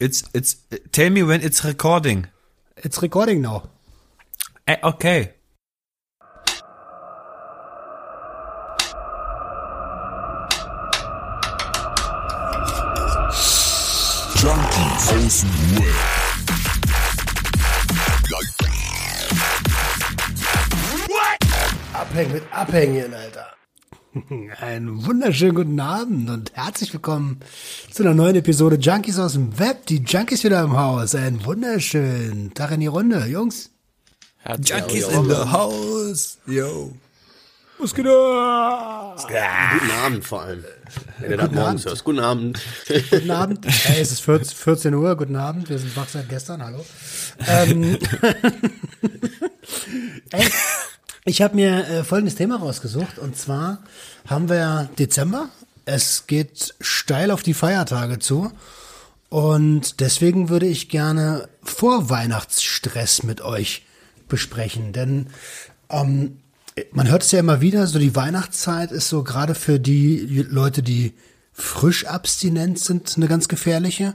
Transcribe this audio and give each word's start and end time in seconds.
It's 0.00 0.24
it's 0.34 0.56
tell 0.90 1.08
me 1.10 1.22
when 1.22 1.40
it's 1.40 1.64
recording. 1.64 2.26
It's 2.76 3.00
recording 3.00 3.42
now. 3.42 3.70
Eh, 4.66 4.76
okay. 4.82 5.34
Junkies 14.34 15.12
aus 15.12 15.40
dem 15.40 15.78
Web. 15.78 16.14
Abhängen 21.94 22.32
mit 22.32 22.42
Abhängen, 22.52 23.14
Alter. 23.14 23.53
Einen 24.60 25.04
wunderschönen 25.06 25.54
guten 25.54 25.80
Abend 25.80 26.30
und 26.30 26.52
herzlich 26.54 26.92
willkommen 26.92 27.40
zu 27.90 28.02
einer 28.04 28.14
neuen 28.14 28.36
Episode 28.36 28.76
Junkies 28.76 29.18
aus 29.18 29.32
dem 29.32 29.58
Web. 29.58 29.86
Die 29.86 30.04
Junkies 30.04 30.44
wieder 30.44 30.62
im 30.62 30.76
Haus. 30.76 31.14
Einen 31.14 31.44
wunderschönen 31.44 32.54
Tag 32.54 32.70
in 32.72 32.80
die 32.80 32.86
Runde, 32.86 33.26
Jungs. 33.26 33.70
Junkies 34.64 35.08
in 35.08 35.24
the 35.24 35.34
house. 35.34 36.38
Yo. 36.46 36.92
Was 37.78 37.92
geht 37.92 38.06
ab? 38.06 39.16
Guten 39.16 39.90
Abend 39.90 40.24
vor 40.24 40.42
allem. 40.42 40.64
Wenn 41.18 41.30
du 41.32 41.36
das 41.36 41.48
Guten 41.48 41.54
morgens 41.56 41.80
Abend. 41.80 41.86
hörst. 41.86 42.04
Guten 42.04 42.20
Abend. 42.20 42.60
Guten 43.10 43.30
Abend. 43.30 43.66
Hey, 43.84 44.00
es 44.00 44.12
ist 44.12 44.20
14 44.20 44.56
14 44.56 44.94
Uhr. 44.94 45.16
Guten 45.16 45.36
Abend. 45.36 45.68
Wir 45.68 45.78
sind 45.78 45.96
wach 45.96 46.08
seit 46.08 46.28
gestern. 46.28 46.62
Hallo. 46.62 46.84
Ähm, 47.48 47.98
ich 51.24 51.42
habe 51.42 51.56
mir 51.56 51.88
äh, 51.88 52.04
folgendes 52.04 52.36
Thema 52.36 52.56
rausgesucht. 52.56 53.18
Und 53.18 53.36
zwar 53.36 53.82
haben 54.26 54.48
wir 54.48 54.88
Dezember. 54.98 55.48
Es 55.84 56.26
geht 56.26 56.74
steil 56.80 57.30
auf 57.30 57.42
die 57.42 57.54
Feiertage 57.54 58.18
zu. 58.18 58.50
Und 59.28 60.00
deswegen 60.00 60.48
würde 60.48 60.66
ich 60.66 60.88
gerne 60.88 61.48
Vorweihnachtsstress 61.62 63.22
mit 63.22 63.40
euch 63.40 63.84
besprechen. 64.28 64.92
Denn 64.92 65.28
ähm, 65.90 66.38
man 66.92 67.10
hört 67.10 67.22
es 67.22 67.32
ja 67.32 67.40
immer 67.40 67.60
wieder, 67.60 67.86
so 67.86 67.98
die 67.98 68.16
Weihnachtszeit 68.16 68.92
ist 68.92 69.08
so 69.08 69.24
gerade 69.24 69.54
für 69.54 69.78
die 69.78 70.46
Leute, 70.48 70.82
die 70.82 71.14
frisch 71.52 72.06
abstinent 72.06 72.78
sind, 72.78 73.14
eine 73.16 73.28
ganz 73.28 73.48
gefährliche. 73.48 74.14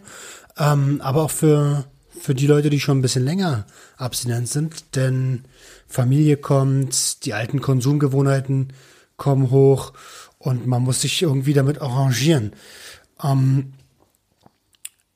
Ähm, 0.58 1.02
aber 1.02 1.24
auch 1.24 1.32
für, 1.32 1.86
für 2.20 2.34
die 2.34 2.48
Leute, 2.48 2.70
die 2.70 2.80
schon 2.80 3.00
ein 3.00 3.02
bisschen 3.02 3.26
länger 3.26 3.66
abstinent 3.98 4.48
sind. 4.48 4.96
Denn 4.96 5.46
Familie 5.88 6.38
kommt, 6.38 7.26
die 7.26 7.34
alten 7.34 7.62
Konsumgewohnheiten 7.62 8.74
kommen 9.20 9.52
hoch 9.52 9.94
und 10.40 10.66
man 10.66 10.82
muss 10.82 11.02
sich 11.02 11.22
irgendwie 11.22 11.54
damit 11.54 11.80
arrangieren. 11.80 12.54
Ähm, 13.24 13.74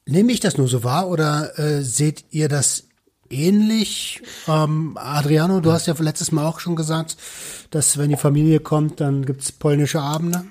Nehme 0.05 0.33
ich 0.33 0.41
das 0.41 0.57
nur 0.57 0.67
so 0.67 0.83
wahr 0.83 1.07
oder 1.07 1.57
äh, 1.57 1.81
seht 1.81 2.25
ihr 2.31 2.49
das 2.49 2.87
ähnlich? 3.29 4.21
Ähm, 4.47 4.97
Adriano, 4.97 5.61
du 5.61 5.71
hast 5.71 5.87
ja 5.87 5.95
letztes 5.97 6.31
Mal 6.33 6.45
auch 6.45 6.59
schon 6.59 6.75
gesagt, 6.75 7.15
dass 7.71 7.97
wenn 7.97 8.09
die 8.09 8.17
Familie 8.17 8.59
kommt, 8.59 8.99
dann 8.99 9.25
gibt's 9.25 9.51
polnische 9.51 10.01
Abende. 10.01 10.43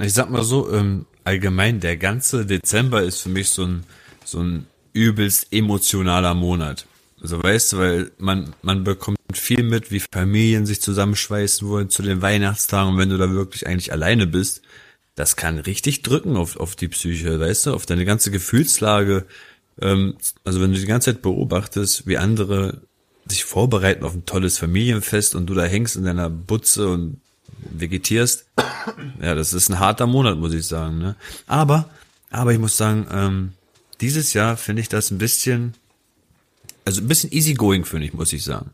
Ich 0.00 0.14
sag 0.14 0.30
mal 0.30 0.42
so, 0.42 0.72
ähm, 0.72 1.06
allgemein, 1.22 1.78
der 1.78 1.96
ganze 1.96 2.44
Dezember 2.44 3.02
ist 3.02 3.20
für 3.20 3.28
mich 3.28 3.50
so 3.50 3.64
ein, 3.64 3.84
so 4.24 4.40
ein 4.40 4.66
übelst 4.92 5.52
emotionaler 5.52 6.34
Monat. 6.34 6.86
Also 7.24 7.42
weißt 7.42 7.72
du, 7.72 7.78
weil 7.78 8.10
man, 8.18 8.54
man 8.60 8.84
bekommt 8.84 9.16
viel 9.32 9.62
mit, 9.62 9.90
wie 9.90 10.02
Familien 10.12 10.66
sich 10.66 10.82
zusammenschweißen 10.82 11.66
wollen 11.66 11.88
zu 11.88 12.02
den 12.02 12.20
Weihnachtstagen 12.20 12.92
und 12.92 12.98
wenn 12.98 13.08
du 13.08 13.16
da 13.16 13.30
wirklich 13.30 13.66
eigentlich 13.66 13.92
alleine 13.92 14.26
bist, 14.26 14.60
das 15.14 15.34
kann 15.34 15.58
richtig 15.58 16.02
drücken 16.02 16.36
auf, 16.36 16.58
auf 16.58 16.76
die 16.76 16.88
Psyche, 16.88 17.40
weißt 17.40 17.64
du, 17.64 17.72
auf 17.72 17.86
deine 17.86 18.04
ganze 18.04 18.30
Gefühlslage. 18.30 19.24
Ähm, 19.80 20.18
also 20.44 20.60
wenn 20.60 20.74
du 20.74 20.78
die 20.78 20.84
ganze 20.84 21.14
Zeit 21.14 21.22
beobachtest, 21.22 22.06
wie 22.06 22.18
andere 22.18 22.82
sich 23.24 23.46
vorbereiten 23.46 24.04
auf 24.04 24.12
ein 24.12 24.26
tolles 24.26 24.58
Familienfest 24.58 25.34
und 25.34 25.46
du 25.46 25.54
da 25.54 25.64
hängst 25.64 25.96
in 25.96 26.04
deiner 26.04 26.28
Butze 26.28 26.88
und 26.88 27.22
vegetierst, 27.70 28.44
ja, 29.22 29.34
das 29.34 29.54
ist 29.54 29.70
ein 29.70 29.78
harter 29.78 30.06
Monat, 30.06 30.36
muss 30.36 30.52
ich 30.52 30.66
sagen. 30.66 30.98
Ne? 30.98 31.16
Aber, 31.46 31.88
aber 32.28 32.52
ich 32.52 32.58
muss 32.58 32.76
sagen, 32.76 33.06
ähm, 33.10 33.52
dieses 34.02 34.34
Jahr 34.34 34.58
finde 34.58 34.82
ich 34.82 34.90
das 34.90 35.10
ein 35.10 35.16
bisschen, 35.16 35.72
also 36.84 37.00
ein 37.00 37.08
bisschen 37.08 37.32
easygoing, 37.32 37.84
finde 37.84 38.06
ich, 38.06 38.12
muss 38.14 38.32
ich 38.32 38.44
sagen. 38.44 38.70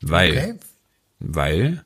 Weil, 0.00 0.30
Okay. 0.32 0.54
weil 1.18 1.84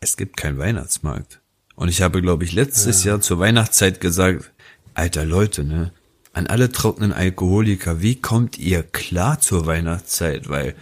es 0.00 0.16
gibt 0.16 0.36
keinen 0.36 0.58
Weihnachtsmarkt. 0.58 1.40
Und 1.74 1.88
ich 1.88 2.02
habe, 2.02 2.22
glaube 2.22 2.44
ich, 2.44 2.52
letztes 2.52 3.04
Jahr 3.04 3.20
zur 3.20 3.38
Weihnachtszeit 3.38 4.00
gesagt, 4.00 4.50
alter 4.94 5.24
Leute, 5.24 5.64
ne? 5.64 5.92
An 6.34 6.46
alle 6.46 6.72
trockenen 6.72 7.12
Alkoholiker, 7.12 8.00
wie 8.00 8.14
kommt 8.16 8.58
ihr 8.58 8.82
klar 8.82 9.40
zur 9.40 9.66
Weihnachtszeit? 9.66 10.48
Weil 10.48 10.74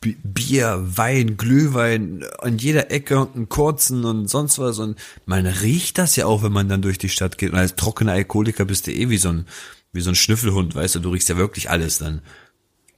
B 0.00 0.16
Bier, 0.24 0.82
Wein, 0.84 1.36
Glühwein, 1.36 2.24
an 2.40 2.58
jeder 2.58 2.90
Ecke 2.90 3.18
und 3.20 3.36
einen 3.36 3.48
kurzen 3.48 4.04
und 4.04 4.28
sonst 4.28 4.58
was. 4.58 4.78
Und 4.80 4.98
man 5.24 5.46
riecht 5.46 5.98
das 5.98 6.16
ja 6.16 6.26
auch, 6.26 6.42
wenn 6.42 6.52
man 6.52 6.68
dann 6.68 6.82
durch 6.82 6.98
die 6.98 7.08
Stadt 7.08 7.38
geht. 7.38 7.52
Und 7.52 7.58
als 7.58 7.76
trockener 7.76 8.12
Alkoholiker 8.12 8.64
bist 8.64 8.86
du 8.88 8.92
eh 8.92 9.08
wie 9.08 9.18
so 9.18 9.28
ein, 9.28 9.46
wie 9.92 10.00
so 10.00 10.10
ein 10.10 10.16
Schnüffelhund, 10.16 10.74
weißt 10.74 10.96
du, 10.96 11.00
du 11.00 11.10
riechst 11.10 11.28
ja 11.28 11.36
wirklich 11.36 11.70
alles 11.70 11.98
dann. 11.98 12.20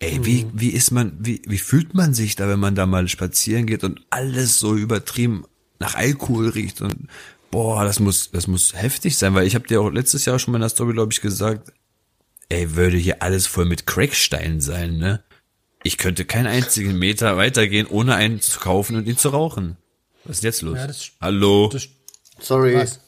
Ey, 0.01 0.25
wie, 0.25 0.47
wie 0.53 0.71
ist 0.71 0.91
man, 0.93 1.17
wie, 1.19 1.43
wie 1.47 1.59
fühlt 1.59 1.95
man 1.95 2.15
sich 2.15 2.37
da, 2.37 2.49
wenn 2.49 2.61
man 2.61 2.75
da 2.77 2.87
mal 2.87 3.09
spazieren 3.09 3.67
geht 3.67 3.83
und 3.83 4.01
alles 4.11 4.59
so 4.61 4.77
übertrieben 4.77 5.45
nach 5.81 5.95
Alkohol 5.97 6.51
riecht 6.51 6.81
und 6.83 7.09
boah, 7.51 7.83
das 7.85 7.99
muss, 7.99 8.31
das 8.31 8.47
muss 8.47 8.75
heftig 8.75 9.17
sein, 9.17 9.35
weil 9.35 9.47
ich 9.47 9.55
habe 9.57 9.67
dir 9.67 9.81
auch 9.81 9.91
letztes 9.91 10.25
Jahr 10.25 10.39
schon 10.39 10.53
mal 10.53 10.59
in 10.59 10.63
der 10.63 10.69
Story, 10.69 10.93
glaube 10.93 11.13
ich, 11.13 11.21
gesagt, 11.21 11.73
ey, 12.49 12.77
würde 12.77 12.97
hier 12.97 13.23
alles 13.23 13.47
voll 13.47 13.65
mit 13.65 13.87
Crackstein 13.87 14.61
sein, 14.61 14.99
ne? 14.99 15.23
Ich 15.85 15.97
könnte 15.97 16.25
keinen 16.25 16.47
einzigen 16.49 16.99
Meter 16.99 17.37
weitergehen, 17.37 17.87
ohne 17.87 18.15
einen 18.17 18.41
zu 18.41 18.59
kaufen 18.61 18.97
und 18.97 19.07
ihn 19.07 19.17
zu 19.17 19.29
rauchen. 19.31 19.77
Was 20.25 20.39
ist 20.39 20.45
jetzt 20.45 20.63
los? 20.63 20.77
Ja, 20.77 20.87
das- 20.87 21.11
Hallo? 21.21 21.71
Das, 21.73 21.89
Sorry. 22.41 22.75
Was? 22.75 23.01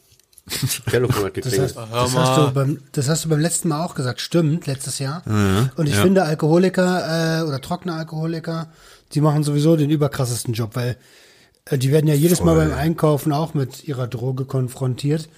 Telefon 0.91 1.25
hat 1.25 1.37
das, 1.37 1.45
geklingelt. 1.45 1.77
hast, 1.77 1.93
das, 1.93 2.17
hast 2.17 2.39
du 2.39 2.51
beim, 2.53 2.79
das 2.93 3.09
hast 3.09 3.25
du 3.25 3.29
beim 3.29 3.41
letzten 3.41 3.69
Mal 3.69 3.85
auch 3.85 3.95
gesagt. 3.95 4.21
Stimmt, 4.21 4.67
letztes 4.67 4.99
Jahr. 4.99 5.23
Und 5.77 5.87
ich 5.87 5.95
ja. 5.95 6.03
finde 6.03 6.25
Alkoholiker 6.25 7.41
äh, 7.41 7.43
oder 7.45 7.61
trockene 7.61 7.95
Alkoholiker, 7.95 8.69
die 9.13 9.21
machen 9.21 9.45
sowieso 9.45 9.77
den 9.77 9.91
überkrassesten 9.91 10.55
Job, 10.55 10.75
weil 10.75 10.97
äh, 11.67 11.79
die 11.79 11.91
werden 11.91 12.07
ja 12.07 12.15
jedes 12.15 12.43
Mal 12.43 12.57
Voll. 12.57 12.69
beim 12.69 12.79
Einkaufen 12.79 13.33
auch 13.33 13.55
mit 13.55 13.85
ihrer 13.85 14.07
Droge 14.07 14.45
konfrontiert. 14.45 15.29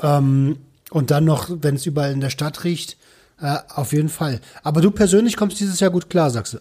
Ähm, 0.00 0.58
und 0.90 1.10
dann 1.10 1.24
noch, 1.24 1.48
wenn 1.50 1.76
es 1.76 1.86
überall 1.86 2.12
in 2.12 2.20
der 2.20 2.30
Stadt 2.30 2.64
riecht, 2.64 2.96
äh, 3.40 3.58
auf 3.68 3.92
jeden 3.92 4.08
Fall. 4.08 4.40
Aber 4.62 4.80
du 4.80 4.90
persönlich 4.90 5.36
kommst 5.36 5.58
dieses 5.60 5.80
Jahr 5.80 5.90
gut 5.90 6.10
klar, 6.10 6.30
sagst 6.30 6.54
du. 6.54 6.58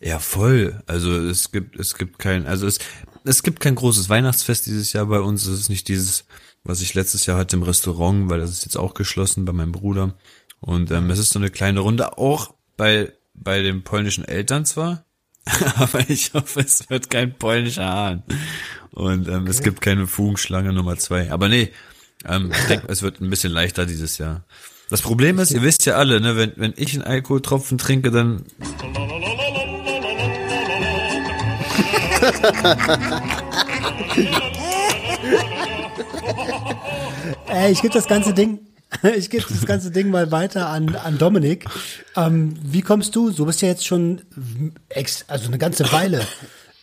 Ja, 0.00 0.18
voll. 0.18 0.82
Also 0.86 1.12
es 1.12 1.52
gibt, 1.52 1.78
es 1.78 1.94
gibt 1.94 2.18
kein, 2.18 2.46
also 2.46 2.66
es, 2.66 2.78
es 3.24 3.42
gibt 3.42 3.60
kein 3.60 3.76
großes 3.76 4.08
Weihnachtsfest 4.08 4.66
dieses 4.66 4.92
Jahr 4.92 5.06
bei 5.06 5.20
uns. 5.20 5.46
Es 5.46 5.60
ist 5.60 5.68
nicht 5.68 5.86
dieses, 5.86 6.24
was 6.64 6.80
ich 6.80 6.94
letztes 6.94 7.26
Jahr 7.26 7.38
hatte 7.38 7.56
im 7.56 7.62
Restaurant, 7.62 8.30
weil 8.30 8.40
das 8.40 8.50
ist 8.50 8.64
jetzt 8.64 8.76
auch 8.76 8.94
geschlossen 8.94 9.44
bei 9.44 9.52
meinem 9.52 9.72
Bruder. 9.72 10.14
Und 10.60 10.90
ähm, 10.90 11.10
es 11.10 11.18
ist 11.18 11.30
so 11.30 11.38
eine 11.38 11.50
kleine 11.50 11.80
Runde, 11.80 12.18
auch 12.18 12.54
bei, 12.76 13.12
bei 13.34 13.62
den 13.62 13.82
polnischen 13.82 14.24
Eltern 14.24 14.64
zwar, 14.64 15.04
aber 15.76 16.08
ich 16.08 16.34
hoffe, 16.34 16.60
es 16.60 16.88
wird 16.88 17.10
kein 17.10 17.36
polnischer 17.36 17.88
Hahn. 17.88 18.22
Und 18.92 19.26
ähm, 19.28 19.46
es 19.46 19.62
gibt 19.62 19.80
keine 19.80 20.06
Fugenschlange 20.06 20.72
Nummer 20.72 20.96
zwei. 20.98 21.32
Aber 21.32 21.48
nee, 21.48 21.72
ähm, 22.24 22.52
ich 22.52 22.66
denke, 22.66 22.86
es 22.90 23.02
wird 23.02 23.20
ein 23.20 23.30
bisschen 23.30 23.52
leichter 23.52 23.86
dieses 23.86 24.18
Jahr. 24.18 24.44
Das 24.88 25.02
Problem 25.02 25.38
ist, 25.38 25.50
ihr 25.50 25.62
wisst 25.62 25.86
ja 25.86 25.94
alle, 25.94 26.20
ne, 26.20 26.36
wenn, 26.36 26.52
wenn 26.56 26.74
ich 26.76 26.92
einen 26.94 27.02
Alkoholtropfen 27.02 27.78
trinke, 27.78 28.10
dann 28.10 28.44
Äh, 37.52 37.70
ich 37.72 37.82
gebe 37.82 37.94
das 37.94 38.06
ganze 38.06 38.34
Ding, 38.34 38.60
ich 39.16 39.30
gebe 39.30 39.44
das 39.48 39.64
ganze 39.66 39.90
Ding 39.90 40.10
mal 40.10 40.30
weiter 40.30 40.68
an, 40.68 40.94
an 40.96 41.18
Dominik. 41.18 41.66
Ähm, 42.16 42.56
wie 42.62 42.82
kommst 42.82 43.14
du? 43.16 43.30
Du 43.30 43.46
bist 43.46 43.62
ja 43.62 43.68
jetzt 43.68 43.86
schon 43.86 44.22
ex, 44.88 45.24
also 45.28 45.48
eine 45.48 45.58
ganze 45.58 45.90
Weile 45.92 46.26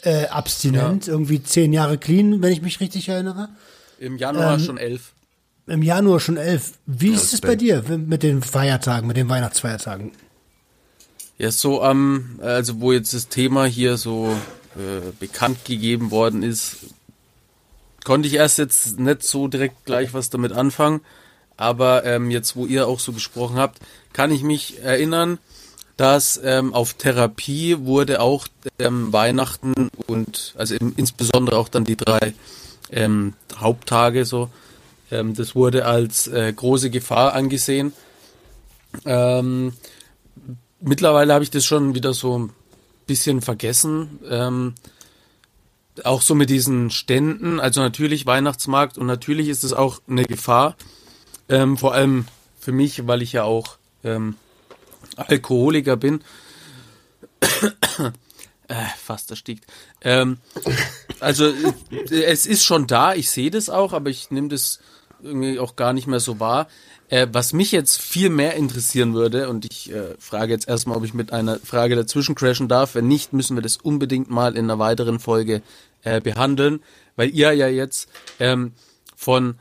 äh, 0.04 0.28
abstinent, 0.28 1.08
irgendwie 1.08 1.44
zehn 1.44 1.74
Jahre 1.74 1.98
clean, 1.98 2.42
wenn 2.42 2.52
ich 2.52 2.62
mich 2.62 2.80
richtig 2.80 3.10
erinnere. 3.10 3.50
Im 4.00 4.18
Januar 4.18 4.54
Ähm, 4.56 4.60
schon 4.60 4.78
elf. 4.78 5.14
Im 5.68 5.84
Januar 5.84 6.20
schon 6.20 6.38
elf. 6.38 6.74
Wie 6.88 7.12
ist 7.12 7.34
es 7.34 7.42
bei 7.42 7.56
dir 7.56 7.84
mit 7.84 8.24
den 8.24 8.42
Feiertagen, 8.42 9.08
mit 9.08 9.18
den 9.18 9.30
Weihnachtsfeiertagen? 9.30 10.12
Ja, 11.38 11.52
so 11.52 11.84
am, 11.84 12.40
also 12.42 12.82
wo 12.82 12.92
jetzt 12.92 13.14
das 13.14 13.28
Thema 13.28 13.66
hier 13.66 13.98
so 13.98 14.36
äh, 14.76 15.12
bekannt 15.20 15.66
gegeben 15.66 16.12
worden 16.12 16.42
ist, 16.44 16.78
konnte 18.04 18.28
ich 18.28 18.36
erst 18.36 18.57
jetzt 18.57 19.00
nicht 19.00 19.24
so 19.24 19.48
direkt 19.48 19.86
gleich 19.86 20.13
was 20.13 20.30
damit 20.30 20.51
anfangen. 20.51 21.01
Aber 21.57 22.06
ähm, 22.06 22.31
jetzt, 22.31 22.56
wo 22.56 22.66
ihr 22.66 22.88
auch 22.88 23.00
so 23.00 23.12
gesprochen 23.12 23.57
habt, 23.57 23.80
kann 24.13 24.31
ich 24.31 24.44
mich 24.44 24.81
erinnern, 24.81 25.40
dass 25.98 26.40
ähm, 26.42 26.74
auf 26.74 26.94
Therapie 26.94 27.78
wurde 27.80 28.22
auch 28.22 28.48
ähm, 28.80 29.12
Weihnachten 29.12 29.90
und 30.07 30.54
also 30.57 30.75
im, 30.75 30.94
insbesondere 30.96 31.57
auch 31.57 31.68
dann 31.68 31.84
die 31.84 31.98
drei 31.98 32.34
ähm, 32.90 33.34
Haupttage 33.57 34.24
so, 34.24 34.50
ähm, 35.12 35.36
das 35.36 35.56
wurde 35.56 35.86
als 35.86 36.28
äh, 36.28 36.54
große 36.54 36.90
Gefahr 36.90 37.34
angesehen. 37.34 37.92
Ähm, 39.06 39.74
mittlerweile 40.80 41.34
habe 41.34 41.44
ich 41.44 41.52
das 41.52 41.66
schon 41.66 41.95
wieder 41.95 42.13
so 42.13 42.40
ein 42.40 42.54
bisschen 43.06 43.42
vergessen. 43.42 44.19
Ähm, 44.30 44.75
auch 46.06 46.22
so 46.22 46.36
mit 46.36 46.50
diesen 46.50 46.90
Ständen, 46.90 47.60
also 47.60 47.81
natürlich 47.81 48.25
Weihnachtsmarkt 48.25 48.98
und 48.98 49.07
natürlich 49.07 49.50
ist 49.50 49.63
es 49.63 49.74
auch 49.74 50.01
eine 50.07 50.25
Gefahr, 50.25 50.75
ähm, 51.48 51.78
vor 51.78 51.94
allem 51.94 52.25
für 52.60 52.72
mich, 52.72 53.07
weil 53.07 53.22
ich 53.22 53.34
ja 53.34 53.44
auch 53.44 53.78
ähm, 54.04 54.36
Alkoholiker 55.16 55.98
bin. 55.98 56.24
äh, 58.68 58.86
fast 58.98 59.31
erstickt. 59.31 59.66
Ähm, 60.01 60.38
also 61.19 61.48
äh, 61.48 62.24
es 62.24 62.45
ist 62.45 62.63
schon 62.63 62.88
da, 62.88 63.13
ich 63.13 63.30
sehe 63.30 63.52
das 63.52 63.69
auch, 63.69 63.94
aber 63.94 64.10
ich 64.10 64.31
nehme 64.31 64.50
das 64.50 64.80
irgendwie 65.22 65.60
auch 65.60 65.75
gar 65.75 65.94
nicht 65.94 66.07
mehr 66.07 66.19
so 66.19 66.40
wahr. 66.40 66.68
Äh, 67.10 67.28
was 67.31 67.54
mich 67.54 67.72
jetzt 67.72 68.00
viel 68.00 68.30
mehr 68.30 68.54
interessieren 68.54 69.16
würde, 69.16 69.50
und 69.50 69.66
ich 69.66 69.92
äh, 69.92 70.16
frage 70.19 70.54
jetzt 70.54 70.68
erstmal, 70.68 70.95
ob 70.95 71.04
ich 71.04 71.16
mit 71.16 71.34
einer 71.34 71.57
Frage 71.57 71.95
dazwischen 71.95 72.36
crashen 72.36 72.68
darf. 72.68 72.94
Wenn 72.94 73.07
nicht, 73.07 73.34
müssen 73.34 73.57
wir 73.57 73.63
das 73.63 73.78
unbedingt 73.78 74.30
mal 74.30 74.56
in 74.56 74.66
einer 74.66 74.78
weiteren 74.78 75.19
Folge 75.19 75.63
äh, 76.04 76.22
behandeln, 76.22 76.81
weil 77.16 77.30
ihr 77.30 77.54
ja 77.54 77.68
jetzt 77.68 78.10
ähm, 78.40 78.74
von 79.16 79.60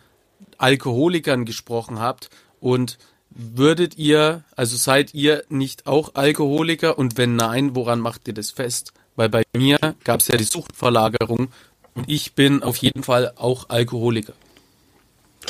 Alkoholikern 0.59 1.45
gesprochen 1.45 1.99
habt 2.01 2.31
und 2.61 2.99
würdet 3.31 3.97
ihr, 3.97 4.45
also 4.57 4.77
seid 4.77 5.15
ihr 5.15 5.45
nicht 5.49 5.87
auch 5.87 6.15
Alkoholiker 6.15 6.99
und 6.99 7.17
wenn 7.17 7.37
nein, 7.37 7.75
woran 7.75 8.01
macht 8.01 8.27
ihr 8.29 8.35
das 8.35 8.51
fest? 8.51 8.93
Weil 9.17 9.29
bei 9.29 9.43
mir 9.57 9.79
gab 10.05 10.21
es 10.21 10.29
ja 10.29 10.37
die 10.37 10.45
Suchtverlagerung 10.45 11.49
und 11.95 12.09
ich 12.09 12.35
bin 12.35 12.63
auf 12.63 12.77
jeden 12.77 13.03
Fall 13.03 13.33
auch 13.37 13.69
Alkoholiker. 13.69 14.35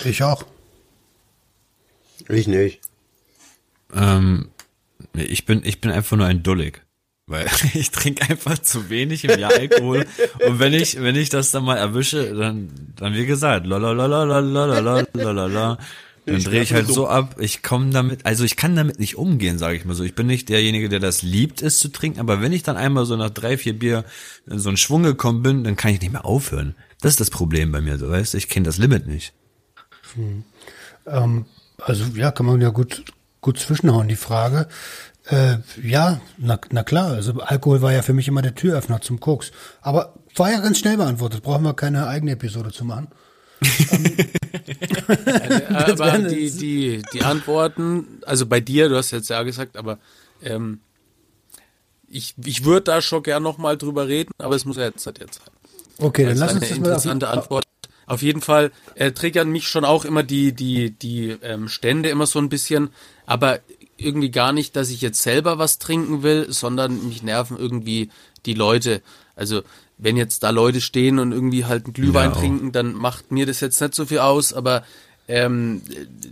Ich 0.05 0.23
auch. 0.23 0.44
Ich 2.29 2.46
nicht. 2.46 2.81
Ähm, 3.94 4.50
ich 5.14 5.46
bin, 5.46 5.62
ich 5.64 5.81
bin 5.81 5.91
einfach 5.91 6.17
nur 6.17 6.26
ein 6.26 6.43
Dullig. 6.43 6.82
Weil 7.29 7.47
ich 7.75 7.91
trinke 7.91 8.29
einfach 8.29 8.59
zu 8.59 8.91
wenig 8.91 9.25
im 9.25 9.39
Jahr 9.39 9.53
Alkohol. 9.53 10.07
Und 10.47 10.59
wenn 10.59 10.75
ich, 10.75 11.01
wenn 11.01 11.15
ich 11.15 11.29
das 11.29 11.51
dann 11.51 11.65
mal 11.65 11.77
erwische, 11.77 12.35
dann, 12.35 12.71
dann 12.97 13.15
wie 13.15 13.27
gesagt, 13.27 13.67
lalalalalalalalalala, 13.67 15.79
dann 16.25 16.43
drehe 16.43 16.63
ich 16.63 16.73
halt 16.73 16.89
so 16.89 17.09
ab, 17.09 17.37
ich 17.39 17.63
komme 17.63 17.91
damit, 17.91 18.27
also 18.27 18.45
ich 18.45 18.57
kann 18.57 18.77
damit 18.77 18.99
nicht 18.99 19.17
umgehen, 19.17 19.59
sage 19.59 19.77
ich 19.77 19.85
mal 19.85 19.95
so. 19.95 20.05
Ich 20.05 20.15
bin 20.15 20.27
nicht 20.27 20.49
derjenige, 20.49 20.89
der 20.89 21.01
das 21.01 21.23
liebt, 21.23 21.63
es 21.63 21.79
zu 21.79 21.89
trinken, 21.89 22.21
aber 22.21 22.43
wenn 22.43 22.53
ich 22.53 22.63
dann 22.63 22.77
einmal 22.77 23.07
so 23.07 23.17
nach 23.17 23.31
drei, 23.31 23.57
vier 23.57 23.79
Bier 23.79 24.05
in 24.47 24.59
so 24.59 24.69
einen 24.69 24.77
Schwung 24.77 25.03
gekommen 25.03 25.43
bin, 25.43 25.65
dann 25.65 25.77
kann 25.77 25.93
ich 25.93 26.01
nicht 26.01 26.13
mehr 26.13 26.25
aufhören. 26.25 26.75
Das 27.01 27.13
ist 27.13 27.21
das 27.21 27.31
Problem 27.31 27.73
bei 27.73 27.81
mir, 27.81 27.97
du 27.97 28.11
weißt, 28.11 28.35
ich 28.35 28.49
kenne 28.49 28.67
das 28.67 28.79
Limit 28.79 29.07
nicht. 29.07 29.33
Ähm, 31.07 31.47
also 31.79 32.05
ja, 32.15 32.31
kann 32.31 32.47
man 32.47 32.61
ja 32.61 32.71
gut, 32.71 33.05
gut 33.41 33.59
zwischenhauen, 33.59 34.09
die 34.09 34.17
Frage. 34.17 34.69
Äh, 35.31 35.59
ja, 35.83 36.21
na, 36.39 36.59
na 36.71 36.83
klar, 36.85 37.13
also 37.13 37.33
Alkohol 37.41 37.83
war 37.83 37.93
ja 37.93 38.03
für 38.03 38.15
mich 38.15 38.29
immer 38.29 38.41
der 38.43 38.55
Türöffner 38.55 39.01
zum 39.01 39.21
Koks. 39.21 39.51
Aber 39.83 40.15
war 40.37 40.51
ja 40.51 40.61
ganz 40.61 40.79
schnell 40.79 40.97
beantwortet, 40.97 41.43
brauchen 41.43 41.65
wir 41.65 41.75
keine 41.75 42.07
eigene 42.07 42.33
Episode 42.33 42.73
zu 42.73 42.85
machen. 42.85 43.09
aber 45.71 45.99
werden 45.99 46.29
die, 46.29 46.47
es- 46.47 46.57
die, 46.57 47.03
die 47.13 47.23
Antworten, 47.23 48.21
also 48.27 48.47
bei 48.47 48.61
dir, 48.61 48.89
du 48.89 48.97
hast 48.97 49.11
jetzt 49.11 49.29
ja 49.31 49.43
gesagt, 49.43 49.77
aber 49.77 49.99
ähm, 50.43 50.81
ich, 52.09 52.35
ich 52.45 52.65
würde 52.65 52.83
da 52.85 53.03
schon 53.03 53.23
gern 53.23 53.43
nochmal 53.43 53.77
drüber 53.77 54.09
reden, 54.09 54.31
aber 54.39 54.55
es 54.57 54.65
muss 54.65 54.77
ja 54.77 54.85
jetzt 54.85 55.05
halt 55.07 55.19
jetzt 55.19 55.41
sein. 55.41 55.53
Okay, 55.99 56.25
dann 56.27 56.37
lass 56.39 56.55
uns 56.55 56.63
eine 56.63 56.71
das 56.71 56.71
mal 56.71 56.77
auf, 56.77 56.85
interessante 57.05 57.29
Antwort. 57.29 57.65
Auf 58.07 58.23
jeden 58.23 58.41
Fall 58.41 58.71
äh, 58.95 59.13
triggern 59.13 59.51
mich 59.51 59.69
schon 59.69 59.85
auch 59.85 60.05
immer 60.07 60.23
die 60.23 60.53
die 60.53 60.93
die 60.93 61.37
ähm, 61.43 61.69
Stände 61.69 62.09
immer 62.09 62.27
so 62.27 62.39
ein 62.39 62.49
bisschen, 62.49 62.91
aber 63.27 63.59
irgendwie 63.99 64.31
gar 64.31 64.53
nicht, 64.53 64.77
dass 64.77 64.91
ich 64.91 65.00
jetzt 65.00 65.23
selber 65.23 65.59
was 65.59 65.79
trinken 65.79 66.23
will, 66.23 66.47
sondern 66.50 67.09
mich 67.09 67.23
nerven 67.23 67.56
irgendwie 67.59 68.11
die 68.47 68.55
Leute. 68.55 69.03
Also 69.37 69.62
wenn 69.99 70.17
jetzt 70.17 70.43
da 70.43 70.50
Leute 70.50 70.81
stehen 70.81 71.19
und 71.19 71.33
irgendwie 71.33 71.65
halt 71.65 71.85
einen 71.85 71.93
Glühwein 71.93 72.31
Ja, 72.31 72.37
trinken, 72.37 72.73
dann 72.73 72.95
macht 72.95 73.33
mir 73.33 73.47
das 73.47 73.61
jetzt 73.61 73.81
nicht 73.81 73.95
so 73.95 74.06
viel 74.06 74.21
aus, 74.21 74.53
aber 74.53 74.85
ähm, 75.27 75.83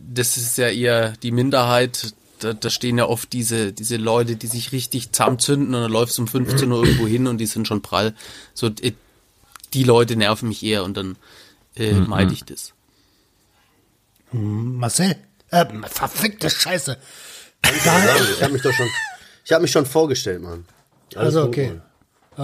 das 0.09 0.37
ist 0.37 0.57
ja 0.57 0.69
eher 0.69 1.11
die 1.23 1.33
Minderheit. 1.33 2.15
Da, 2.39 2.53
da 2.53 2.71
stehen 2.71 2.99
ja 2.99 3.07
oft 3.07 3.33
diese, 3.33 3.73
diese 3.73 3.97
Leute, 3.97 4.37
die 4.37 4.47
sich 4.47 4.73
richtig 4.73 5.12
zusammenzünden 5.12 5.75
und 5.75 5.81
dann 5.83 5.91
läufst 5.91 6.19
du 6.19 6.23
um 6.23 6.29
15 6.29 6.71
Uhr 6.71 6.85
irgendwo 6.85 7.07
hin 7.07 7.27
und 7.27 7.39
die 7.39 7.47
sind 7.47 7.67
schon 7.67 7.83
prall. 7.83 8.15
So, 8.55 8.69
äh, 8.69 8.93
die 9.75 9.85
Leute 9.85 10.17
nerven 10.17 10.49
mich 10.49 10.62
eher 10.62 10.85
und 10.85 10.97
dann 10.97 11.17
äh, 11.77 11.93
meide 11.93 12.33
ich 12.33 12.45
das. 12.45 12.73
Marcel. 14.33 15.17
Äh, 15.51 15.67
verfickte 15.87 16.51
Scheiße. 16.51 16.99
Ich 17.64 18.43
habe 18.43 18.53
mich 18.53 18.62
doch 18.62 18.73
schon, 18.73 18.88
ich 19.44 19.53
habe 19.53 19.62
mich 19.62 19.70
schon 19.70 19.87
vorgestellt, 19.87 20.43
Mann. 20.43 20.64
Alles 21.14 21.26
Also 21.37 21.41
gut, 21.43 21.49
okay. 21.49 21.69
Mann. 21.69 21.82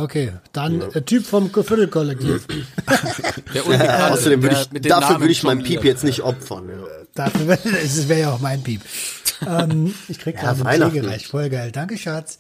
Okay, 0.05 0.33
dann 0.53 0.81
äh, 0.93 1.03
Typ 1.03 1.27
vom 1.27 1.51
Viertelkollektiv. 1.53 2.47
Unbekannte, 3.67 4.11
Außerdem 4.13 4.43
würde 4.43 4.57
ich, 4.73 4.81
dafür 4.89 5.01
Namen 5.11 5.21
würde 5.21 5.33
ich 5.33 5.43
meinen. 5.43 5.63
Piep 5.63 5.85
jetzt 5.85 6.03
nicht 6.03 6.23
opfern. 6.23 6.69
Ja. 6.71 6.77
Dafür 7.15 7.47
wäre 7.47 7.59
das 7.83 8.09
wäre 8.09 8.21
ja 8.21 8.31
auch 8.33 8.41
mein 8.41 8.63
Piep. 8.63 8.81
Ähm, 9.47 9.95
ich 10.09 10.19
krieg 10.19 10.37
Ja, 10.37 10.55
gerade 10.55 10.65
einen. 10.67 10.91
Tee 10.93 11.01
gereicht. 11.01 11.27
Voll 11.27 11.51
geil. 11.51 11.73
Danke, 11.73 11.99
Schatz. 11.99 12.39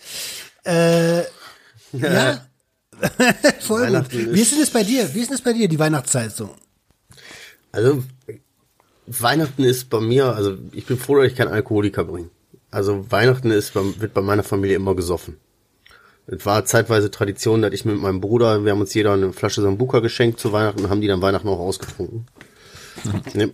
Äh, 0.64 1.18
ja. 1.92 2.40
Voll 3.60 3.80
gut. 3.80 3.86
Weihnachten 3.88 4.34
Wie 4.34 4.40
ist- 4.40 4.52
denn 4.52 4.60
das 4.60 4.70
bei 4.70 4.82
dir? 4.84 5.14
Wie 5.14 5.20
ist 5.20 5.28
denn 5.28 5.36
das 5.36 5.44
bei 5.44 5.52
dir, 5.52 5.68
die 5.68 5.78
Weihnachtszeit 5.78 6.34
so? 6.34 6.54
Also 7.70 8.02
Weihnachten 9.06 9.64
ist 9.64 9.90
bei 9.90 10.00
mir, 10.00 10.34
also 10.34 10.56
ich 10.72 10.86
bin 10.86 10.96
froh, 10.98 11.16
dass 11.20 11.26
ich 11.30 11.36
keinen 11.36 11.52
Alkoholiker 11.52 12.04
bin. 12.04 12.30
Also 12.72 13.10
Weihnachten 13.12 13.50
ist, 13.50 13.74
wird 13.74 14.14
bei 14.14 14.22
meiner 14.22 14.42
Familie 14.42 14.76
immer 14.76 14.96
gesoffen. 14.96 15.36
Es 16.26 16.46
war 16.46 16.64
zeitweise 16.64 17.10
Tradition, 17.10 17.60
dass 17.60 17.72
ich 17.72 17.84
mit 17.84 18.00
meinem 18.00 18.20
Bruder, 18.20 18.64
wir 18.64 18.72
haben 18.72 18.80
uns 18.80 18.94
jeder 18.94 19.12
eine 19.12 19.32
Flasche 19.32 19.60
Sambuka 19.60 20.00
geschenkt 20.00 20.40
zu 20.40 20.52
Weihnachten 20.52 20.82
und 20.82 20.90
haben 20.90 21.02
die 21.02 21.06
dann 21.06 21.20
Weihnachten 21.22 21.48
auch 21.48 21.60
ausgetrunken. 21.60 22.26
Ne, 23.34 23.52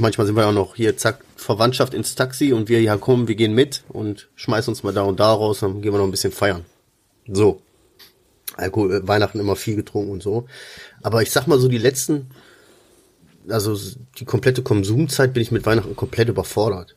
Manchmal 0.00 0.26
sind 0.26 0.36
wir 0.36 0.46
auch 0.46 0.52
noch 0.52 0.74
hier, 0.74 0.96
zack, 0.96 1.24
Verwandtschaft 1.36 1.94
ins 1.94 2.16
Taxi 2.16 2.52
und 2.52 2.68
wir, 2.68 2.82
ja 2.82 2.96
komm, 2.96 3.28
wir 3.28 3.36
gehen 3.36 3.54
mit 3.54 3.84
und 3.88 4.28
schmeißen 4.34 4.72
uns 4.72 4.82
mal 4.82 4.92
da 4.92 5.02
und 5.02 5.20
da 5.20 5.32
raus, 5.32 5.60
dann 5.60 5.80
gehen 5.80 5.92
wir 5.92 5.98
noch 5.98 6.04
ein 6.04 6.10
bisschen 6.10 6.32
feiern. 6.32 6.64
So. 7.28 7.62
Alkohol, 8.56 8.92
äh, 8.92 9.08
Weihnachten 9.08 9.38
immer 9.38 9.54
viel 9.54 9.76
getrunken 9.76 10.10
und 10.10 10.22
so. 10.22 10.46
Aber 11.00 11.22
ich 11.22 11.30
sag 11.30 11.46
mal 11.46 11.60
so, 11.60 11.68
die 11.68 11.78
letzten, 11.78 12.32
also 13.48 13.78
die 14.18 14.24
komplette 14.24 14.62
Konsumzeit 14.62 15.32
bin 15.32 15.42
ich 15.42 15.52
mit 15.52 15.64
Weihnachten 15.64 15.96
komplett 15.96 16.28
überfordert. 16.28 16.96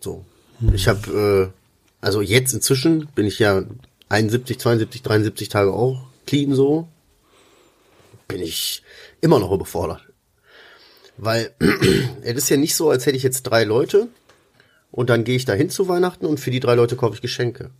So. 0.00 0.24
Ich 0.72 0.88
habe, 0.88 1.52
äh, 1.52 2.04
also 2.04 2.20
jetzt 2.20 2.52
inzwischen 2.52 3.08
bin 3.14 3.26
ich 3.26 3.38
ja 3.38 3.64
71, 4.08 4.58
72, 4.58 5.02
73 5.02 5.48
Tage 5.48 5.72
auch 5.72 6.06
clean 6.26 6.54
so. 6.54 6.88
Bin 8.28 8.40
ich 8.40 8.82
immer 9.20 9.38
noch 9.38 9.52
überfordert. 9.52 10.02
Weil 11.16 11.54
es 12.22 12.36
ist 12.36 12.48
ja 12.48 12.56
nicht 12.56 12.74
so, 12.74 12.90
als 12.90 13.06
hätte 13.06 13.16
ich 13.16 13.22
jetzt 13.22 13.42
drei 13.42 13.64
Leute 13.64 14.08
und 14.90 15.10
dann 15.10 15.24
gehe 15.24 15.36
ich 15.36 15.44
dahin 15.44 15.70
zu 15.70 15.88
Weihnachten 15.88 16.26
und 16.26 16.40
für 16.40 16.50
die 16.50 16.60
drei 16.60 16.74
Leute 16.74 16.96
kaufe 16.96 17.14
ich 17.14 17.22
Geschenke. 17.22 17.70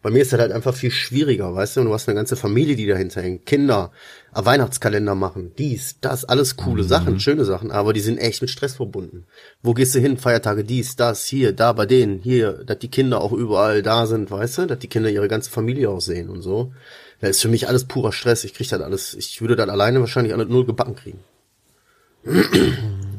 Bei 0.00 0.10
mir 0.10 0.22
ist 0.22 0.32
das 0.32 0.38
halt 0.38 0.52
einfach 0.52 0.74
viel 0.74 0.92
schwieriger, 0.92 1.54
weißt 1.54 1.76
du? 1.76 1.80
Und 1.80 1.86
du 1.88 1.94
hast 1.94 2.08
eine 2.08 2.14
ganze 2.14 2.36
Familie, 2.36 2.76
die 2.76 2.86
dahinter 2.86 3.20
hängt. 3.20 3.46
Kinder, 3.46 3.90
äh, 4.32 4.44
Weihnachtskalender 4.44 5.16
machen, 5.16 5.52
dies, 5.58 5.96
das, 6.00 6.24
alles 6.24 6.56
coole 6.56 6.84
Sachen, 6.84 7.18
schöne 7.20 7.44
Sachen, 7.44 7.72
aber 7.72 7.92
die 7.92 8.00
sind 8.00 8.18
echt 8.18 8.40
mit 8.40 8.50
Stress 8.50 8.76
verbunden. 8.76 9.26
Wo 9.60 9.74
gehst 9.74 9.96
du 9.96 9.98
hin? 9.98 10.16
Feiertage, 10.16 10.62
dies, 10.62 10.94
das, 10.94 11.24
hier, 11.24 11.52
da, 11.52 11.72
bei 11.72 11.84
denen, 11.84 12.20
hier, 12.20 12.64
dass 12.64 12.78
die 12.78 12.90
Kinder 12.90 13.20
auch 13.20 13.32
überall 13.32 13.82
da 13.82 14.06
sind, 14.06 14.30
weißt 14.30 14.58
du? 14.58 14.66
Dass 14.66 14.78
die 14.78 14.88
Kinder 14.88 15.10
ihre 15.10 15.26
ganze 15.26 15.50
Familie 15.50 15.90
auch 15.90 16.00
sehen 16.00 16.28
und 16.28 16.42
so. 16.42 16.72
Das 17.20 17.30
ist 17.30 17.42
für 17.42 17.48
mich 17.48 17.66
alles 17.66 17.84
purer 17.84 18.12
Stress. 18.12 18.44
Ich 18.44 18.54
krieg 18.54 18.68
das 18.68 18.80
alles, 18.80 19.14
ich 19.14 19.40
würde 19.40 19.56
das 19.56 19.68
alleine 19.68 19.98
wahrscheinlich 19.98 20.32
alles 20.32 20.48
null 20.48 20.64
gebacken 20.64 20.94
kriegen. 20.94 21.18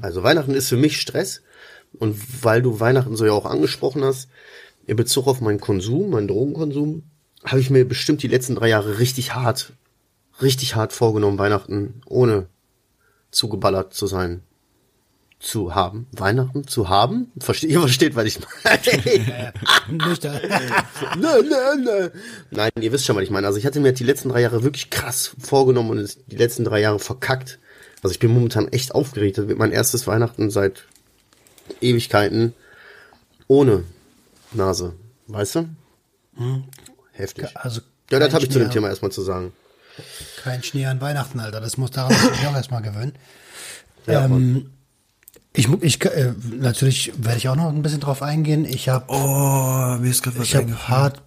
Also 0.02 0.24
Weihnachten 0.24 0.54
ist 0.54 0.70
für 0.70 0.78
mich 0.78 1.02
Stress. 1.02 1.42
Und 1.98 2.44
weil 2.44 2.62
du 2.62 2.80
Weihnachten 2.80 3.16
so 3.16 3.26
ja 3.26 3.32
auch 3.32 3.46
angesprochen 3.46 4.04
hast, 4.04 4.30
in 4.90 4.96
Bezug 4.96 5.28
auf 5.28 5.40
meinen 5.40 5.60
Konsum, 5.60 6.10
meinen 6.10 6.28
Drogenkonsum, 6.28 7.04
habe 7.44 7.62
ich 7.62 7.70
mir 7.70 7.88
bestimmt 7.88 8.24
die 8.24 8.28
letzten 8.28 8.56
drei 8.56 8.70
Jahre 8.70 8.98
richtig 8.98 9.36
hart, 9.36 9.74
richtig 10.42 10.76
hart 10.76 10.94
vorgenommen, 10.94 11.38
Weihnachten 11.38 12.02
ohne 12.08 12.48
zugeballert 13.30 13.94
zu 13.94 14.08
sein, 14.08 14.42
zu 15.40 15.76
haben. 15.76 16.08
Weihnachten 16.12 16.68
zu 16.68 16.90
haben? 16.90 17.32
Versteht, 17.40 17.70
ihr 17.72 17.80
versteht, 17.80 18.16
was 18.16 18.26
ich 18.26 18.40
meine. 18.40 18.80
Nein, 21.18 21.46
nein, 21.50 21.84
nein. 21.84 22.12
Nein, 22.50 22.72
ihr 22.82 22.92
wisst 22.92 23.06
schon, 23.06 23.16
was 23.16 23.24
ich 23.24 23.30
meine. 23.30 23.46
Also 23.46 23.60
ich 23.60 23.68
hatte 23.68 23.80
mir 23.80 23.94
die 23.94 24.04
letzten 24.04 24.30
drei 24.30 24.42
Jahre 24.42 24.64
wirklich 24.64 24.90
krass 24.90 25.36
vorgenommen 25.40 25.92
und 25.92 26.18
die 26.28 26.36
letzten 26.36 26.66
drei 26.66 26.82
Jahre 26.82 27.00
verkackt. 27.00 27.60
Also 28.02 28.12
ich 28.14 28.20
bin 28.20 28.32
momentan 28.32 28.68
echt 28.70 28.96
aufgeregt. 28.96 29.38
Das 29.38 29.48
wird 29.48 29.60
mein 29.60 29.72
erstes 29.72 30.08
Weihnachten 30.08 30.50
seit 30.50 30.86
Ewigkeiten 31.80 32.54
ohne 33.48 33.84
Nase. 34.54 34.94
Weißt 35.28 35.56
du? 35.56 35.70
Heftig. 37.12 37.48
Also 37.56 37.82
Ja, 38.12 38.20
das 38.20 38.34
habe 38.34 38.44
ich 38.46 38.52
zu 38.52 38.60
dem 38.60 38.72
Thema 38.72 38.88
erstmal 38.90 39.12
zu 39.12 39.22
sagen. 39.22 39.52
Kein 40.44 40.64
Schnee 40.64 40.86
an 40.86 41.02
Weihnachten, 41.02 41.40
Alter. 41.40 41.60
Das 41.60 41.78
muss 41.78 41.92
daran 41.92 42.12
ich 42.12 42.48
auch 42.48 42.56
erstmal 42.56 42.82
gewöhnen. 42.82 43.14
Ja, 44.06 44.26
ähm, 44.26 44.70
Ich, 45.54 45.68
ich 45.82 46.04
äh, 46.06 46.34
natürlich 46.52 47.12
werde 47.18 47.38
ich 47.38 47.50
auch 47.50 47.56
noch 47.56 47.68
ein 47.70 47.82
bisschen 47.82 48.00
drauf 48.00 48.22
eingehen. 48.22 48.64
Ich 48.66 48.88
habe 48.88 49.06
Oh, 49.10 49.98
mir 50.00 50.10
ist 50.10 50.24
gerade 50.24 50.40
was 50.40 50.48
ich 50.48 50.56
habe 50.56 50.88
hart 50.88 51.22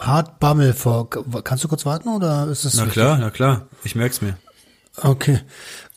hart 0.00 0.38
Bammel 0.38 0.72
vor. 0.72 1.10
Kannst 1.42 1.64
du 1.64 1.68
kurz 1.68 1.84
warten 1.84 2.08
oder 2.08 2.46
ist 2.46 2.64
es 2.64 2.74
Na 2.74 2.86
klar, 2.86 3.18
na 3.18 3.30
klar. 3.30 3.66
Ich 3.82 3.96
merk's 3.96 4.22
mir. 4.22 4.38
Okay. 4.98 5.40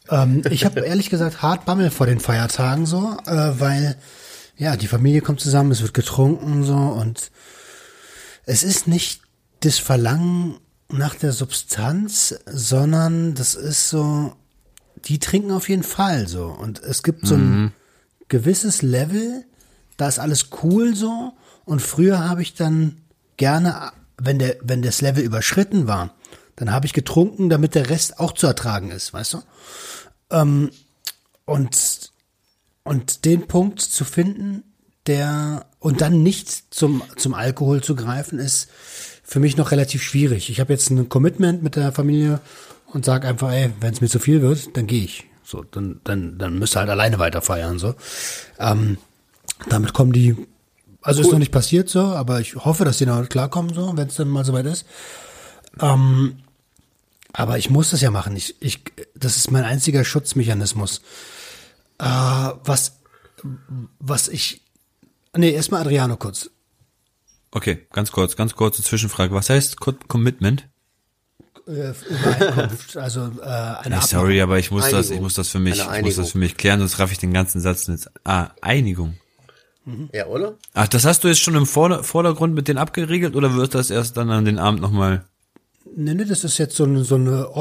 Ähm, 0.10 0.42
ich 0.50 0.66
habe 0.66 0.80
ehrlich 0.86 1.10
gesagt 1.12 1.42
hart 1.44 1.66
Bammel 1.66 1.92
vor 1.92 2.08
den 2.08 2.20
Feiertagen 2.20 2.86
so, 2.88 3.16
äh, 3.28 3.60
weil 3.60 3.96
ja 4.60 4.78
die 4.78 4.88
Familie 4.88 5.22
kommt 5.22 5.40
zusammen, 5.40 5.72
es 5.72 5.82
wird 5.82 5.96
getrunken 5.96 6.64
so 6.64 6.76
und 6.76 7.32
es 8.46 8.64
ist 8.64 8.88
nicht 8.88 9.22
das 9.62 9.80
Verlangen 9.80 10.60
nach 10.92 11.16
der 11.16 11.32
Substanz, 11.34 12.36
sondern 12.46 13.36
das 13.36 13.56
ist 13.56 13.90
so, 13.90 14.36
die 15.06 15.20
trinken 15.20 15.52
auf 15.52 15.70
jeden 15.70 15.84
Fall 15.84 16.28
so. 16.28 16.46
Und 16.46 16.82
es 16.82 17.04
gibt 17.04 17.26
so 17.26 17.36
ein 17.36 17.74
gewisses 18.28 18.82
Level, 18.82 19.46
da 19.98 20.08
ist 20.08 20.20
alles 20.20 20.50
cool 20.64 20.96
so. 20.96 21.34
Und 21.66 21.82
früher 21.82 22.28
habe 22.28 22.42
ich 22.42 22.56
dann 22.56 22.98
gerne, 23.38 23.92
wenn 24.18 24.40
der 24.40 24.58
wenn 24.62 24.82
das 24.82 25.02
Level 25.02 25.24
überschritten 25.24 25.88
war, 25.88 26.16
dann 26.56 26.72
habe 26.72 26.86
ich 26.86 26.94
getrunken, 26.94 27.50
damit 27.50 27.76
der 27.76 27.90
Rest 27.90 28.20
auch 28.20 28.34
zu 28.34 28.48
ertragen 28.48 28.92
ist, 28.92 29.14
weißt 29.14 29.34
du? 29.34 29.42
Ähm, 30.32 30.72
und 31.46 32.09
und 32.90 33.24
den 33.24 33.46
Punkt 33.46 33.82
zu 33.82 34.04
finden, 34.04 34.64
der 35.06 35.68
und 35.78 36.02
dann 36.02 36.24
nicht 36.24 36.74
zum 36.74 37.04
zum 37.18 37.36
Alkohol 37.36 37.84
zu 37.84 37.96
greifen, 37.96 38.40
ist 38.40 38.68
für 39.24 39.40
mich 39.40 39.58
noch 39.58 39.70
relativ 39.70 40.02
schwierig. 40.02 40.50
Ich 40.50 40.60
habe 40.60 40.74
jetzt 40.74 40.90
ein 40.90 41.08
Commitment 41.08 41.62
mit 41.62 41.76
der 41.76 41.92
Familie 41.92 42.40
und 42.88 43.06
sag 43.06 43.26
einfach, 43.26 43.52
ey, 43.52 43.70
wenn 43.80 43.94
es 43.94 44.02
mir 44.02 44.08
zu 44.08 44.18
viel 44.18 44.42
wird, 44.42 44.76
dann 44.76 44.88
gehe 44.88 45.04
ich. 45.04 45.26
So, 45.44 45.62
dann 45.62 46.02
dann 46.04 46.40
dann 46.40 46.58
müsst 46.58 46.76
ihr 46.76 46.80
halt 46.80 46.90
alleine 46.90 47.20
weiter 47.20 47.44
feiern 47.44 47.78
so. 47.78 47.94
Ähm, 48.58 48.98
damit 49.68 49.94
kommen 49.94 50.12
die, 50.12 50.36
also 51.04 51.22
ist 51.22 51.32
noch 51.32 51.38
nicht 51.38 51.52
passiert 51.52 51.90
so, 51.90 52.02
aber 52.02 52.40
ich 52.40 52.56
hoffe, 52.56 52.86
dass 52.86 52.98
die 52.98 53.06
noch 53.06 53.30
klarkommen 53.30 53.72
so, 53.72 53.96
wenn 53.96 54.08
es 54.08 54.16
dann 54.16 54.30
mal 54.30 54.46
soweit 54.46 54.66
ist. 54.66 54.88
Ähm, 55.80 56.40
aber 57.34 57.60
ich 57.60 57.70
muss 57.70 57.92
das 57.92 58.02
ja 58.02 58.10
machen. 58.10 58.36
Ich, 58.36 58.56
ich, 58.62 58.82
das 59.14 59.38
ist 59.38 59.52
mein 59.52 59.64
einziger 59.64 60.04
Schutzmechanismus. 60.04 61.02
Äh, 62.00 62.04
was, 62.64 63.00
was 64.00 64.28
ich, 64.28 64.62
nee, 65.36 65.52
erstmal 65.52 65.82
Adriano 65.82 66.18
kurz. 66.18 66.50
Okay, 67.52 67.88
ganz 67.92 68.12
kurz, 68.12 68.36
ganz 68.36 68.56
kurze 68.56 68.84
Zwischenfrage. 68.84 69.34
Was 69.34 69.50
heißt 69.50 69.80
Co 69.80 69.94
Commitment? 70.08 70.68
Äh, 71.68 71.94
Übereinkunft, 72.10 72.98
also 72.98 73.32
äh, 73.42 73.46
eine 73.46 73.98
Nee, 73.98 74.02
sorry, 74.02 74.42
aber 74.42 74.58
ich 74.60 74.72
muss 74.72 74.90
das, 74.90 75.06
ich 75.06 75.12
Einigung. 75.12 75.24
muss 75.26 75.34
das 75.36 75.50
für 75.50 75.60
mich, 75.60 75.74
ich 75.74 75.80
muss 75.80 75.88
das 75.88 75.98
Einigung. 75.98 76.26
für 76.26 76.38
mich 76.40 76.58
klären, 76.58 76.80
sonst 76.80 77.00
raff 77.00 77.12
ich 77.12 77.18
den 77.20 77.34
ganzen 77.34 77.62
Satz 77.62 77.88
nicht. 77.88 78.10
Ah, 78.24 78.50
Einigung. 78.62 79.18
Ja, 80.14 80.28
oder? 80.28 80.56
Ach, 80.74 80.88
das 80.88 81.06
hast 81.06 81.24
du 81.24 81.28
jetzt 81.28 81.42
schon 81.42 81.56
im 81.56 81.66
Vorder 81.66 82.04
Vordergrund 82.04 82.54
mit 82.54 82.68
denen 82.68 82.78
abgeregelt 82.78 83.36
oder 83.36 83.56
wird 83.56 83.74
das 83.74 83.90
erst 83.90 84.18
dann 84.18 84.30
an 84.30 84.46
den 84.46 84.60
Abend 84.60 84.82
nochmal? 84.82 85.26
Nee, 85.96 86.14
nee, 86.14 86.26
das 86.26 86.44
ist 86.44 86.60
jetzt 86.60 86.76
so 86.76 86.84
eine, 86.84 87.04
so 87.04 87.16
eine 87.16 87.56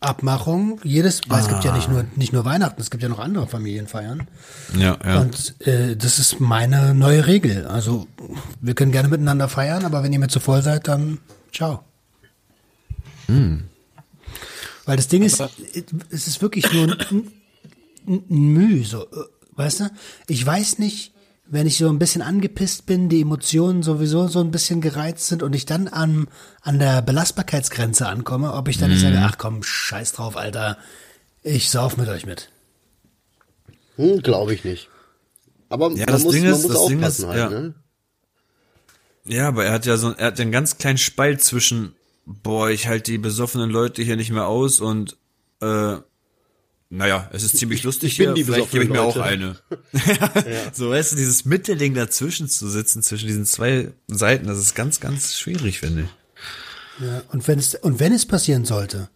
Alltime-Abmachung. 0.00 0.80
Jedes, 0.82 1.20
weil 1.28 1.40
es 1.40 1.48
gibt 1.48 1.64
ja 1.64 1.74
nicht 1.74 1.88
nur, 1.88 2.04
nicht 2.16 2.32
nur 2.32 2.44
Weihnachten, 2.44 2.80
es 2.80 2.90
gibt 2.90 3.02
ja 3.02 3.08
noch 3.08 3.18
andere 3.18 3.46
Familienfeiern. 3.46 4.26
Ja, 4.76 4.98
ja. 5.04 5.20
Und 5.20 5.54
äh, 5.66 5.96
das 5.96 6.18
ist 6.18 6.40
meine 6.40 6.94
neue 6.94 7.26
Regel. 7.26 7.66
Also 7.66 8.06
wir 8.60 8.74
können 8.74 8.92
gerne 8.92 9.08
miteinander 9.08 9.48
feiern, 9.48 9.84
aber 9.84 10.02
wenn 10.02 10.12
ihr 10.12 10.18
mir 10.18 10.28
zu 10.28 10.40
voll 10.40 10.62
seid, 10.62 10.88
dann 10.88 11.18
ciao. 11.52 11.84
Weil 14.86 14.96
das 14.96 15.08
Ding 15.08 15.22
ist, 15.22 15.40
es 16.10 16.26
ist 16.26 16.42
wirklich 16.42 16.72
nur 16.72 16.84
ein, 16.84 17.30
ein, 18.06 18.22
ein 18.30 18.48
Mühe, 18.52 18.84
so, 18.84 19.04
äh, 19.04 19.08
weißt 19.56 19.80
du? 19.80 19.90
Ich 20.26 20.44
weiß 20.44 20.78
nicht, 20.78 21.12
wenn 21.52 21.66
ich 21.66 21.76
so 21.78 21.88
ein 21.88 21.98
bisschen 21.98 22.22
angepisst 22.22 22.86
bin, 22.86 23.08
die 23.08 23.20
Emotionen 23.22 23.82
sowieso 23.82 24.28
so 24.28 24.40
ein 24.40 24.50
bisschen 24.52 24.80
gereizt 24.80 25.26
sind 25.26 25.42
und 25.42 25.54
ich 25.54 25.66
dann 25.66 25.88
an, 25.88 26.28
an 26.62 26.78
der 26.78 27.02
Belastbarkeitsgrenze 27.02 28.06
ankomme, 28.06 28.52
ob 28.54 28.68
ich 28.68 28.78
dann 28.78 28.90
nicht 28.90 29.00
sage, 29.02 29.18
ach 29.20 29.36
komm, 29.36 29.62
scheiß 29.62 30.12
drauf, 30.12 30.36
Alter, 30.36 30.78
ich 31.42 31.70
sauf 31.70 31.96
mit 31.96 32.08
euch 32.08 32.24
mit. 32.24 32.50
Hm, 33.96 34.22
glaube 34.22 34.54
ich 34.54 34.64
nicht. 34.64 34.88
Aber 35.68 35.90
Ja, 35.90 35.98
man 36.06 36.06
das 36.06 36.22
muss, 36.24 36.32
Ding 36.34 36.44
man 36.44 36.52
ist- 36.52 36.62
muss 36.62 36.72
das 36.72 36.86
Ding 36.86 36.98
aufpassen 36.98 37.22
ist, 37.24 37.28
halt, 37.28 37.38
ja. 37.38 37.48
ne? 37.60 37.74
Ja, 39.24 39.48
aber 39.48 39.64
er 39.66 39.72
hat 39.72 39.86
ja 39.86 39.96
so, 39.96 40.12
er 40.12 40.26
hat 40.28 40.38
ja 40.38 40.42
einen 40.42 40.52
ganz 40.52 40.78
kleinen 40.78 40.98
Spalt 40.98 41.42
zwischen, 41.42 41.94
boah, 42.26 42.70
ich 42.70 42.86
halte 42.86 43.10
die 43.12 43.18
besoffenen 43.18 43.70
Leute 43.70 44.02
hier 44.02 44.16
nicht 44.16 44.30
mehr 44.30 44.46
aus 44.46 44.80
und, 44.80 45.16
äh, 45.60 45.96
naja, 46.92 47.30
es 47.32 47.44
ist 47.44 47.56
ziemlich 47.56 47.84
lustig 47.84 48.12
ich 48.12 48.18
bin 48.18 48.26
hier, 48.26 48.34
die 48.34 48.44
vielleicht 48.44 48.72
gebe 48.72 48.84
ich 48.84 48.90
mir 48.90 49.02
auch 49.02 49.16
eine. 49.16 49.56
So, 50.72 50.90
weißt 50.90 51.12
du, 51.12 51.16
dieses 51.16 51.44
Mittelding 51.44 51.94
dazwischen 51.94 52.48
zu 52.48 52.68
sitzen, 52.68 53.02
zwischen 53.02 53.28
diesen 53.28 53.46
zwei 53.46 53.92
Seiten, 54.08 54.48
das 54.48 54.58
ist 54.58 54.74
ganz, 54.74 54.98
ganz 54.98 55.36
schwierig, 55.36 55.78
finde 55.78 56.02
ich. 56.02 57.06
Ja, 57.06 57.22
und 57.28 57.46
wenn 57.46 57.58
es 57.60 57.76
und 57.76 58.00
wenn 58.00 58.12
es 58.12 58.26
passieren 58.26 58.64
sollte, 58.64 59.08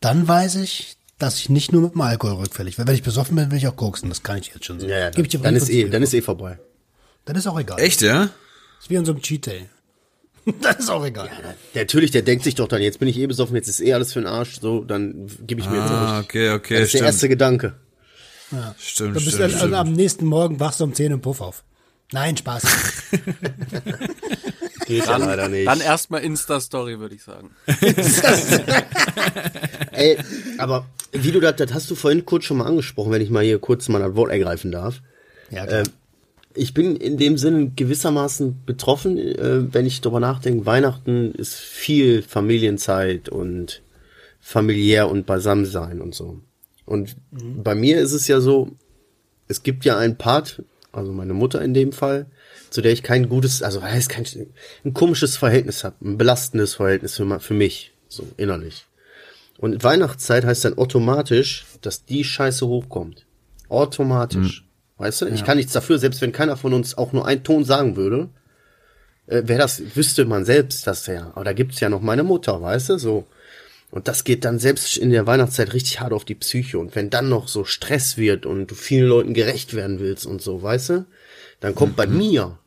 dann 0.00 0.26
weiß 0.26 0.56
ich, 0.56 0.96
dass 1.18 1.38
ich 1.38 1.48
nicht 1.48 1.72
nur 1.72 1.82
mit 1.82 1.94
dem 1.94 2.00
Alkohol 2.00 2.34
rückfällig 2.34 2.78
werde. 2.78 2.88
Wenn 2.88 2.96
ich 2.96 3.02
besoffen 3.02 3.34
bin, 3.36 3.50
will 3.50 3.58
ich 3.58 3.66
auch 3.66 3.76
koksen. 3.76 4.08
Das 4.08 4.22
kann 4.22 4.38
ich 4.38 4.48
jetzt 4.54 4.64
schon 4.64 4.78
sagen. 4.78 4.90
Ja, 4.90 4.98
ja, 4.98 5.10
dir 5.10 5.38
dann, 5.40 5.56
ist 5.56 5.68
eh, 5.70 5.88
dann 5.88 6.02
ist 6.02 6.14
eh 6.14 6.22
vorbei. 6.22 6.58
dann 7.24 7.34
ist 7.34 7.46
auch 7.46 7.58
egal. 7.58 7.80
Echt, 7.80 8.02
ja? 8.02 8.30
ist 8.80 8.90
wie 8.90 8.94
in 8.94 9.04
so 9.04 9.12
einem 9.12 9.20
Cheat 9.20 9.46
Day. 9.46 9.68
dann 10.60 10.76
ist 10.76 10.90
auch 10.90 11.04
egal. 11.04 11.30
Der, 11.74 11.82
natürlich, 11.82 12.10
der 12.10 12.22
denkt 12.22 12.44
sich 12.44 12.54
doch 12.54 12.68
dann, 12.68 12.82
jetzt 12.82 12.98
bin 12.98 13.08
ich 13.08 13.18
eh 13.18 13.26
besoffen, 13.26 13.56
jetzt 13.56 13.68
ist 13.68 13.80
eh 13.80 13.94
alles 13.94 14.12
für 14.12 14.20
den 14.20 14.26
Arsch, 14.28 14.60
so, 14.60 14.84
dann 14.84 15.26
gebe 15.46 15.60
ich 15.60 15.68
mir 15.68 15.76
jetzt 15.78 15.90
Ah, 15.90 16.12
zurück. 16.16 16.24
okay, 16.24 16.50
okay, 16.50 16.74
Das 16.74 16.82
ist 16.84 16.92
der 16.94 16.98
stimmt. 16.98 17.06
erste 17.06 17.28
Gedanke. 17.28 17.74
Stimmt, 18.78 19.16
Dann 19.16 19.24
bist 19.24 19.26
stimmt, 19.26 19.34
du 19.34 19.38
dann, 19.48 19.58
stimmt. 19.58 19.74
am 19.74 19.92
nächsten 19.94 20.26
Morgen 20.26 20.60
wachst 20.60 20.80
du 20.80 20.84
um 20.84 20.94
10 20.94 21.12
im 21.12 21.20
Puff 21.20 21.40
auf. 21.40 21.64
Nein, 22.12 22.36
Spaß. 22.36 22.62
Geht 24.86 25.06
ja 25.06 25.16
leider 25.16 25.48
nicht. 25.48 25.66
Dann 25.66 25.80
erstmal 25.80 26.22
Insta-Story, 26.22 27.00
würde 27.00 27.14
ich 27.14 27.22
sagen. 27.22 27.50
Ey, 29.92 30.18
aber 30.58 30.86
wie 31.12 31.32
du 31.32 31.40
das, 31.40 31.56
das 31.56 31.72
hast 31.72 31.90
du 31.90 31.94
vorhin 31.94 32.24
kurz 32.24 32.44
schon 32.44 32.58
mal 32.58 32.66
angesprochen, 32.66 33.12
wenn 33.12 33.22
ich 33.22 33.30
mal 33.30 33.44
hier 33.44 33.58
kurz 33.58 33.88
mal 33.88 34.00
das 34.00 34.14
Wort 34.14 34.30
ergreifen 34.30 34.72
darf. 34.72 35.00
ja, 35.50 35.66
klar. 35.66 35.80
Ähm, 35.80 35.86
ich 36.54 36.74
bin 36.74 36.96
in 36.96 37.16
dem 37.16 37.36
Sinn 37.36 37.74
gewissermaßen 37.76 38.64
betroffen, 38.64 39.18
äh, 39.18 39.72
wenn 39.72 39.86
ich 39.86 40.00
darüber 40.00 40.20
nachdenke. 40.20 40.66
Weihnachten 40.66 41.32
ist 41.32 41.54
viel 41.54 42.22
Familienzeit 42.22 43.28
und 43.28 43.82
familiär 44.40 45.10
und 45.10 45.26
Beisammensein 45.26 46.00
und 46.00 46.14
so. 46.14 46.40
Und 46.84 47.16
bei 47.30 47.74
mir 47.74 47.98
ist 47.98 48.12
es 48.12 48.28
ja 48.28 48.40
so, 48.40 48.70
es 49.48 49.62
gibt 49.62 49.84
ja 49.84 49.96
einen 49.96 50.16
Part, 50.16 50.62
also 50.92 51.12
meine 51.12 51.34
Mutter 51.34 51.62
in 51.62 51.74
dem 51.74 51.92
Fall, 51.92 52.26
zu 52.70 52.82
der 52.82 52.92
ich 52.92 53.02
kein 53.02 53.28
gutes, 53.28 53.62
also 53.62 53.82
heißt 53.82 54.08
kein, 54.08 54.26
ein 54.84 54.94
komisches 54.94 55.36
Verhältnis 55.36 55.82
habe, 55.82 55.96
ein 56.04 56.18
belastendes 56.18 56.74
Verhältnis 56.74 57.16
für, 57.16 57.40
für 57.40 57.54
mich, 57.54 57.92
so 58.08 58.26
innerlich. 58.36 58.86
Und 59.58 59.82
Weihnachtszeit 59.82 60.44
heißt 60.44 60.64
dann 60.64 60.78
automatisch, 60.78 61.64
dass 61.80 62.04
die 62.04 62.24
Scheiße 62.24 62.66
hochkommt. 62.66 63.24
Automatisch. 63.68 64.63
Weißt 64.96 65.22
du? 65.22 65.26
Ich 65.26 65.44
kann 65.44 65.56
nichts 65.56 65.72
dafür, 65.72 65.98
selbst 65.98 66.20
wenn 66.20 66.32
keiner 66.32 66.56
von 66.56 66.72
uns 66.72 66.96
auch 66.96 67.12
nur 67.12 67.26
einen 67.26 67.42
Ton 67.42 67.64
sagen 67.64 67.96
würde, 67.96 68.28
äh, 69.26 69.42
wäre 69.44 69.58
das, 69.58 69.82
wüsste 69.94 70.24
man 70.24 70.44
selbst 70.44 70.86
das 70.86 71.06
ja. 71.06 71.32
Aber 71.34 71.44
da 71.44 71.52
gibt's 71.52 71.80
ja 71.80 71.88
noch 71.88 72.00
meine 72.00 72.22
Mutter, 72.22 72.60
weißt 72.60 72.90
du, 72.90 72.98
so. 72.98 73.26
Und 73.90 74.08
das 74.08 74.24
geht 74.24 74.44
dann 74.44 74.58
selbst 74.58 74.96
in 74.96 75.10
der 75.10 75.26
Weihnachtszeit 75.26 75.72
richtig 75.72 76.00
hart 76.00 76.12
auf 76.12 76.24
die 76.24 76.34
Psyche. 76.34 76.78
Und 76.78 76.96
wenn 76.96 77.10
dann 77.10 77.28
noch 77.28 77.48
so 77.48 77.64
Stress 77.64 78.16
wird 78.16 78.44
und 78.44 78.70
du 78.70 78.74
vielen 78.74 79.08
Leuten 79.08 79.34
gerecht 79.34 79.74
werden 79.74 80.00
willst 80.00 80.26
und 80.26 80.42
so, 80.42 80.62
weißt 80.62 80.88
du, 80.90 81.06
dann 81.60 81.74
kommt 81.74 81.96
bei 81.96 82.06
mir 82.06 82.58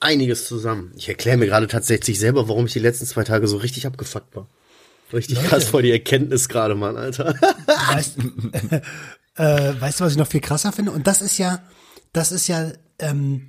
einiges 0.00 0.46
zusammen. 0.46 0.92
Ich 0.96 1.08
erkläre 1.08 1.36
mir 1.36 1.46
gerade 1.46 1.66
tatsächlich 1.66 2.18
selber, 2.18 2.48
warum 2.48 2.66
ich 2.66 2.72
die 2.72 2.78
letzten 2.78 3.06
zwei 3.06 3.24
Tage 3.24 3.48
so 3.48 3.56
richtig 3.56 3.86
abgefuckt 3.86 4.36
war. 4.36 4.48
Richtig 5.12 5.42
krass 5.44 5.64
vor 5.64 5.82
die 5.82 5.92
Erkenntnis 5.92 6.48
gerade, 6.48 6.74
Mann, 6.74 6.96
Alter. 6.96 7.34
Weißt, 7.92 8.18
äh, 9.36 9.80
weißt 9.80 10.00
du, 10.00 10.04
was 10.04 10.12
ich 10.12 10.18
noch 10.18 10.26
viel 10.26 10.40
krasser 10.40 10.72
finde? 10.72 10.92
Und 10.92 11.06
das 11.06 11.22
ist 11.22 11.38
ja, 11.38 11.62
das 12.12 12.32
ist 12.32 12.48
ja 12.48 12.72
ähm, 12.98 13.48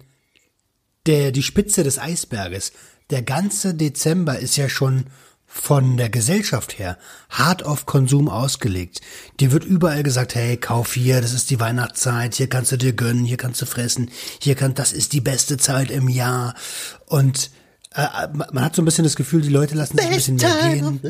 der 1.06 1.32
die 1.32 1.44
Spitze 1.44 1.84
des 1.84 2.00
Eisberges. 2.00 2.74
Der 3.10 3.22
ganze 3.22 3.74
Dezember 3.74 4.40
ist 4.40 4.58
ja 4.58 4.68
schon 4.68 5.06
von 5.48 5.96
der 5.96 6.10
Gesellschaft 6.10 6.78
her 6.78 6.98
hart 7.30 7.64
auf 7.64 7.86
Konsum 7.86 8.28
ausgelegt. 8.28 9.02
Dir 9.40 9.54
wird 9.54 9.64
überall 9.64 10.04
gesagt, 10.04 10.36
hey, 10.36 10.58
kauf 10.58 10.94
hier, 10.94 11.22
das 11.22 11.34
ist 11.34 11.50
die 11.50 11.60
Weihnachtszeit, 11.60 12.36
hier 12.36 12.50
kannst 12.50 12.74
du 12.74 12.78
dir 12.78 12.94
gönnen, 12.94 13.24
hier 13.24 13.38
kannst 13.38 13.62
du 13.62 13.66
fressen, 13.66 14.12
hier 14.40 14.56
kann, 14.56 14.76
das 14.76 14.92
ist 14.92 15.14
die 15.14 15.22
beste 15.22 15.58
Zeit 15.58 15.90
im 15.90 16.10
Jahr. 16.10 16.54
Und 17.06 17.50
äh, 17.96 18.28
man 18.36 18.64
hat 18.64 18.76
so 18.76 18.82
ein 18.82 18.86
bisschen 18.86 19.06
das 19.06 19.16
Gefühl, 19.16 19.42
die 19.42 19.50
Leute 19.50 19.76
lassen 19.76 19.98
sich 19.98 20.06
ein 20.06 20.14
bisschen 20.14 20.36
mehr 20.36 20.70
gehen. 20.70 21.02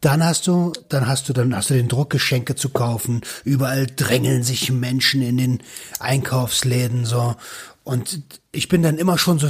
Dann 0.00 0.24
hast 0.24 0.46
du, 0.46 0.72
dann 0.88 1.06
hast 1.08 1.28
du, 1.28 1.32
dann 1.32 1.54
hast 1.56 1.70
du 1.70 1.74
den 1.74 1.88
Druck, 1.88 2.10
Geschenke 2.10 2.54
zu 2.54 2.68
kaufen. 2.68 3.22
Überall 3.44 3.86
drängeln 3.86 4.42
sich 4.42 4.70
Menschen 4.70 5.22
in 5.22 5.38
den 5.38 5.62
Einkaufsläden 5.98 7.04
so. 7.06 7.34
Und 7.82 8.22
ich 8.52 8.68
bin 8.68 8.82
dann 8.82 8.98
immer 8.98 9.16
schon 9.16 9.38
so, 9.38 9.48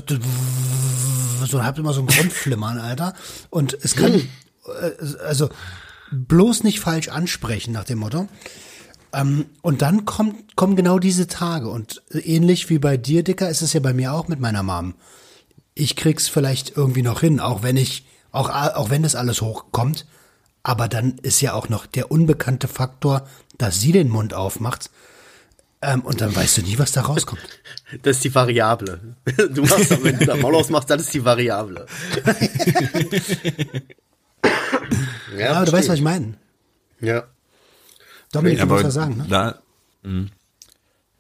so 1.46 1.64
hab 1.64 1.78
immer 1.78 1.92
so 1.92 2.02
ein 2.02 2.06
Grundflimmern, 2.06 2.78
Alter. 2.78 3.14
Und 3.50 3.76
es 3.82 3.96
kann, 3.96 4.14
äh, 4.14 5.16
also 5.24 5.48
bloß 6.12 6.62
nicht 6.62 6.80
falsch 6.80 7.08
ansprechen 7.08 7.72
nach 7.72 7.84
dem 7.84 7.98
Motto. 7.98 8.28
Ähm, 9.12 9.46
und 9.62 9.82
dann 9.82 10.04
kommt, 10.04 10.56
kommen 10.56 10.76
genau 10.76 10.98
diese 10.98 11.26
Tage. 11.26 11.68
Und 11.68 12.02
ähnlich 12.12 12.68
wie 12.68 12.78
bei 12.78 12.96
dir, 12.96 13.24
Dicker, 13.24 13.48
ist 13.48 13.62
es 13.62 13.72
ja 13.72 13.80
bei 13.80 13.92
mir 13.92 14.12
auch 14.12 14.28
mit 14.28 14.40
meiner 14.40 14.62
Mom. 14.62 14.94
Ich 15.74 15.96
krieg's 15.96 16.28
vielleicht 16.28 16.76
irgendwie 16.76 17.02
noch 17.02 17.20
hin, 17.20 17.40
auch 17.40 17.62
wenn 17.62 17.76
ich, 17.76 18.06
auch, 18.32 18.50
auch 18.50 18.90
wenn 18.90 19.02
das 19.02 19.14
alles 19.14 19.40
hochkommt. 19.40 20.06
Aber 20.68 20.88
dann 20.88 21.18
ist 21.22 21.40
ja 21.42 21.52
auch 21.52 21.68
noch 21.68 21.86
der 21.86 22.10
unbekannte 22.10 22.66
Faktor, 22.66 23.28
dass 23.56 23.80
sie 23.80 23.92
den 23.92 24.08
Mund 24.08 24.34
aufmacht. 24.34 24.90
Ähm, 25.80 26.00
und 26.00 26.20
dann 26.20 26.34
weißt 26.34 26.56
du 26.58 26.62
nie, 26.62 26.76
was 26.76 26.90
da 26.90 27.02
rauskommt. 27.02 27.40
Das 28.02 28.16
ist 28.16 28.24
die 28.24 28.34
Variable. 28.34 28.98
Du 29.50 29.62
machst, 29.62 30.02
wenn 30.02 30.18
du 30.18 30.26
da 30.26 30.34
Maul 30.34 30.56
ausmachst, 30.56 30.90
das 30.90 31.02
ist 31.02 31.14
die 31.14 31.24
Variable. 31.24 31.86
Ja, 35.38 35.52
aber 35.52 35.66
du 35.66 35.72
weißt, 35.72 35.88
was 35.88 35.96
ich 35.96 36.02
meine. 36.02 36.34
Ja. 37.00 37.24
Dominik, 38.32 38.58
du 38.58 38.62
Aber 38.62 38.74
musst 38.74 38.86
was 38.86 38.94
sagen, 38.94 39.18
ne? 39.18 39.26
da, 39.28 39.60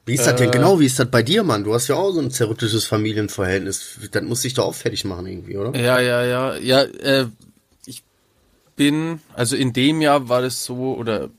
Wie 0.06 0.14
ist 0.14 0.26
das 0.26 0.36
denn 0.36 0.50
genau? 0.50 0.80
Wie 0.80 0.86
ist 0.86 0.98
das 0.98 1.10
bei 1.10 1.22
dir, 1.22 1.42
Mann? 1.44 1.64
Du 1.64 1.74
hast 1.74 1.88
ja 1.88 1.96
auch 1.96 2.12
so 2.12 2.20
ein 2.20 2.30
zerrüttetes 2.30 2.86
Familienverhältnis. 2.86 3.98
Das 4.10 4.22
muss 4.22 4.40
dich 4.40 4.54
doch 4.54 4.64
auch 4.64 4.74
fertig 4.74 5.04
machen 5.04 5.26
irgendwie, 5.26 5.56
oder? 5.58 5.78
Ja, 5.78 6.00
ja, 6.00 6.24
ja. 6.24 6.56
Ja, 6.56 6.82
äh, 6.82 7.26
bin, 8.76 9.20
also 9.34 9.56
in 9.56 9.72
dem 9.72 10.00
Jahr 10.00 10.28
war 10.28 10.42
das 10.42 10.64
so, 10.64 10.94
oder 10.94 11.30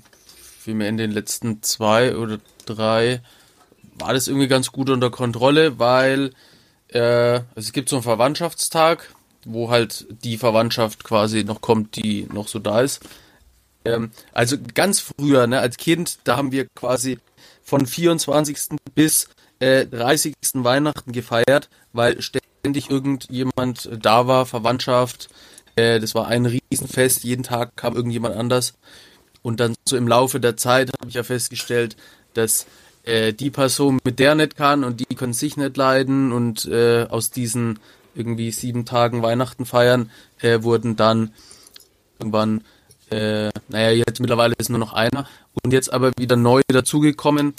vielmehr 0.59 0.89
in 0.89 0.97
den 0.97 1.11
letzten 1.11 1.63
zwei 1.63 2.15
oder 2.15 2.39
drei, 2.65 3.21
war 3.95 4.13
das 4.13 4.27
irgendwie 4.27 4.47
ganz 4.47 4.71
gut 4.71 4.89
unter 4.89 5.09
Kontrolle, 5.09 5.79
weil 5.79 6.31
äh, 6.89 6.99
also 6.99 7.43
es 7.55 7.71
gibt 7.71 7.89
so 7.89 7.97
einen 7.97 8.03
Verwandtschaftstag, 8.03 9.13
wo 9.45 9.69
halt 9.69 10.07
die 10.23 10.37
Verwandtschaft 10.37 11.03
quasi 11.03 11.43
noch 11.43 11.61
kommt, 11.61 11.95
die 11.95 12.27
noch 12.31 12.47
so 12.47 12.59
da 12.59 12.81
ist. 12.81 13.01
Ähm, 13.85 14.11
also 14.33 14.57
ganz 14.73 14.99
früher, 14.99 15.47
ne, 15.47 15.59
als 15.59 15.77
Kind, 15.77 16.19
da 16.25 16.37
haben 16.37 16.51
wir 16.51 16.67
quasi 16.75 17.17
von 17.63 17.85
24. 17.85 18.77
bis 18.93 19.29
äh, 19.59 19.85
30. 19.85 20.33
Weihnachten 20.55 21.11
gefeiert, 21.11 21.69
weil 21.93 22.21
ständig 22.21 22.89
irgendjemand 22.89 23.89
da 23.91 24.27
war, 24.27 24.45
Verwandtschaft. 24.45 25.29
Äh, 25.77 25.99
das 25.99 26.15
war 26.15 26.27
ein 26.27 26.45
Riesenfest, 26.45 27.23
jeden 27.23 27.43
Tag 27.43 27.77
kam 27.77 27.95
irgendjemand 27.95 28.35
anders. 28.35 28.73
Und 29.41 29.59
dann 29.59 29.75
so 29.87 29.95
im 29.95 30.07
Laufe 30.07 30.39
der 30.39 30.57
Zeit 30.57 30.91
habe 30.99 31.07
ich 31.07 31.15
ja 31.15 31.23
festgestellt, 31.23 31.95
dass 32.33 32.65
äh, 33.03 33.31
die 33.31 33.51
Person 33.51 33.99
mit 34.03 34.19
der 34.19 34.35
nicht 34.35 34.57
kann 34.57 34.83
und 34.83 34.99
die 34.99 35.15
können 35.15 35.33
sich 35.33 35.55
nicht 35.55 35.77
leiden. 35.77 36.31
Und 36.31 36.65
äh, 36.65 37.05
aus 37.09 37.31
diesen 37.31 37.79
irgendwie 38.15 38.51
sieben 38.51 38.85
Tagen 38.85 39.21
Weihnachten 39.21 39.65
feiern 39.65 40.09
äh, 40.41 40.63
wurden 40.63 40.95
dann 40.95 41.33
irgendwann, 42.19 42.63
äh, 43.11 43.51
naja, 43.69 43.91
jetzt 43.91 44.19
mittlerweile 44.19 44.55
ist 44.57 44.69
nur 44.69 44.79
noch 44.79 44.93
einer. 44.93 45.27
Und 45.63 45.71
jetzt 45.71 45.93
aber 45.93 46.11
wieder 46.17 46.35
neu 46.35 46.61
dazugekommen, 46.67 47.53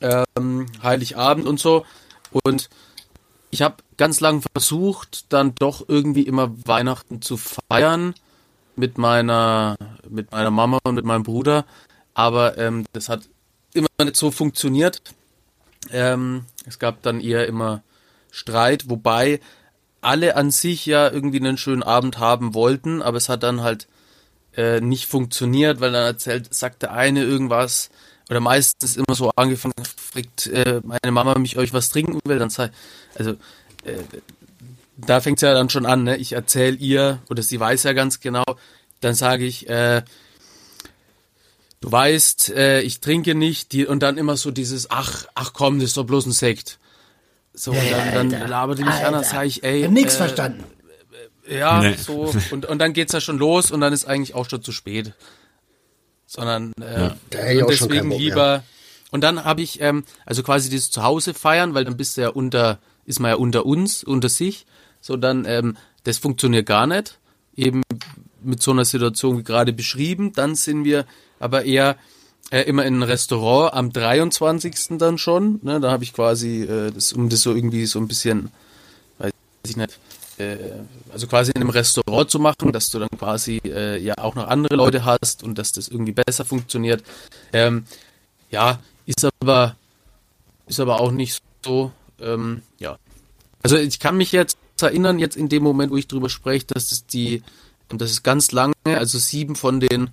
ähm, 0.00 0.66
Heiligabend 0.82 1.46
und 1.46 1.58
so. 1.58 1.84
Und 2.44 2.70
ich 3.50 3.62
habe 3.62 3.76
ganz 3.96 4.20
lang 4.20 4.42
versucht, 4.54 5.32
dann 5.32 5.54
doch 5.54 5.88
irgendwie 5.88 6.22
immer 6.22 6.52
Weihnachten 6.66 7.22
zu 7.22 7.36
feiern 7.36 8.14
mit 8.76 8.98
meiner 8.98 9.76
mit 10.08 10.32
meiner 10.32 10.50
Mama 10.50 10.78
und 10.84 10.94
mit 10.94 11.04
meinem 11.04 11.22
Bruder, 11.22 11.64
aber 12.14 12.58
ähm, 12.58 12.84
das 12.92 13.08
hat 13.08 13.28
immer 13.72 13.88
nicht 14.02 14.16
so 14.16 14.30
funktioniert. 14.30 15.02
Ähm, 15.90 16.44
es 16.66 16.78
gab 16.78 17.02
dann 17.02 17.20
eher 17.20 17.46
immer 17.46 17.82
Streit, 18.30 18.88
wobei 18.88 19.40
alle 20.00 20.36
an 20.36 20.50
sich 20.50 20.86
ja 20.86 21.10
irgendwie 21.10 21.38
einen 21.38 21.56
schönen 21.56 21.82
Abend 21.82 22.18
haben 22.18 22.54
wollten, 22.54 23.02
aber 23.02 23.16
es 23.16 23.28
hat 23.28 23.42
dann 23.42 23.62
halt 23.62 23.86
äh, 24.56 24.80
nicht 24.80 25.06
funktioniert, 25.06 25.80
weil 25.80 25.92
dann 25.92 26.04
erzählt, 26.04 26.52
sagt 26.54 26.82
der 26.82 26.92
eine 26.92 27.22
irgendwas 27.22 27.90
oder 28.30 28.40
meistens 28.40 28.96
immer 28.96 29.14
so 29.14 29.30
angefangen, 29.36 29.74
fragt 29.96 30.46
äh, 30.46 30.80
meine 30.84 31.12
Mama 31.12 31.38
mich 31.38 31.56
euch 31.56 31.72
was 31.72 31.88
trinken 31.88 32.20
will, 32.24 32.38
dann 32.38 32.50
sei, 32.50 32.70
also 33.14 33.36
äh, 33.84 33.96
da 34.96 35.20
fängt's 35.20 35.42
ja 35.42 35.52
dann 35.54 35.70
schon 35.70 35.86
an, 35.86 36.04
ne? 36.04 36.16
Ich 36.16 36.32
erzähle 36.32 36.76
ihr, 36.76 37.20
oder 37.28 37.42
sie 37.42 37.58
weiß 37.58 37.82
ja 37.84 37.92
ganz 37.92 38.20
genau, 38.20 38.44
dann 39.00 39.14
sage 39.14 39.44
ich, 39.44 39.68
äh, 39.68 40.02
du 41.80 41.92
weißt, 41.92 42.50
äh, 42.50 42.80
ich 42.80 43.00
trinke 43.00 43.34
nicht, 43.34 43.72
die, 43.72 43.86
und 43.86 44.02
dann 44.02 44.18
immer 44.18 44.36
so 44.36 44.50
dieses, 44.50 44.90
ach, 44.90 45.26
ach 45.34 45.52
komm, 45.52 45.78
das 45.78 45.90
ist 45.90 45.96
doch 45.96 46.04
bloß 46.04 46.26
ein 46.26 46.32
Sekt. 46.32 46.78
So, 47.52 47.70
und 47.70 47.90
dann, 47.90 48.30
dann 48.30 48.48
labert 48.48 48.78
die 48.78 48.84
mich 48.84 48.94
an, 48.94 49.12
dann 49.12 49.24
sage 49.24 49.46
ich, 49.46 49.62
ey. 49.62 49.80
Ich 49.80 49.84
hab 49.84 49.92
nix 49.92 50.14
äh, 50.14 50.18
verstanden. 50.18 50.64
Ja, 51.48 51.80
Nee. 51.80 51.94
so, 51.96 52.32
und, 52.50 52.64
und 52.66 52.78
dann 52.78 52.94
geht's 52.94 53.12
ja 53.12 53.20
schon 53.20 53.38
los 53.38 53.70
und 53.70 53.80
dann 53.80 53.92
ist 53.92 54.06
eigentlich 54.06 54.34
auch 54.34 54.48
schon 54.48 54.62
zu 54.62 54.72
spät. 54.72 55.12
Sondern, 56.26 56.72
äh, 56.80 57.10
keinen 57.30 57.66
deswegen 57.68 58.10
lieber, 58.10 58.64
und 59.10 59.20
dann 59.20 59.44
habe 59.44 59.62
ich, 59.62 59.80
ähm, 59.80 60.04
also 60.26 60.42
quasi 60.42 60.70
dieses 60.70 60.90
Zuhause 60.90 61.34
feiern, 61.34 61.74
weil 61.74 61.84
dann 61.84 61.96
bist 61.96 62.16
du 62.16 62.22
ja 62.22 62.28
unter, 62.30 62.78
ist 63.06 63.20
man 63.20 63.30
ja 63.30 63.36
unter 63.36 63.66
uns, 63.66 64.04
unter 64.04 64.28
sich. 64.28 64.66
So, 65.00 65.16
dann, 65.16 65.44
ähm, 65.46 65.76
das 66.04 66.18
funktioniert 66.18 66.66
gar 66.66 66.86
nicht. 66.86 67.18
Eben 67.56 67.82
mit 68.42 68.62
so 68.62 68.70
einer 68.70 68.84
Situation 68.84 69.38
wie 69.38 69.42
gerade 69.42 69.72
beschrieben. 69.72 70.32
Dann 70.32 70.54
sind 70.54 70.84
wir 70.84 71.06
aber 71.38 71.64
eher 71.64 71.96
äh, 72.50 72.62
immer 72.62 72.84
in 72.84 72.98
ein 72.98 73.02
Restaurant 73.02 73.74
am 73.74 73.92
23. 73.92 74.98
dann 74.98 75.18
schon. 75.18 75.60
Ne, 75.62 75.80
da 75.80 75.90
habe 75.90 76.04
ich 76.04 76.12
quasi, 76.12 76.62
äh, 76.62 76.90
das, 76.90 77.12
um 77.12 77.28
das 77.28 77.42
so 77.42 77.54
irgendwie 77.54 77.86
so 77.86 77.98
ein 77.98 78.08
bisschen, 78.08 78.50
weiß 79.18 79.32
ich 79.66 79.76
nicht, 79.76 79.98
äh, 80.38 80.56
also 81.12 81.26
quasi 81.26 81.52
in 81.54 81.60
einem 81.60 81.70
Restaurant 81.70 82.30
zu 82.30 82.38
machen, 82.38 82.72
dass 82.72 82.90
du 82.90 82.98
dann 82.98 83.08
quasi 83.18 83.60
äh, 83.64 83.98
ja 83.98 84.18
auch 84.18 84.34
noch 84.34 84.48
andere 84.48 84.76
Leute 84.76 85.04
hast 85.04 85.42
und 85.42 85.58
dass 85.58 85.72
das 85.72 85.88
irgendwie 85.88 86.12
besser 86.12 86.44
funktioniert. 86.44 87.02
Ähm, 87.52 87.84
ja, 88.50 88.80
ist 89.06 89.26
aber 89.40 89.76
ist 90.66 90.80
aber 90.80 91.00
auch 91.00 91.12
nicht 91.12 91.42
so. 91.64 91.92
Ähm, 92.20 92.62
ja, 92.78 92.98
also 93.62 93.76
ich 93.76 93.98
kann 93.98 94.16
mich 94.16 94.32
jetzt 94.32 94.58
erinnern, 94.80 95.18
jetzt 95.18 95.36
in 95.36 95.48
dem 95.48 95.62
Moment, 95.62 95.90
wo 95.92 95.96
ich 95.96 96.08
drüber 96.08 96.28
spreche, 96.28 96.66
dass 96.66 96.92
es 96.92 97.06
die, 97.06 97.42
das 97.88 98.10
ist 98.10 98.22
ganz 98.22 98.52
lange, 98.52 98.74
also 98.86 99.18
sieben 99.18 99.56
von 99.56 99.80
den 99.80 100.10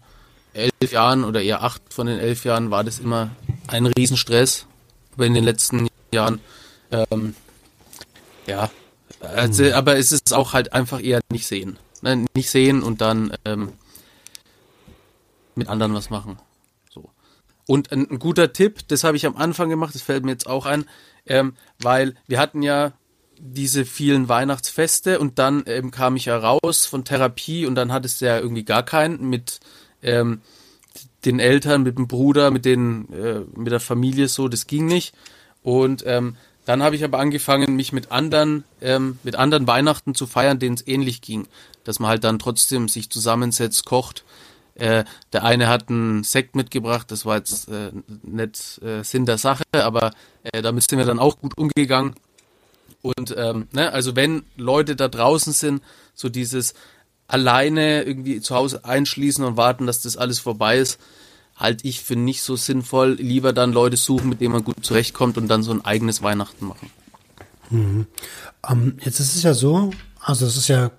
elf 0.53 0.91
Jahren 0.91 1.23
oder 1.23 1.41
eher 1.41 1.63
acht 1.63 1.81
von 1.93 2.07
den 2.07 2.19
elf 2.19 2.45
Jahren 2.45 2.71
war 2.71 2.83
das 2.83 2.99
immer 2.99 3.31
ein 3.67 3.85
Riesenstress. 3.85 4.65
Aber 5.13 5.25
in 5.25 5.33
den 5.33 5.43
letzten 5.43 5.87
Jahren, 6.13 6.39
ähm, 6.91 7.35
ja, 8.47 8.69
also, 9.19 9.71
aber 9.73 9.97
es 9.97 10.11
ist 10.11 10.33
auch 10.33 10.53
halt 10.53 10.73
einfach 10.73 11.01
eher 11.01 11.19
nicht 11.31 11.45
sehen. 11.45 11.77
Ne? 12.01 12.25
Nicht 12.33 12.49
sehen 12.49 12.81
und 12.81 13.01
dann 13.01 13.35
ähm, 13.45 13.73
mit 15.55 15.67
anderen 15.67 15.93
was 15.93 16.09
machen. 16.09 16.39
So. 16.89 17.09
Und 17.67 17.91
ein, 17.91 18.09
ein 18.09 18.19
guter 18.19 18.53
Tipp, 18.53 18.87
das 18.87 19.03
habe 19.03 19.17
ich 19.17 19.25
am 19.25 19.35
Anfang 19.35 19.69
gemacht, 19.69 19.93
das 19.93 20.01
fällt 20.01 20.25
mir 20.25 20.31
jetzt 20.31 20.47
auch 20.47 20.65
ein, 20.65 20.85
ähm, 21.25 21.55
weil 21.79 22.15
wir 22.27 22.39
hatten 22.39 22.61
ja 22.61 22.93
diese 23.41 23.85
vielen 23.85 24.29
Weihnachtsfeste 24.29 25.19
und 25.19 25.39
dann 25.39 25.63
ähm, 25.65 25.91
kam 25.91 26.15
ich 26.15 26.25
ja 26.25 26.37
raus 26.37 26.85
von 26.85 27.03
Therapie 27.03 27.65
und 27.65 27.75
dann 27.75 27.91
hattest 27.91 28.21
du 28.21 28.25
ja 28.25 28.37
irgendwie 28.37 28.63
gar 28.63 28.83
keinen 28.83 29.29
mit 29.29 29.59
ähm, 30.03 30.41
den 31.25 31.39
Eltern, 31.39 31.83
mit 31.83 31.97
dem 31.97 32.07
Bruder, 32.07 32.51
mit 32.51 32.65
den 32.65 33.11
äh, 33.13 33.41
mit 33.55 33.71
der 33.71 33.79
Familie 33.79 34.27
so, 34.27 34.47
das 34.47 34.67
ging 34.67 34.85
nicht. 34.85 35.13
Und 35.63 36.03
ähm, 36.05 36.35
dann 36.65 36.83
habe 36.83 36.95
ich 36.95 37.03
aber 37.03 37.19
angefangen, 37.19 37.75
mich 37.75 37.91
mit 37.91 38.11
anderen 38.11 38.63
ähm, 38.81 39.17
mit 39.23 39.35
anderen 39.35 39.65
Weihnachten 39.65 40.13
zu 40.13 40.27
feiern, 40.27 40.59
denen 40.59 40.75
es 40.75 40.87
ähnlich 40.87 41.21
ging, 41.21 41.47
dass 41.83 41.99
man 41.99 42.09
halt 42.09 42.23
dann 42.23 42.39
trotzdem 42.39 42.89
sich 42.89 43.09
zusammensetzt, 43.09 43.85
kocht. 43.85 44.23
Äh, 44.75 45.03
der 45.33 45.43
eine 45.43 45.67
hat 45.67 45.89
einen 45.89 46.23
Sekt 46.23 46.55
mitgebracht, 46.55 47.11
das 47.11 47.25
war 47.25 47.37
jetzt 47.37 47.67
äh, 47.69 47.91
nicht 48.23 48.81
äh, 48.81 49.03
Sinn 49.03 49.25
der 49.25 49.37
Sache, 49.37 49.63
aber 49.73 50.11
äh, 50.43 50.61
damit 50.61 50.89
sind 50.89 50.97
wir 50.97 51.05
dann 51.05 51.19
auch 51.19 51.37
gut 51.39 51.57
umgegangen. 51.57 52.15
Und 53.01 53.33
ähm, 53.37 53.67
ne, 53.73 53.91
also 53.91 54.15
wenn 54.15 54.43
Leute 54.55 54.95
da 54.95 55.07
draußen 55.07 55.53
sind, 55.53 55.81
so 56.13 56.29
dieses 56.29 56.73
alleine 57.27 58.03
irgendwie 58.03 58.41
zu 58.41 58.55
Hause 58.55 58.85
einschließen 58.85 59.43
und 59.43 59.57
warten, 59.57 59.87
dass 59.87 60.01
das 60.01 60.17
alles 60.17 60.39
vorbei 60.39 60.77
ist, 60.77 60.99
halte 61.55 61.87
ich 61.87 62.01
für 62.01 62.15
nicht 62.15 62.41
so 62.41 62.55
sinnvoll. 62.55 63.13
Lieber 63.13 63.53
dann 63.53 63.71
Leute 63.71 63.97
suchen, 63.97 64.29
mit 64.29 64.41
denen 64.41 64.53
man 64.53 64.63
gut 64.63 64.85
zurechtkommt 64.85 65.37
und 65.37 65.47
dann 65.47 65.63
so 65.63 65.71
ein 65.71 65.83
eigenes 65.83 66.21
Weihnachten 66.21 66.65
machen. 66.65 66.91
Ähm, 67.71 68.97
jetzt 69.01 69.19
ist 69.19 69.35
es 69.35 69.43
ja 69.43 69.53
so, 69.53 69.91
also 70.19 70.45
es 70.45 70.57
ist 70.57 70.67
ja, 70.67 70.91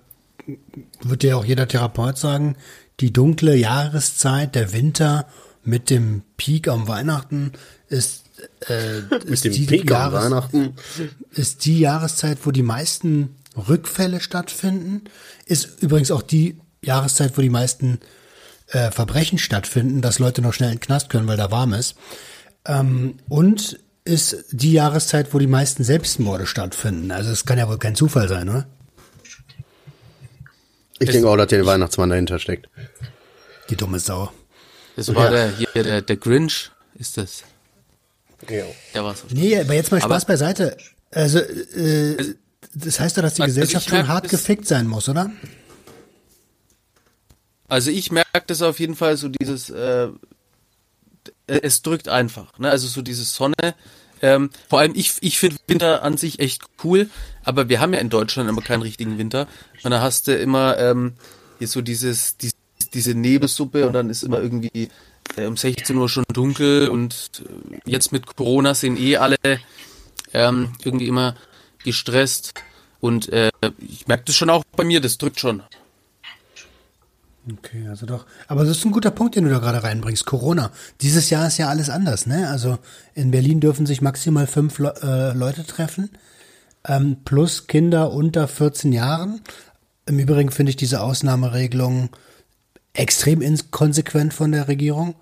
wird 1.01 1.23
ja 1.23 1.35
auch 1.35 1.45
jeder 1.45 1.67
Therapeut 1.67 2.17
sagen, 2.17 2.55
die 3.03 3.11
dunkle 3.11 3.53
Jahreszeit, 3.53 4.55
der 4.55 4.71
Winter 4.71 5.27
mit 5.65 5.89
dem 5.89 6.23
Peak 6.37 6.69
am 6.69 6.87
Weihnachten 6.87 7.51
ist, 7.89 8.23
äh, 8.69 8.99
ist, 9.25 9.43
die 9.43 9.81
am 9.81 9.87
Jahres, 9.89 10.23
Weihnachten. 10.23 10.73
ist 11.31 11.65
die 11.65 11.79
Jahreszeit, 11.81 12.37
wo 12.43 12.51
die 12.51 12.63
meisten 12.63 13.35
Rückfälle 13.57 14.21
stattfinden. 14.21 15.01
Ist 15.45 15.81
übrigens 15.81 16.11
auch 16.11 16.21
die 16.21 16.61
Jahreszeit, 16.81 17.37
wo 17.37 17.41
die 17.41 17.49
meisten 17.49 17.99
äh, 18.67 18.89
Verbrechen 18.89 19.37
stattfinden, 19.37 20.01
dass 20.01 20.19
Leute 20.19 20.41
noch 20.41 20.53
schnell 20.53 20.71
in 20.71 20.77
den 20.77 20.81
Knast 20.81 21.09
können, 21.09 21.27
weil 21.27 21.35
da 21.35 21.51
warm 21.51 21.73
ist. 21.73 21.95
Ähm, 22.65 23.15
und 23.27 23.79
ist 24.05 24.45
die 24.51 24.71
Jahreszeit, 24.71 25.33
wo 25.33 25.39
die 25.39 25.47
meisten 25.47 25.83
Selbstmorde 25.83 26.45
stattfinden. 26.45 27.11
Also 27.11 27.31
es 27.31 27.45
kann 27.45 27.57
ja 27.57 27.67
wohl 27.67 27.79
kein 27.79 27.95
Zufall 27.95 28.29
sein, 28.29 28.47
oder? 28.47 28.65
Ich 31.03 31.11
denke 31.11 31.29
auch, 31.29 31.37
dass 31.37 31.47
der 31.47 31.65
Weihnachtsmann 31.65 32.09
dahinter 32.09 32.39
steckt. 32.39 32.67
Die 33.69 33.75
dumme 33.75 33.99
Sau. 33.99 34.31
Das 34.95 35.13
war 35.13 35.25
Ja. 35.25 35.31
der, 35.31 35.57
hier, 35.57 35.83
der, 35.83 36.01
der 36.01 36.17
Grinch, 36.17 36.71
ist 36.95 37.17
das. 37.17 37.43
Ja. 38.49 38.63
Der 38.93 39.03
war's. 39.03 39.23
Nee, 39.29 39.57
aber 39.59 39.73
jetzt 39.73 39.91
mal 39.91 39.97
Aber- 40.01 40.15
Spaß 40.15 40.25
beiseite. 40.25 40.77
Also, 41.11 41.39
äh, 41.39 42.35
das 42.73 42.99
heißt 42.99 43.17
doch, 43.17 43.21
dass 43.21 43.35
die 43.35 43.41
Also 43.43 43.55
Gesellschaft 43.59 43.89
schon 43.89 44.07
hart 44.07 44.29
gefickt 44.29 44.67
sein 44.67 44.87
muss, 44.87 45.07
oder? 45.09 45.31
Also 47.67 47.89
ich 47.89 48.11
merke 48.11 48.43
das 48.47 48.61
auf 48.61 48.79
jeden 48.79 48.95
Fall 48.95 49.17
so 49.17 49.29
dieses, 49.29 49.69
äh, 49.69 50.09
es 51.47 51.81
drückt 51.81 52.07
einfach, 52.07 52.57
ne? 52.59 52.69
Also 52.69 52.87
so 52.87 53.01
diese 53.01 53.23
Sonne. 53.23 53.55
Ähm, 54.21 54.49
vor 54.69 54.79
allem 54.79 54.93
ich, 54.95 55.13
ich 55.21 55.37
finde 55.39 55.57
Winter 55.67 56.03
an 56.03 56.17
sich 56.17 56.39
echt 56.39 56.63
cool, 56.83 57.09
aber 57.43 57.69
wir 57.69 57.79
haben 57.79 57.93
ja 57.93 57.99
in 57.99 58.09
Deutschland 58.09 58.49
immer 58.49 58.61
keinen 58.61 58.81
richtigen 58.81 59.17
Winter. 59.17 59.47
Und 59.83 59.91
da 59.91 60.01
hast 60.01 60.27
du 60.27 60.35
immer 60.35 60.77
ähm, 60.77 61.13
hier 61.59 61.67
so 61.67 61.81
dieses, 61.81 62.37
dies, 62.37 62.53
diese 62.93 63.15
Nebelsuppe 63.15 63.87
und 63.87 63.93
dann 63.93 64.09
ist 64.09 64.23
immer 64.23 64.39
irgendwie 64.39 64.89
äh, 65.35 65.45
um 65.45 65.57
16 65.57 65.95
Uhr 65.95 66.09
schon 66.09 66.25
dunkel 66.31 66.89
und 66.89 67.43
äh, 67.45 67.89
jetzt 67.89 68.11
mit 68.11 68.35
Corona 68.35 68.73
sind 68.73 68.99
eh 68.99 69.17
alle 69.17 69.37
ähm, 70.33 70.73
irgendwie 70.83 71.07
immer 71.07 71.35
gestresst. 71.83 72.53
Und 72.99 73.29
äh, 73.33 73.51
ich 73.79 74.07
merke 74.07 74.23
das 74.25 74.35
schon 74.35 74.49
auch 74.49 74.63
bei 74.75 74.83
mir, 74.83 75.01
das 75.01 75.17
drückt 75.17 75.39
schon. 75.39 75.61
Okay, 77.51 77.87
also 77.89 78.05
doch. 78.05 78.25
Aber 78.47 78.63
das 78.63 78.77
ist 78.77 78.85
ein 78.85 78.93
guter 78.93 79.11
Punkt, 79.11 79.35
den 79.35 79.43
du 79.43 79.49
da 79.49 79.59
gerade 79.59 79.83
reinbringst. 79.83 80.25
Corona. 80.25 80.71
Dieses 81.01 81.29
Jahr 81.29 81.47
ist 81.47 81.57
ja 81.57 81.67
alles 81.67 81.89
anders, 81.89 82.25
ne? 82.25 82.49
Also 82.49 82.79
in 83.15 83.31
Berlin 83.31 83.59
dürfen 83.59 83.85
sich 83.85 84.01
maximal 84.01 84.47
fünf 84.47 84.79
Le 84.79 84.93
äh, 85.01 85.37
Leute 85.37 85.65
treffen, 85.65 86.09
ähm, 86.87 87.17
plus 87.25 87.67
Kinder 87.67 88.11
unter 88.11 88.47
14 88.47 88.91
Jahren. 88.91 89.41
Im 90.05 90.19
Übrigen 90.19 90.51
finde 90.51 90.71
ich 90.71 90.75
diese 90.75 91.01
Ausnahmeregelung 91.01 92.09
extrem 92.93 93.41
inkonsequent 93.41 94.33
von 94.33 94.51
der 94.51 94.67
Regierung. 94.67 95.15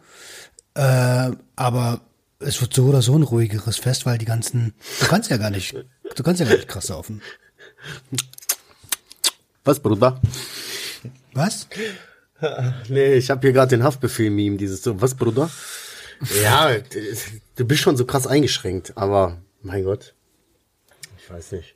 Äh, 0.74 1.32
aber 1.56 2.02
es 2.40 2.62
wird 2.62 2.74
so 2.74 2.86
oder 2.86 3.02
so 3.02 3.16
ein 3.16 3.24
ruhigeres 3.24 3.78
Fest, 3.78 4.06
weil 4.06 4.18
die 4.18 4.26
ganzen, 4.26 4.74
du 5.00 5.06
kannst 5.08 5.30
ja 5.30 5.38
gar 5.38 5.50
nicht, 5.50 5.76
du 6.16 6.24
kannst 6.24 6.40
ja 6.40 6.48
gar 6.48 6.56
nicht 6.56 6.68
krass 6.68 6.88
saufen. 6.88 7.22
Was, 9.64 9.80
Bruder? 9.80 10.20
Was? 11.34 11.68
Nee, 12.90 13.14
ich 13.14 13.30
habe 13.30 13.42
hier 13.42 13.54
gerade 13.54 13.70
den 13.70 13.84
Haftbefehl-Meme, 13.84 14.58
dieses 14.58 14.82
so, 14.82 15.00
was, 15.02 15.16
Bruder? 15.16 15.50
Ja, 16.44 16.70
du 17.56 17.66
bist 17.66 17.82
schon 17.82 17.98
so 17.98 18.06
krass 18.06 18.28
eingeschränkt, 18.28 18.94
aber 18.96 19.42
mein 19.64 19.84
Gott. 19.84 20.14
Ich 21.32 21.38
weiß 21.38 21.52
nicht. 21.54 21.76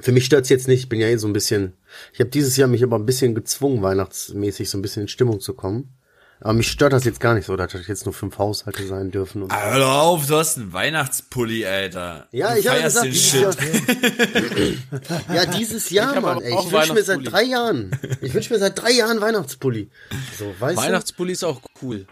Für 0.00 0.12
mich 0.12 0.24
stört's 0.24 0.48
jetzt 0.48 0.68
nicht, 0.68 0.80
ich 0.80 0.88
bin 0.88 1.00
ja 1.00 1.08
eh 1.08 1.16
so 1.16 1.26
ein 1.26 1.32
bisschen. 1.32 1.72
Ich 2.12 2.20
habe 2.20 2.30
dieses 2.30 2.56
Jahr 2.56 2.68
mich 2.68 2.82
aber 2.82 2.96
ein 2.96 3.06
bisschen 3.06 3.34
gezwungen, 3.34 3.82
weihnachtsmäßig 3.82 4.70
so 4.70 4.78
ein 4.78 4.82
bisschen 4.82 5.02
in 5.02 5.08
Stimmung 5.08 5.40
zu 5.40 5.54
kommen. 5.54 5.94
Aber 6.42 6.54
mich 6.54 6.68
stört 6.70 6.94
das 6.94 7.04
jetzt 7.04 7.20
gar 7.20 7.34
nicht 7.34 7.44
so, 7.44 7.54
dass 7.56 7.72
das 7.72 7.86
jetzt 7.86 8.06
nur 8.06 8.14
fünf 8.14 8.38
Haushalte 8.38 8.86
sein 8.86 9.10
dürfen. 9.10 9.42
Und 9.42 9.52
Ah, 9.52 9.72
Hör 9.72 9.78
doch 9.80 9.94
auf, 10.02 10.26
du 10.26 10.36
hast 10.36 10.56
einen 10.56 10.72
Weihnachtspulli, 10.72 11.66
Alter. 11.66 12.28
ja, 12.32 12.54
du 12.54 12.60
ich 12.60 12.68
habe 12.68 12.80
gesagt, 12.82 13.06
dieses 13.06 13.28
Shit. 13.30 13.42
Jahr, 13.42 13.54
ja, 15.34 15.46
dieses 15.46 15.90
Jahr, 15.90 16.18
Mann. 16.20 16.40
Ey, 16.40 16.54
ich 16.58 16.72
wünsche 16.72 16.94
mir 16.94 17.02
seit 17.02 17.30
drei 17.30 17.42
Jahren. 17.42 17.90
Ich 18.22 18.32
wünsche 18.32 18.52
mir 18.54 18.58
seit 18.58 18.80
drei 18.80 18.92
Jahren 18.92 19.20
Weihnachtspulli. 19.20 19.90
So, 20.38 20.54
weißt 20.58 20.78
du? 20.78 20.82
Weihnachtspulli 20.82 21.32
ist 21.32 21.44
auch 21.44 21.60
cool. 21.82 22.06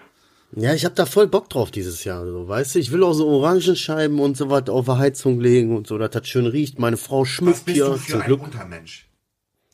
Ja, 0.52 0.72
ich 0.72 0.84
habe 0.84 0.94
da 0.94 1.04
voll 1.04 1.26
Bock 1.26 1.50
drauf 1.50 1.70
dieses 1.70 2.04
Jahr, 2.04 2.24
so, 2.24 2.48
weißt 2.48 2.74
du? 2.74 2.78
Ich 2.78 2.90
will 2.90 3.02
auch 3.02 3.12
so 3.12 3.28
Orangenscheiben 3.28 4.18
und 4.18 4.36
so 4.36 4.48
was 4.48 4.68
auf 4.68 4.86
der 4.86 4.98
Heizung 4.98 5.40
legen 5.40 5.76
und 5.76 5.86
so, 5.86 5.98
dass 5.98 6.10
das 6.10 6.26
schön 6.26 6.46
riecht. 6.46 6.78
Meine 6.78 6.96
Frau 6.96 7.22
Was 7.22 7.28
schmückt 7.28 7.64
bist 7.66 7.76
hier 7.76 7.84
du 7.86 7.98
für 7.98 8.12
zum 8.12 8.20
ein 8.22 8.26
Glück. 8.26 8.42
Untermensch? 8.42 9.06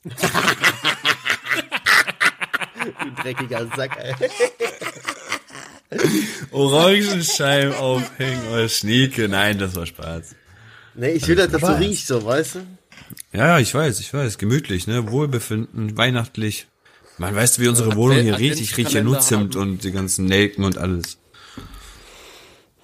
Du 0.03 0.11
dreckiger 3.23 3.69
Sack, 3.77 3.97
ey. 3.99 4.15
Orangenscheiben 6.51 7.75
aufhängen 7.75 8.49
oder 8.49 8.69
Schnieke. 8.69 9.29
Nein, 9.29 9.59
das 9.59 9.77
war 9.77 9.87
Spaß. 9.87 10.35
Nee, 10.97 11.13
ich 11.13 11.27
will, 11.27 11.37
dass 11.37 11.51
das 11.51 11.61
so 11.61 11.73
riecht, 11.73 12.07
so, 12.07 12.25
weißt 12.25 12.57
du? 12.57 12.59
Ja, 13.33 13.47
ja, 13.47 13.59
ich 13.59 13.73
weiß, 13.75 14.01
ich 14.01 14.13
weiß. 14.13 14.39
Gemütlich, 14.39 14.87
ne? 14.87 15.11
Wohlbefinden, 15.11 15.97
weihnachtlich. 15.97 16.67
Man 17.19 17.35
weißt, 17.35 17.61
wie 17.61 17.69
unsere 17.69 17.95
Wohnung 17.97 18.19
hier 18.19 18.39
riecht. 18.39 18.61
Ich 18.61 18.77
rieche 18.77 18.91
hier 18.91 19.05
nur 19.05 19.21
Zimt 19.21 19.55
haben. 19.55 19.63
und 19.63 19.85
die 19.85 19.93
ganzen 19.93 20.27
Nelken 20.27 20.65
und 20.65 20.79
alles. 20.79 21.17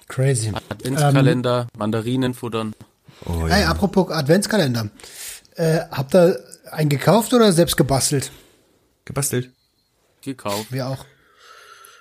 Crazy. 0.07 0.51
Adventskalender, 0.69 1.67
Mandarinen 1.77 2.33
futtern. 2.33 2.73
Oh 3.25 3.47
Hey, 3.47 3.61
ja. 3.63 3.69
apropos 3.69 4.09
Adventskalender. 4.11 4.89
Äh, 5.55 5.79
habt 5.91 6.15
ihr 6.15 6.39
einen 6.71 6.89
gekauft 6.89 7.33
oder 7.33 7.51
selbst 7.53 7.77
gebastelt? 7.77 8.31
Gebastelt. 9.05 9.51
Gekauft. 10.21 10.71
Wir 10.71 10.87
auch. 10.87 11.05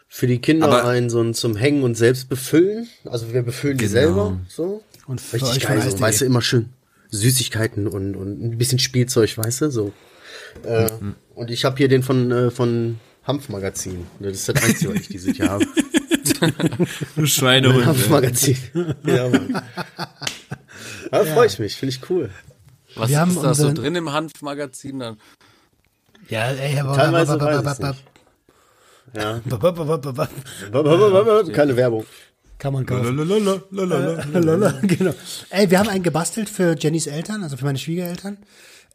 Für 0.08 0.26
die 0.26 0.40
Kinder 0.40 0.66
Aber- 0.66 0.88
einen 0.88 1.08
so 1.10 1.20
ein 1.20 1.34
zum 1.34 1.54
Hängen 1.56 1.82
und 1.82 1.94
selbst 1.96 2.28
befüllen. 2.28 2.88
Also 3.04 3.32
wir 3.32 3.42
befüllen 3.42 3.78
die 3.78 3.84
Genau. 3.86 3.92
selber, 3.92 4.40
so. 4.48 4.82
Und 5.06 5.20
für 5.20 5.36
Richtig 5.36 5.66
geil, 5.66 5.82
so, 5.88 6.00
weißt 6.00 6.20
du, 6.20 6.24
immer 6.24 6.42
schön 6.42 6.70
Süßigkeiten 7.10 7.86
und, 7.88 8.14
und 8.16 8.40
ein 8.42 8.58
bisschen 8.58 8.78
Spielzeug, 8.78 9.36
weißt 9.36 9.62
du, 9.62 9.70
so. 9.70 9.92
Äh, 10.64 10.90
Und 11.34 11.50
ich 11.50 11.64
habe 11.64 11.76
hier 11.76 11.88
den 11.88 12.02
von, 12.02 12.30
äh, 12.30 12.50
von 12.50 12.98
Hanfmagazin. 13.24 14.06
Das 14.18 14.32
ist 14.32 14.48
das 14.48 14.62
Einzige, 14.62 14.94
was 14.94 15.00
ich 15.02 15.08
dieses 15.08 15.36
Jahr 15.38 15.50
habe. 15.50 15.66
Du 17.16 17.26
Schweinehund. 17.26 17.78
ne? 17.78 17.86
Hanfmagazin. 17.86 18.56
ja, 19.04 19.28
Mann. 19.28 19.62
Da 21.10 21.24
freue 21.24 21.46
ich 21.48 21.58
mich, 21.58 21.76
finde 21.76 21.94
ich 21.94 22.08
cool. 22.08 22.30
Was 22.94 23.10
Wir 23.10 23.20
haben 23.20 23.30
ist 23.32 23.42
da 23.42 23.52
so 23.52 23.72
drin 23.72 23.94
im 23.96 24.12
Hanfmagazin? 24.12 24.98
Dann? 25.00 25.16
Ja, 26.28 26.50
ey, 26.50 26.78
aber 26.78 26.94
Teilweise. 26.94 27.38
Ja. 29.14 29.40
Keine 31.52 31.76
Werbung. 31.76 32.06
Kann 32.58 32.74
man 32.74 32.86
kaufen. 32.86 33.16
Lalalala, 33.16 34.80
genau. 34.82 35.14
Ey, 35.48 35.70
wir 35.70 35.78
haben 35.78 35.88
einen 35.88 36.02
gebastelt 36.02 36.48
für 36.50 36.76
Jennys 36.78 37.06
Eltern, 37.06 37.42
also 37.42 37.56
für 37.56 37.64
meine 37.64 37.78
Schwiegereltern. 37.78 38.38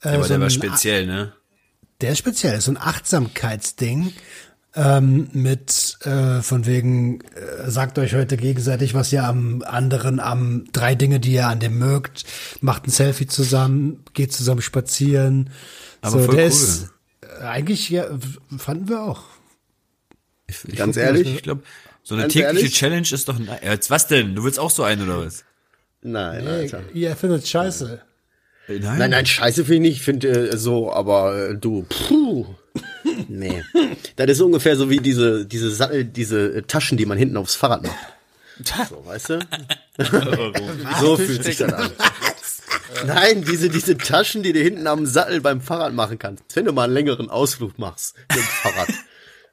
Äh, 0.03 0.09
Aber 0.09 0.23
so 0.23 0.29
der 0.29 0.41
war 0.41 0.49
speziell, 0.49 1.05
ne? 1.07 1.33
Der 2.01 2.11
ist 2.11 2.19
speziell, 2.19 2.59
so 2.61 2.71
ein 2.71 2.77
Achtsamkeitsding. 2.77 4.13
Ähm, 4.77 5.29
mit 5.31 5.97
äh, 6.01 6.41
von 6.41 6.65
wegen, 6.65 7.21
äh, 7.21 7.71
sagt 7.71 7.97
euch 7.97 8.13
heute 8.13 8.35
gegenseitig, 8.35 8.93
was 8.93 9.13
ihr 9.13 9.23
am 9.23 9.61
anderen, 9.65 10.19
am 10.19 10.65
drei 10.73 10.95
Dinge, 10.95 11.21
die 11.21 11.31
ihr 11.31 11.47
an 11.47 11.61
dem 11.61 11.77
mögt, 11.79 12.25
macht 12.59 12.85
ein 12.85 12.91
Selfie 12.91 13.25
zusammen, 13.25 14.03
geht 14.13 14.33
zusammen 14.33 14.61
spazieren. 14.61 15.49
Aber 16.01 16.19
so, 16.19 16.25
voll 16.25 16.35
der 16.35 16.43
cool. 16.43 16.49
ist 16.51 16.89
äh, 17.21 17.43
eigentlich, 17.43 17.89
ja, 17.89 18.05
fanden 18.57 18.89
wir 18.89 19.01
auch. 19.01 19.23
Ich, 20.47 20.57
ich 20.65 20.75
Ganz 20.75 20.97
guck 20.97 21.03
ehrlich? 21.05 21.35
Ich 21.35 21.43
glaube, 21.43 21.63
so 22.03 22.15
eine 22.15 22.27
tägliche 22.27 22.43
ehrlich? 22.43 22.73
Challenge 22.73 23.07
ist 23.09 23.29
doch. 23.29 23.39
Ja, 23.39 23.71
jetzt 23.71 23.89
was 23.89 24.07
denn? 24.07 24.35
Du 24.35 24.43
willst 24.43 24.59
auch 24.59 24.71
so 24.71 24.83
einen 24.83 25.03
oder 25.03 25.25
was? 25.25 25.45
Nein, 26.01 26.45
Ey, 26.45 26.63
Alter. 26.63 26.83
ihr 26.93 27.15
findet 27.15 27.47
scheiße. 27.47 27.93
Äh, 27.93 28.14
Nein, 28.67 29.11
nein, 29.11 29.25
scheiße 29.25 29.65
finde 29.65 29.75
ich 29.75 29.81
nicht. 29.81 29.97
Ich 29.97 30.03
finde 30.03 30.49
äh, 30.49 30.57
so, 30.57 30.91
aber 30.91 31.49
äh, 31.49 31.55
du, 31.55 31.85
puh. 31.89 32.45
Nee. 33.27 33.63
Das 34.15 34.29
ist 34.29 34.41
ungefähr 34.41 34.75
so 34.75 34.89
wie 34.89 34.97
diese, 34.97 35.45
diese 35.45 35.71
Sattel, 35.71 36.05
diese 36.05 36.57
äh, 36.57 36.61
Taschen, 36.63 36.97
die 36.97 37.05
man 37.05 37.17
hinten 37.17 37.37
aufs 37.37 37.55
Fahrrad 37.55 37.83
macht. 37.83 37.95
So, 38.89 39.05
weißt 39.05 39.29
du? 39.31 39.39
so 41.01 41.17
fühlt 41.17 41.43
sich 41.43 41.57
das 41.57 41.73
an. 41.73 41.91
Nein, 43.05 43.43
diese, 43.43 43.67
diese 43.67 43.97
Taschen, 43.97 44.43
die 44.43 44.53
du 44.53 44.61
hinten 44.61 44.87
am 44.87 45.05
Sattel 45.05 45.41
beim 45.41 45.59
Fahrrad 45.59 45.93
machen 45.93 46.19
kannst. 46.19 46.43
Wenn 46.53 46.63
du 46.63 46.71
mal 46.71 46.85
einen 46.85 46.93
längeren 46.93 47.29
Ausflug 47.29 47.77
machst 47.77 48.15
mit 48.29 48.37
dem 48.37 48.43
Fahrrad. 48.43 48.87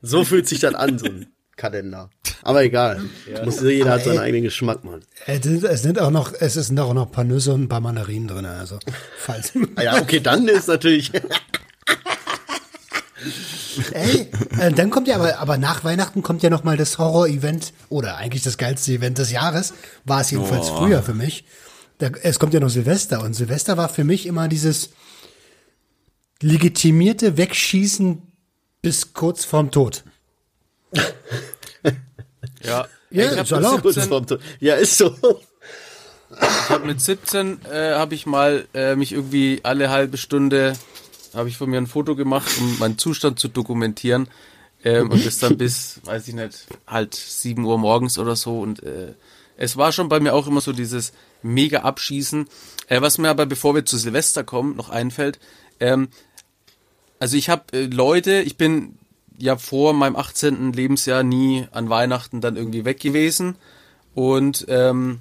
So 0.02 0.24
fühlt 0.24 0.48
sich 0.48 0.60
das 0.60 0.74
an, 0.74 1.00
so 1.00 1.06
ein 1.06 1.26
Kalender. 1.62 2.10
Aber 2.42 2.64
egal. 2.64 3.00
Muss, 3.44 3.60
jeder 3.60 3.90
hat 3.92 4.02
seinen 4.02 4.18
eigenen 4.18 4.42
Geschmack, 4.42 4.82
Mann. 4.82 5.04
Es 5.26 5.44
sind, 5.44 5.62
es 5.62 5.82
sind 5.82 6.00
auch 6.00 6.10
noch, 6.10 6.32
es 6.40 6.54
sind 6.54 6.80
auch 6.80 6.92
noch 6.92 7.06
ein 7.06 7.12
paar 7.12 7.22
Nüsse 7.22 7.52
und 7.54 7.62
ein 7.62 7.68
paar 7.68 7.78
Mandarinen 7.80 8.26
drin, 8.26 8.46
also 8.46 8.80
falls. 9.16 9.52
Ah 9.76 9.82
ja, 9.82 10.02
okay, 10.02 10.18
dann 10.18 10.48
ist 10.48 10.66
natürlich. 10.66 11.12
Ey, 13.92 14.28
äh, 14.58 14.72
dann 14.72 14.90
kommt 14.90 15.06
ja 15.06 15.14
aber, 15.14 15.38
aber 15.38 15.56
nach 15.56 15.84
Weihnachten 15.84 16.22
kommt 16.22 16.42
ja 16.42 16.50
noch 16.50 16.64
mal 16.64 16.76
das 16.76 16.98
Horror-Event 16.98 17.72
oder 17.90 18.16
eigentlich 18.16 18.42
das 18.42 18.58
geilste 18.58 18.90
Event 18.90 19.18
des 19.18 19.30
Jahres, 19.30 19.72
war 20.04 20.20
es 20.20 20.32
jedenfalls 20.32 20.68
Oh. 20.70 20.78
früher 20.78 21.00
für 21.04 21.14
mich. 21.14 21.44
Da, 21.98 22.08
es 22.22 22.40
kommt 22.40 22.54
ja 22.54 22.60
noch 22.60 22.70
Silvester 22.70 23.22
und 23.22 23.34
Silvester 23.34 23.76
war 23.76 23.88
für 23.88 24.02
mich 24.02 24.26
immer 24.26 24.48
dieses 24.48 24.90
legitimierte 26.40 27.36
Wegschießen 27.36 28.20
bis 28.82 29.12
kurz 29.14 29.44
vorm 29.44 29.70
Tod. 29.70 30.02
Ja, 32.64 32.86
Ja, 33.10 33.42
ich 33.42 33.52
habe. 33.52 33.80
Kurz 33.80 33.94
17, 33.94 34.08
vorm 34.08 34.26
Tod. 34.26 34.40
Ja, 34.60 34.74
ist 34.74 34.98
so. 34.98 35.14
ich 36.30 36.70
hab 36.70 36.84
mit 36.84 37.00
17 37.00 37.60
äh, 37.70 37.94
habe 37.94 38.14
ich 38.14 38.26
mal 38.26 38.66
äh, 38.74 38.96
mich 38.96 39.12
irgendwie 39.12 39.60
alle 39.62 39.90
halbe 39.90 40.16
Stunde 40.16 40.74
habe 41.34 41.48
ich 41.48 41.56
von 41.56 41.70
mir 41.70 41.78
ein 41.78 41.86
Foto 41.86 42.14
gemacht, 42.14 42.50
um 42.60 42.78
meinen 42.78 42.98
Zustand 42.98 43.38
zu 43.38 43.48
dokumentieren. 43.48 44.28
Ähm, 44.84 45.10
und 45.10 45.24
das 45.24 45.38
dann 45.38 45.56
bis, 45.56 46.00
weiß 46.04 46.28
ich 46.28 46.34
nicht, 46.34 46.66
halt 46.86 47.14
7 47.14 47.64
Uhr 47.64 47.78
morgens 47.78 48.18
oder 48.18 48.36
so. 48.36 48.60
Und 48.60 48.82
äh, 48.82 49.14
es 49.56 49.76
war 49.76 49.92
schon 49.92 50.08
bei 50.08 50.20
mir 50.20 50.34
auch 50.34 50.46
immer 50.46 50.60
so 50.60 50.72
dieses 50.72 51.12
mega 51.42 51.80
Abschießen. 51.80 52.48
Äh, 52.88 53.00
was 53.00 53.18
mir 53.18 53.30
aber, 53.30 53.46
bevor 53.46 53.74
wir 53.74 53.86
zu 53.86 53.96
Silvester 53.96 54.44
kommen, 54.44 54.76
noch 54.76 54.90
einfällt, 54.90 55.38
ähm, 55.80 56.08
also 57.18 57.36
ich 57.36 57.48
habe 57.48 57.62
äh, 57.72 57.86
Leute, 57.86 58.42
ich 58.42 58.56
bin 58.56 58.98
ja 59.42 59.56
vor 59.56 59.92
meinem 59.92 60.14
18. 60.14 60.72
Lebensjahr 60.72 61.24
nie 61.24 61.66
an 61.72 61.90
Weihnachten 61.90 62.40
dann 62.40 62.56
irgendwie 62.56 62.84
weg 62.84 63.00
gewesen 63.00 63.56
und 64.14 64.64
ähm, 64.68 65.20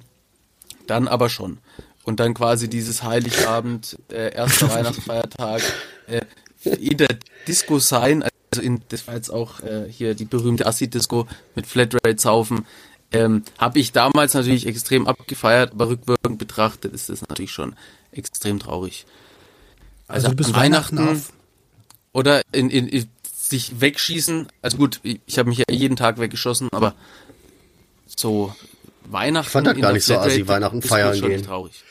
dann 0.86 1.08
aber 1.08 1.28
schon. 1.28 1.58
Und 2.04 2.20
dann 2.20 2.32
quasi 2.32 2.70
dieses 2.70 3.02
Heiligabend, 3.02 3.98
äh, 4.12 4.32
erster 4.32 4.70
Weihnachtsfeiertag, 4.74 5.62
äh, 6.06 6.20
in 6.64 6.98
der 6.98 7.18
Disco 7.48 7.80
sein, 7.80 8.22
also 8.22 8.62
in, 8.62 8.82
das 8.90 9.08
war 9.08 9.16
jetzt 9.16 9.30
auch 9.30 9.60
äh, 9.60 9.90
hier 9.90 10.14
die 10.14 10.24
berühmte 10.24 10.66
Assi-Disco 10.66 11.26
mit 11.56 11.66
Flatrate-Saufen, 11.66 12.64
ähm, 13.10 13.42
habe 13.58 13.80
ich 13.80 13.90
damals 13.90 14.34
natürlich 14.34 14.68
extrem 14.68 15.08
abgefeiert, 15.08 15.72
aber 15.72 15.88
rückwirkend 15.88 16.38
betrachtet 16.38 16.94
ist 16.94 17.08
das 17.08 17.22
natürlich 17.28 17.50
schon 17.50 17.74
extrem 18.12 18.60
traurig. 18.60 19.04
Also, 20.06 20.28
du 20.28 20.36
bist 20.36 20.54
Weihnachten, 20.54 20.98
auf. 20.98 21.32
oder 22.12 22.42
in, 22.52 22.70
in, 22.70 22.86
in 22.86 23.08
sich 23.52 23.80
wegschießen. 23.80 24.48
Also 24.62 24.76
gut, 24.76 25.00
ich, 25.02 25.38
habe 25.38 25.48
mich 25.48 25.58
ja 25.58 25.64
jeden 25.70 25.96
Tag 25.96 26.18
weggeschossen, 26.18 26.68
aber 26.72 26.94
so 28.06 28.54
Weihnachten. 29.04 29.46
Ich 29.46 29.52
fand 29.52 29.66
das 29.66 29.74
in 29.76 29.82
gar 29.82 29.92
nicht 29.92 30.04
so, 30.04 30.18
als 30.18 30.34
die 30.34 30.48
Weihnachten 30.48 30.78
ist 30.80 30.88
feiern 30.88 31.16
schon 31.16 31.28
gehen. 31.30 31.42
Traurig. 31.42 31.84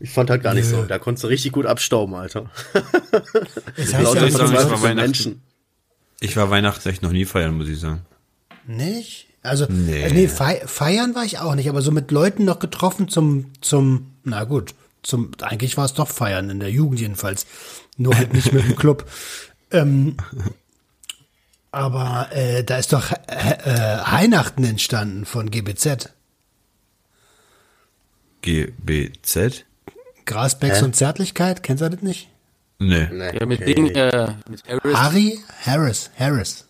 Ich 0.00 0.10
fand 0.10 0.30
halt 0.30 0.42
gar 0.42 0.54
nicht 0.54 0.70
Nö. 0.70 0.76
so. 0.76 0.84
Da 0.84 0.98
konntest 0.98 1.24
du 1.24 1.28
richtig 1.28 1.52
gut 1.52 1.66
abstauben, 1.66 2.14
Alter. 2.14 2.50
Es 3.76 3.92
heißt 3.94 4.04
Lauter 4.04 4.20
ja 4.20 4.26
ich 4.26 4.32
sagen, 4.32 4.52
ich 4.52 4.56
war 4.56 4.68
verzweifelte 4.68 4.82
Weihnachten- 4.82 4.96
Menschen. 4.96 5.42
Ich 6.20 6.36
war 6.36 6.50
Weihnachten 6.50 6.88
echt 6.88 7.02
noch 7.02 7.12
nie 7.12 7.24
feiern, 7.24 7.56
muss 7.56 7.68
ich 7.68 7.78
sagen. 7.80 8.02
Nicht? 8.66 9.26
Also, 9.42 9.66
Nee. 9.68 10.06
nee, 10.08 10.12
nee 10.12 10.28
fei 10.28 10.62
feiern 10.66 11.14
war 11.14 11.24
ich 11.24 11.38
auch 11.38 11.54
nicht, 11.54 11.68
aber 11.68 11.80
so 11.80 11.90
mit 11.90 12.10
Leuten 12.10 12.44
noch 12.44 12.58
getroffen 12.58 13.08
zum, 13.08 13.52
zum, 13.60 14.12
na 14.24 14.44
gut, 14.44 14.74
zum, 15.02 15.30
eigentlich 15.40 15.76
war 15.76 15.84
es 15.84 15.94
doch 15.94 16.08
feiern, 16.08 16.50
in 16.50 16.60
der 16.60 16.70
Jugend 16.70 17.00
jedenfalls. 17.00 17.46
Nur 17.96 18.16
halt 18.16 18.32
nicht 18.32 18.52
mit 18.52 18.64
dem 18.64 18.76
Club. 18.76 19.08
Ähm, 19.70 20.16
aber 21.78 22.28
äh, 22.32 22.64
da 22.64 22.76
ist 22.76 22.92
doch 22.92 23.12
äh, 23.12 23.16
äh, 23.64 23.98
Weihnachten 24.10 24.64
entstanden 24.64 25.24
von 25.24 25.48
GBZ. 25.48 26.12
GBZ? 28.42 29.64
Grasbecks 30.26 30.80
Hä? 30.80 30.84
und 30.84 30.96
Zärtlichkeit, 30.96 31.62
kennst 31.62 31.82
du 31.82 31.88
das 31.88 32.02
nicht? 32.02 32.30
Nee. 32.80 33.08
Nee, 33.12 33.38
Ja, 33.38 33.46
mit 33.46 33.60
ich 33.60 33.74
Ding, 33.74 33.88
äh, 33.90 34.34
mit 34.48 34.62
Harris. 34.68 34.96
Harry 34.96 35.38
Harris, 35.64 36.10
Harris. 36.18 36.64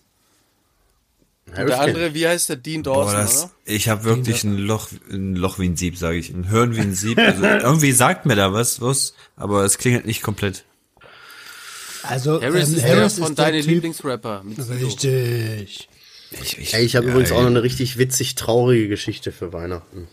Harris 1.55 1.67
der 1.71 1.81
andere, 1.81 2.15
wie 2.15 2.29
heißt 2.29 2.51
der? 2.51 2.57
Dean 2.57 2.83
Boah, 2.83 3.05
Dawson, 3.05 3.19
das, 3.19 3.45
oder? 3.45 3.53
ich 3.65 3.89
habe 3.89 4.05
wirklich 4.05 4.45
ein 4.45 4.59
Loch, 4.59 4.89
ein 5.11 5.35
Loch 5.35 5.59
wie 5.59 5.69
ein 5.69 5.77
Sieb, 5.77 5.97
sage 5.97 6.19
ich. 6.19 6.29
Ein 6.29 6.45
Hirn 6.45 6.77
wie 6.77 6.81
ein 6.81 6.95
Sieb. 6.95 7.19
Also 7.19 7.43
irgendwie 7.45 7.93
sagt 7.93 8.27
mir 8.27 8.37
da 8.37 8.53
was, 8.53 8.83
was, 8.83 9.15
aber 9.37 9.65
es 9.65 9.79
klingelt 9.79 10.05
nicht 10.05 10.23
komplett. 10.23 10.65
Also 12.09 12.41
Harris 12.43 12.69
ähm, 12.71 12.75
ist 12.77 12.85
Harris 12.85 13.15
der 13.17 13.25
von 13.25 13.35
deinen 13.35 13.63
Lieblingsrapper. 13.65 14.43
Richtig. 14.81 15.89
Ich, 16.43 16.59
ich, 16.59 16.75
Ey, 16.75 16.85
ich 16.85 16.97
habe 16.97 17.07
ja, 17.07 17.13
übrigens 17.13 17.33
auch 17.33 17.41
noch 17.41 17.47
eine 17.49 17.63
richtig 17.63 17.97
witzig 17.99 18.35
traurige 18.35 18.89
Geschichte 18.89 19.33
für 19.33 19.53
Weihnachten. 19.53 20.09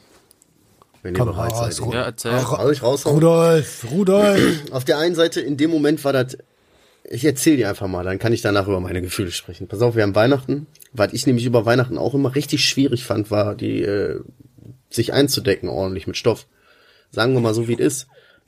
Wenn 1.03 1.13
ihr 1.13 1.19
Komm 1.19 1.27
bereit 1.29 1.51
raus, 1.51 1.75
seid. 1.75 1.85
Ru- 1.87 1.93
Ja, 1.93 2.03
erzähl. 2.03 2.39
Soll 2.39 2.71
ich 2.73 2.81
raushauen? 2.81 3.15
Rudolf, 3.15 3.85
Rudolf. 3.91 4.71
Auf 4.71 4.85
der 4.85 4.97
einen 4.97 5.13
Seite, 5.15 5.41
in 5.41 5.57
dem 5.57 5.69
Moment 5.71 6.03
war 6.05 6.13
das, 6.13 6.37
ich 7.03 7.23
erzähle 7.25 7.57
dir 7.57 7.69
einfach 7.69 7.87
mal, 7.87 8.03
dann 8.03 8.17
kann 8.17 8.33
ich 8.33 8.41
danach 8.41 8.67
über 8.67 8.79
meine 8.79 9.01
Gefühle 9.01 9.31
sprechen. 9.31 9.67
Pass 9.67 9.81
auf, 9.81 9.95
wir 9.95 10.03
haben 10.03 10.15
Weihnachten. 10.15 10.67
Was 10.93 11.13
ich 11.13 11.27
nämlich 11.27 11.45
über 11.45 11.65
Weihnachten 11.65 11.97
auch 11.97 12.13
immer 12.13 12.33
richtig 12.33 12.63
schwierig 12.67 13.03
fand, 13.03 13.29
war 13.29 13.53
die, 13.55 13.81
äh, 13.83 14.21
sich 14.89 15.13
einzudecken 15.13 15.69
ordentlich 15.69 16.07
mit 16.07 16.17
Stoff. 16.17 16.47
Sagen 17.11 17.33
wir 17.33 17.41
mal 17.41 17.53
so, 17.53 17.67
wie 17.67 17.73
es 17.73 17.79
ist. 17.79 18.07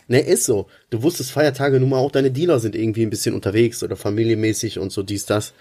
Ne, 0.09 0.21
ist 0.21 0.45
so. 0.45 0.67
Du 0.89 1.03
wusstest 1.03 1.31
Feiertage 1.31 1.79
nun 1.79 1.89
mal 1.89 1.97
auch 1.97 2.11
deine 2.11 2.31
Dealer 2.31 2.59
sind 2.59 2.75
irgendwie 2.75 3.03
ein 3.05 3.09
bisschen 3.09 3.35
unterwegs 3.35 3.83
oder 3.83 3.95
familienmäßig 3.97 4.79
und 4.79 4.91
so 4.91 5.03
dies, 5.03 5.25
das. 5.25 5.53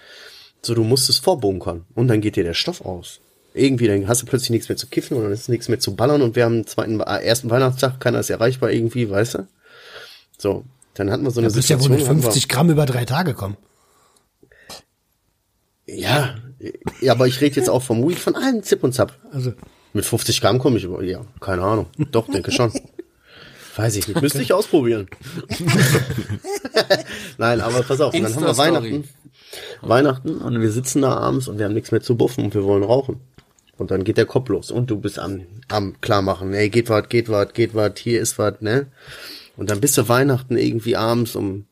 So, 0.61 0.73
du 0.73 0.83
musstest 0.83 1.23
vorbunkern. 1.23 1.85
Und 1.95 2.07
dann 2.07 2.21
geht 2.21 2.35
dir 2.37 2.43
der 2.43 2.53
Stoff 2.53 2.81
aus. 2.81 3.19
Irgendwie, 3.53 3.87
dann 3.87 4.07
hast 4.07 4.21
du 4.21 4.25
plötzlich 4.25 4.51
nichts 4.51 4.69
mehr 4.69 4.77
zu 4.77 4.87
kiffen 4.87 5.17
und 5.17 5.23
dann 5.23 5.31
ist 5.31 5.49
nichts 5.49 5.67
mehr 5.67 5.79
zu 5.79 5.95
ballern 5.95 6.21
und 6.21 6.35
wir 6.35 6.45
haben 6.45 6.55
den 6.61 6.67
zweiten, 6.67 6.99
äh, 7.01 7.23
ersten 7.23 7.49
Weihnachtstag, 7.49 7.99
keiner 7.99 8.19
ist 8.19 8.29
erreichbar 8.29 8.71
irgendwie, 8.71 9.09
weißt 9.09 9.33
du? 9.35 9.47
So, 10.37 10.63
dann 10.93 11.11
hatten 11.11 11.23
wir 11.23 11.31
so 11.31 11.39
eine 11.41 11.49
Du 11.49 11.55
bist 11.55 11.69
ja 11.69 11.79
wohl 11.81 11.89
mit 11.89 12.07
haben 12.07 12.17
wir- 12.17 12.23
50 12.23 12.47
Gramm 12.47 12.69
über 12.69 12.85
drei 12.85 13.03
Tage 13.05 13.33
kommen. 13.33 13.57
Ja, 15.85 16.35
ja, 17.01 17.13
aber 17.13 17.27
ich 17.27 17.39
rede 17.41 17.55
jetzt 17.55 17.69
auch 17.69 17.81
vom 17.81 18.07
Weed 18.07 18.19
von 18.19 18.35
allen 18.35 18.61
Zip 18.63 18.83
und 18.83 18.93
Zap. 18.93 19.13
Also, 19.31 19.53
Mit 19.93 20.05
50 20.05 20.41
Gramm 20.41 20.59
komme 20.59 20.77
ich 20.77 20.83
über, 20.83 21.01
ja, 21.03 21.21
keine 21.39 21.63
Ahnung. 21.63 21.87
Doch, 22.11 22.27
denke 22.27 22.51
schon. 22.51 22.71
Weiß 23.77 23.95
ich 23.95 24.07
nicht, 24.07 24.21
müsste 24.21 24.41
ich 24.41 24.53
ausprobieren. 24.53 25.07
Nein, 27.37 27.61
aber 27.61 27.83
pass 27.83 28.01
auf, 28.01 28.13
und 28.13 28.23
dann 28.23 28.35
haben 28.35 28.43
wir. 28.43 28.57
Weihnachten. 28.57 29.03
Weihnachten 29.81 30.37
und 30.39 30.59
wir 30.59 30.71
sitzen 30.71 31.03
da 31.03 31.15
abends 31.15 31.47
und 31.47 31.59
wir 31.59 31.65
haben 31.65 31.75
nichts 31.75 31.91
mehr 31.91 32.01
zu 32.01 32.17
buffen 32.17 32.45
und 32.45 32.55
wir 32.55 32.63
wollen 32.63 32.83
rauchen. 32.83 33.21
Und 33.77 33.91
dann 33.91 34.03
geht 34.03 34.17
der 34.17 34.25
Kopf 34.25 34.49
los 34.49 34.71
und 34.71 34.89
du 34.89 34.97
bist 34.99 35.19
am, 35.19 35.41
am 35.67 36.01
klarmachen, 36.01 36.53
ey, 36.55 36.69
geht 36.69 36.89
wat, 36.89 37.11
geht 37.11 37.29
wat, 37.29 37.53
geht 37.53 37.75
wat, 37.75 37.99
hier 37.99 38.19
ist 38.19 38.39
wat, 38.39 38.63
ne? 38.63 38.87
Und 39.55 39.69
dann 39.69 39.79
bist 39.79 39.95
du 39.97 40.09
Weihnachten 40.09 40.57
irgendwie 40.57 40.95
abends 40.95 41.35
um, 41.35 41.65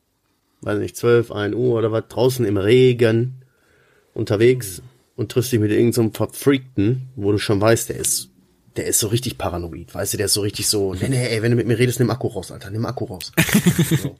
weiß 0.60 0.78
nicht, 0.78 0.96
12, 0.96 1.32
1 1.32 1.54
Uhr 1.56 1.76
oder 1.76 1.90
was, 1.90 2.04
draußen 2.08 2.46
im 2.46 2.56
Regen 2.56 3.42
unterwegs 4.14 4.80
und 5.16 5.32
triffst 5.32 5.50
dich 5.50 5.58
mit 5.58 5.72
irgendeinem 5.72 6.12
so 6.12 6.12
Verfreakten, 6.12 7.08
wo 7.16 7.32
du 7.32 7.38
schon 7.38 7.60
weißt, 7.60 7.88
der 7.88 7.96
ist, 7.96 8.30
der 8.76 8.86
ist 8.86 8.98
so 8.98 9.08
richtig 9.08 9.38
paranoid, 9.38 9.94
weißt 9.94 10.12
du, 10.12 10.16
der 10.16 10.26
ist 10.26 10.34
so 10.34 10.40
richtig 10.40 10.68
so, 10.68 10.94
nee, 10.94 11.08
nee, 11.08 11.26
ey, 11.26 11.42
wenn 11.42 11.50
du 11.50 11.56
mit 11.56 11.66
mir 11.66 11.78
redest, 11.78 11.98
nimm 11.98 12.10
Akku 12.10 12.28
raus, 12.28 12.50
Alter, 12.50 12.70
nimm 12.70 12.84
Akku 12.86 13.04
raus. 13.06 13.32
so. 14.02 14.16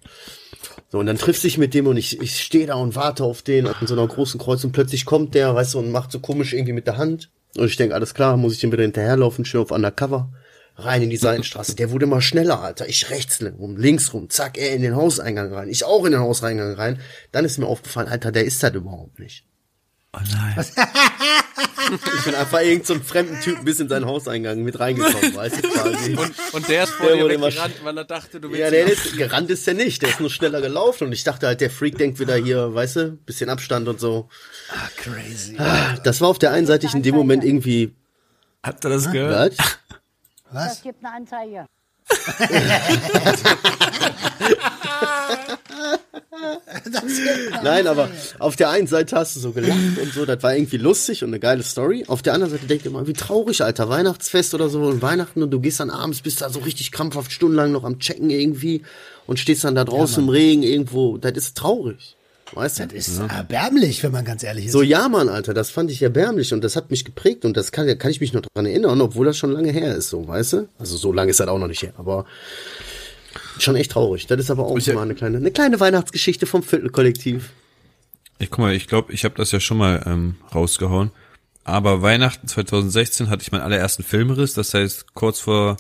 so, 0.91 0.99
und 0.99 1.07
dann 1.07 1.19
triffst 1.19 1.45
du 1.45 1.49
dich 1.49 1.59
mit 1.59 1.75
dem 1.75 1.87
und 1.87 1.97
ich, 1.97 2.21
ich 2.21 2.41
stehe 2.41 2.67
da 2.67 2.75
und 2.75 2.97
warte 2.97 3.25
auf 3.25 3.43
den 3.43 3.67
an 3.67 3.87
so 3.87 3.95
einer 3.95 4.07
großen 4.07 4.41
Kreuz 4.41 4.65
und 4.65 4.73
plötzlich 4.73 5.05
kommt 5.05 5.35
der, 5.35 5.55
weißt 5.55 5.75
du, 5.75 5.79
und 5.79 5.91
macht 5.91 6.13
so 6.13 6.21
komisch 6.21 6.53
irgendwie 6.53 6.73
mit 6.73 6.87
der 6.87 6.97
Hand. 6.97 7.31
Und 7.57 7.67
ich 7.67 7.77
denke, 7.77 7.95
alles 7.95 8.15
klar, 8.15 8.37
muss 8.37 8.53
ich 8.53 8.61
dem 8.61 8.73
wieder 8.73 8.83
hinterherlaufen, 8.83 9.45
schön 9.45 9.61
auf 9.61 9.71
Undercover. 9.71 10.31
Rein 10.79 11.03
in 11.03 11.11
die 11.11 11.17
Seitenstraße. 11.17 11.75
Der 11.75 11.91
wurde 11.91 12.05
immer 12.05 12.21
schneller, 12.21 12.61
Alter. 12.61 12.87
Ich 12.87 13.09
rechts 13.09 13.43
rum, 13.59 13.79
links 13.79 14.13
rum, 14.13 14.29
zack, 14.29 14.59
er 14.59 14.75
in 14.75 14.83
den 14.83 14.95
Hauseingang 14.95 15.53
rein. 15.53 15.71
Ich 15.71 15.85
auch 15.85 16.05
in 16.05 16.13
den 16.13 16.21
Hauseingang 16.21 16.75
rein. 16.75 17.01
Dann 17.33 17.47
ist 17.47 17.57
mir 17.57 17.67
aufgefallen, 17.67 18.09
Alter, 18.09 18.31
der 18.31 18.45
ist 18.45 18.63
das 18.63 18.75
überhaupt 18.75 19.19
nicht. 19.19 19.46
Oh 20.17 20.21
nein. 20.33 20.65
Ich 21.89 22.25
bin 22.25 22.35
einfach 22.35 22.63
irgend 22.63 22.85
so 22.85 22.95
einem 22.95 23.05
fremden 23.05 23.41
Typen 23.41 23.65
bis 23.65 23.79
in 23.79 23.89
seinen 23.89 24.07
Hauseingang 24.07 24.65
mit 24.65 24.81
reingekommen, 24.81 25.37
weißt 25.37 25.63
du, 25.63 25.69
quasi. 25.69 26.17
Und, 26.17 26.33
und 26.53 26.69
der 26.69 26.83
ist 26.83 26.91
vor 26.95 27.07
Der 27.07 27.17
dir 27.17 27.41
weggerannt, 27.41 27.75
weil 27.85 27.97
er 27.99 28.05
dachte, 28.05 28.41
du 28.41 28.51
willst 28.51 28.61
Ja, 28.61 28.71
der 28.71 28.87
ist, 28.87 29.17
gerannt 29.17 29.51
ist 29.51 29.65
der 29.69 29.75
nicht, 29.75 30.03
der 30.03 30.09
ist 30.09 30.19
nur 30.19 30.29
schneller 30.29 30.61
gelaufen 30.61 31.07
und 31.07 31.13
ich 31.13 31.23
dachte 31.23 31.47
halt, 31.47 31.61
der 31.61 31.71
Freak 31.71 31.97
denkt 31.97 32.19
wieder 32.19 32.35
hier, 32.35 32.75
weißt 32.75 32.97
du, 32.97 33.13
bisschen 33.13 33.51
Abstand 33.51 33.87
und 33.87 34.01
so. 34.01 34.29
ah, 34.71 34.89
crazy. 34.97 35.57
Das 36.03 36.21
war 36.21 36.29
auf 36.29 36.41
der 36.41 36.51
einen 36.51 36.67
Seite 36.67 36.89
in 36.93 37.03
dem 37.03 37.15
Moment 37.15 37.45
irgendwie, 37.45 37.95
Habt 38.65 38.85
ihr 38.85 38.89
das 38.89 39.13
gehört? 39.13 39.55
was? 40.51 40.73
Es 40.73 40.83
gibt 40.83 41.05
eine 41.05 41.15
Anzeige. 41.15 41.67
Nein, 47.63 47.87
aber 47.87 48.09
auf 48.39 48.57
der 48.57 48.71
einen 48.71 48.87
Seite 48.87 49.17
hast 49.17 49.37
du 49.37 49.41
so 49.41 49.53
gelacht 49.53 49.99
und 50.01 50.13
so, 50.13 50.25
das 50.25 50.43
war 50.43 50.55
irgendwie 50.55 50.77
lustig 50.77 51.23
und 51.23 51.31
eine 51.31 51.41
geile 51.41 51.63
Story. 51.63 52.05
Auf 52.09 52.23
der 52.23 52.35
anderen 52.35 52.53
Seite 52.53 52.67
denkt 52.67 52.85
ihr 52.85 52.91
mal, 52.91 53.07
wie 53.07 53.13
traurig, 53.13 53.63
Alter, 53.63 53.89
Weihnachtsfest 53.89 54.55
oder 54.55 54.69
so 54.69 54.83
und 54.83 55.03
Weihnachten 55.03 55.43
und 55.43 55.51
du 55.51 55.61
gehst 55.61 55.81
dann 55.81 55.91
abends, 55.91 56.21
bist 56.21 56.41
da 56.41 56.51
so 56.51 56.61
richtig 56.61 56.93
krampfhaft 56.93 57.33
stundenlang 57.33 57.73
noch 57.73 57.85
am 57.85 57.99
Checken 57.99 58.31
irgendwie 58.31 58.83
und 59.27 59.39
stehst 59.39 59.65
dann 59.65 59.75
da 59.75 59.85
draußen 59.85 60.23
im 60.23 60.29
Regen 60.29 60.63
irgendwo. 60.63 61.19
Das 61.19 61.33
ist 61.33 61.57
traurig. 61.57 62.17
Weißt 62.53 62.79
du? 62.79 62.87
Das 62.87 63.09
ist 63.09 63.19
erbärmlich, 63.19 64.03
wenn 64.05 64.13
man 64.13 64.25
ganz 64.25 64.45
ehrlich 64.45 64.67
ist. 64.67 64.73
So, 64.73 64.83
ja, 64.83 65.09
Mann, 65.09 65.29
Alter, 65.29 65.53
das 65.53 65.71
fand 65.71 65.91
ich 65.91 66.01
erbärmlich 66.01 66.53
und 66.55 66.63
das 66.63 66.77
hat 66.77 66.91
mich 66.91 67.05
geprägt 67.05 67.45
und 67.45 67.57
das 67.57 67.73
kann, 67.73 67.99
kann 67.99 68.11
ich 68.11 68.21
mich 68.21 68.33
noch 68.33 68.43
dran 68.43 68.67
erinnern, 68.67 69.01
obwohl 69.01 69.27
das 69.27 69.37
schon 69.37 69.51
lange 69.51 69.73
her 69.73 69.97
ist, 69.97 70.11
so, 70.11 70.29
weißt 70.29 70.53
du? 70.53 70.69
Also 70.79 70.97
so 70.97 71.13
lange 71.13 71.33
ist 71.33 71.41
das 71.41 71.49
auch 71.49 71.59
noch 71.59 71.67
nicht 71.67 71.83
her, 71.83 71.93
aber 71.97 72.25
schon 73.59 73.77
echt 73.77 73.93
traurig. 73.93 74.27
Das 74.27 74.39
ist 74.41 74.51
aber 74.51 74.65
auch 74.67 74.77
Ich- 74.77 74.87
mal 74.89 75.03
eine 75.03 75.15
kleine, 75.15 75.39
eine 75.39 75.51
kleine 75.51 75.81
Weihnachtsgeschichte 75.81 76.47
vom 76.47 76.63
Viertelkollektiv. 76.63 77.51
Ich 78.39 78.51
guck 78.51 78.59
mal, 78.61 78.75
ich 78.75 78.87
glaube, 78.87 79.13
ich 79.13 79.25
habe 79.25 79.35
das 79.37 79.53
ja 79.53 79.61
schon 79.61 79.79
mal 79.79 80.03
ähm, 80.07 80.37
rausgehauen. 80.55 81.11
Aber 81.65 82.01
Weihnachten 82.03 82.47
2016 82.47 83.29
hatte 83.29 83.43
ich 83.43 83.51
meinen 83.51 83.63
allerersten 83.63 84.03
Filmriss. 84.05 84.55
Das 84.55 84.73
heißt, 84.75 85.15
kurz 85.15 85.41
vor 85.41 85.77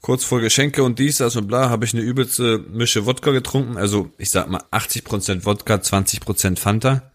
kurz 0.00 0.22
vor 0.22 0.40
Geschenke 0.40 0.82
und 0.84 0.98
dies, 0.98 1.16
das 1.16 1.34
und 1.34 1.46
bla, 1.48 1.70
habe 1.70 1.86
ich 1.86 1.94
eine 1.94 2.02
übelste 2.02 2.58
Mische 2.58 3.06
Wodka 3.06 3.30
getrunken. 3.30 3.78
Also 3.78 4.10
ich 4.18 4.30
sag 4.30 4.48
mal 4.50 4.62
80% 4.70 5.46
Wodka, 5.46 5.76
20% 5.76 6.58
Fanta. 6.58 7.10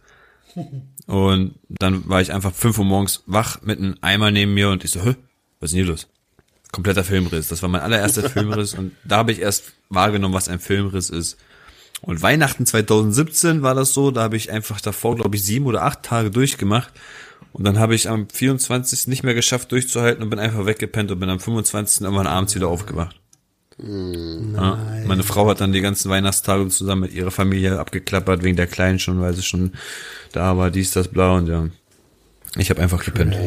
Und 1.05 1.55
dann 1.69 2.09
war 2.09 2.21
ich 2.21 2.33
einfach 2.33 2.53
5 2.53 2.79
Uhr 2.79 2.85
morgens 2.85 3.23
wach 3.27 3.61
mit 3.61 3.77
einem 3.79 3.95
Eimer 4.01 4.31
neben 4.31 4.53
mir 4.55 4.69
und 4.69 4.83
ich 4.83 4.91
so, 4.91 5.01
hä, 5.03 5.15
was 5.59 5.69
ist 5.69 5.75
denn 5.75 5.83
hier 5.83 5.91
los? 5.91 6.07
Kompletter 6.71 7.03
Filmriss. 7.03 7.47
Das 7.47 7.61
war 7.61 7.69
mein 7.69 7.81
allererster 7.81 8.29
Filmriss 8.29 8.73
und 8.73 8.91
da 9.03 9.17
habe 9.17 9.31
ich 9.31 9.39
erst 9.39 9.73
wahrgenommen, 9.89 10.33
was 10.33 10.49
ein 10.49 10.59
Filmriss 10.59 11.09
ist. 11.09 11.37
Und 12.01 12.21
Weihnachten 12.21 12.65
2017 12.65 13.61
war 13.61 13.75
das 13.75 13.93
so, 13.93 14.11
da 14.11 14.21
habe 14.21 14.37
ich 14.37 14.51
einfach 14.51 14.79
davor, 14.79 15.15
glaube 15.15 15.35
ich, 15.35 15.43
sieben 15.43 15.65
oder 15.65 15.83
acht 15.83 16.03
Tage 16.03 16.31
durchgemacht. 16.31 16.93
Und 17.51 17.65
dann 17.65 17.79
habe 17.79 17.95
ich 17.95 18.07
am 18.07 18.29
24. 18.29 19.07
nicht 19.07 19.23
mehr 19.23 19.33
geschafft 19.33 19.71
durchzuhalten 19.71 20.23
und 20.23 20.29
bin 20.29 20.39
einfach 20.39 20.65
weggepennt 20.65 21.11
und 21.11 21.19
bin 21.19 21.29
am 21.29 21.39
25. 21.39 22.01
irgendwann 22.01 22.27
abends 22.27 22.55
wieder 22.55 22.67
aufgewacht. 22.67 23.19
Nice. 23.81 25.07
Meine 25.07 25.23
Frau 25.23 25.49
hat 25.49 25.61
dann 25.61 25.71
die 25.71 25.81
ganzen 25.81 26.09
Weihnachtstage 26.09 26.67
zusammen 26.67 27.03
mit 27.03 27.13
ihrer 27.13 27.31
Familie 27.31 27.79
abgeklappert, 27.79 28.43
wegen 28.43 28.57
der 28.57 28.67
Kleinen 28.67 28.99
schon, 28.99 29.21
weil 29.21 29.33
sie 29.33 29.41
schon 29.41 29.71
da 30.33 30.57
war, 30.57 30.69
dies, 30.69 30.91
das, 30.91 31.07
blau 31.07 31.35
und 31.35 31.47
ja. 31.47 31.67
Ich 32.57 32.69
habe 32.69 32.81
einfach 32.81 33.03
gepennt. 33.03 33.37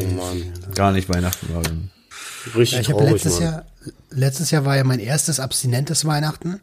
Gar 0.75 0.91
nicht 0.91 1.09
Weihnachten 1.09 1.53
war. 1.53 1.61
dann. 1.61 1.91
Richtig 2.55 2.71
Ja, 2.71 2.79
ich 2.81 2.91
habe 2.91 3.03
letztes 3.03 3.39
Mann. 3.39 3.43
Jahr, 3.43 3.65
letztes 4.09 4.51
Jahr 4.51 4.65
war 4.65 4.75
ja 4.77 4.83
mein 4.83 4.99
erstes 4.99 5.39
abstinentes 5.39 6.05
Weihnachten. 6.05 6.59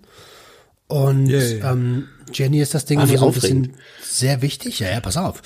Und 0.86 1.26
Yay. 1.28 1.60
ähm, 1.60 2.08
Jenny 2.32 2.60
ist 2.60 2.74
das 2.74 2.84
Ding 2.84 2.98
Ah, 2.98 3.08
wie 3.08 3.14
immer 3.14 3.20
so 3.20 3.26
ein 3.28 3.32
bisschen 3.32 3.74
sehr 4.02 4.42
wichtig. 4.42 4.80
Ja, 4.80 4.90
ja, 4.90 5.00
pass 5.00 5.16
auf. 5.16 5.42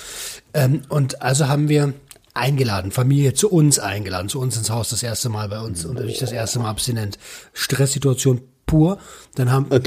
Ähm, 0.53 0.81
und 0.89 1.21
also 1.21 1.47
haben 1.47 1.69
wir 1.69 1.93
eingeladen, 2.33 2.91
Familie 2.91 3.33
zu 3.33 3.49
uns 3.49 3.79
eingeladen, 3.79 4.27
zu 4.29 4.39
uns 4.39 4.57
ins 4.57 4.69
Haus 4.69 4.89
das 4.89 5.03
erste 5.03 5.29
Mal 5.29 5.47
bei 5.49 5.59
uns 5.59 5.85
und 5.85 5.99
ich 6.01 6.19
das 6.19 6.31
erste 6.31 6.59
Mal 6.59 6.69
abstinent. 6.69 7.17
Stresssituation 7.53 8.41
pur. 8.65 8.99
Dann 9.35 9.51
haben 9.51 9.71
äh, 9.71 9.81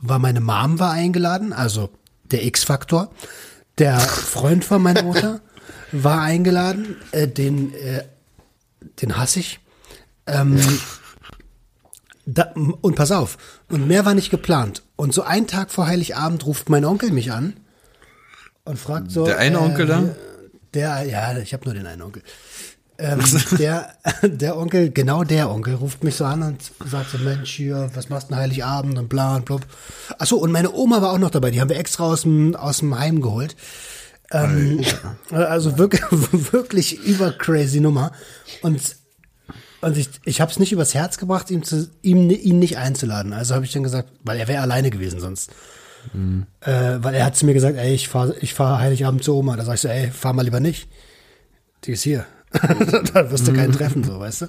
war 0.00 0.18
meine 0.18 0.40
Mom 0.40 0.78
war 0.78 0.90
eingeladen, 0.90 1.52
also 1.52 1.90
der 2.30 2.44
X-Faktor. 2.44 3.10
Der 3.78 3.98
Freund 3.98 4.64
von 4.64 4.82
meiner 4.82 5.02
Mutter 5.02 5.40
war 5.92 6.20
eingeladen, 6.20 6.96
äh, 7.12 7.26
den 7.26 7.72
äh, 7.74 8.04
den 9.00 9.16
hasse 9.16 9.40
ich. 9.40 9.60
Ähm, 10.26 10.60
da, 12.26 12.52
und 12.54 12.94
pass 12.96 13.12
auf, 13.12 13.36
und 13.68 13.86
mehr 13.86 14.04
war 14.06 14.14
nicht 14.14 14.30
geplant. 14.30 14.82
Und 14.96 15.12
so 15.12 15.22
einen 15.22 15.46
Tag 15.46 15.70
vor 15.70 15.86
Heiligabend 15.86 16.46
ruft 16.46 16.70
mein 16.70 16.84
Onkel 16.84 17.10
mich 17.10 17.32
an 17.32 17.54
und 18.64 18.78
fragt 18.78 19.10
so. 19.10 19.26
Der 19.26 19.38
eine 19.38 19.60
Onkel 19.60 19.86
da? 19.86 20.14
Der, 20.72 21.02
ja, 21.04 21.36
ich 21.38 21.52
habe 21.52 21.64
nur 21.66 21.74
den 21.74 21.86
einen 21.86 22.02
Onkel. 22.02 22.22
Ähm, 22.96 23.20
der, 23.58 23.92
der 24.22 24.56
Onkel, 24.56 24.90
genau 24.90 25.24
der 25.24 25.50
Onkel, 25.50 25.74
ruft 25.74 26.04
mich 26.04 26.14
so 26.14 26.24
an 26.24 26.42
und 26.42 26.62
sagt 26.88 27.10
so, 27.10 27.18
Mensch, 27.18 27.50
hier, 27.50 27.90
was 27.94 28.08
machst 28.08 28.28
du 28.28 28.34
denn 28.34 28.38
Heiligabend 28.38 28.98
und 28.98 29.08
bla 29.08 29.36
und 29.36 29.44
blub. 29.44 29.62
Achso, 30.18 30.36
und 30.36 30.52
meine 30.52 30.72
Oma 30.72 31.02
war 31.02 31.12
auch 31.12 31.18
noch 31.18 31.30
dabei, 31.30 31.50
die 31.50 31.60
haben 31.60 31.70
wir 31.70 31.76
extra 31.76 32.04
aus 32.04 32.22
dem, 32.22 32.54
aus 32.54 32.78
dem 32.78 32.98
Heim 32.98 33.20
geholt. 33.20 33.56
Ähm, 34.34 34.84
also 35.30 35.78
wirklich, 35.78 36.02
wirklich 36.52 37.04
über 37.04 37.32
crazy 37.32 37.80
Nummer. 37.80 38.12
Und, 38.62 38.80
und 39.80 39.96
ich, 39.96 40.08
ich 40.24 40.40
habe 40.40 40.50
es 40.50 40.58
nicht 40.58 40.72
übers 40.72 40.94
Herz 40.94 41.18
gebracht, 41.18 41.50
ihm 41.50 41.62
zu, 41.62 41.88
ihm, 42.02 42.30
ihn 42.30 42.58
nicht 42.58 42.76
einzuladen. 42.78 43.32
Also 43.32 43.54
habe 43.54 43.64
ich 43.64 43.72
dann 43.72 43.84
gesagt, 43.84 44.10
weil 44.24 44.38
er 44.38 44.48
wäre 44.48 44.62
alleine 44.62 44.90
gewesen 44.90 45.20
sonst. 45.20 45.50
Äh, 46.60 46.98
weil 47.00 47.14
er 47.14 47.24
hat 47.24 47.36
zu 47.36 47.46
mir 47.46 47.54
gesagt, 47.54 47.76
ey, 47.78 47.94
ich 47.94 48.08
fahre 48.08 48.36
ich 48.40 48.54
fahr 48.54 48.78
Heiligabend 48.78 49.24
zu 49.24 49.34
Oma. 49.34 49.56
Da 49.56 49.64
sag 49.64 49.74
ich 49.74 49.80
so, 49.80 49.88
ey, 49.88 50.10
fahr 50.10 50.32
mal 50.32 50.42
lieber 50.42 50.60
nicht. 50.60 50.88
Die 51.84 51.92
ist 51.92 52.02
hier. 52.02 52.26
da 52.52 53.30
wirst 53.30 53.48
du 53.48 53.52
keinen 53.52 53.72
treffen, 53.72 54.04
so, 54.04 54.20
weißt 54.20 54.42
du. 54.42 54.46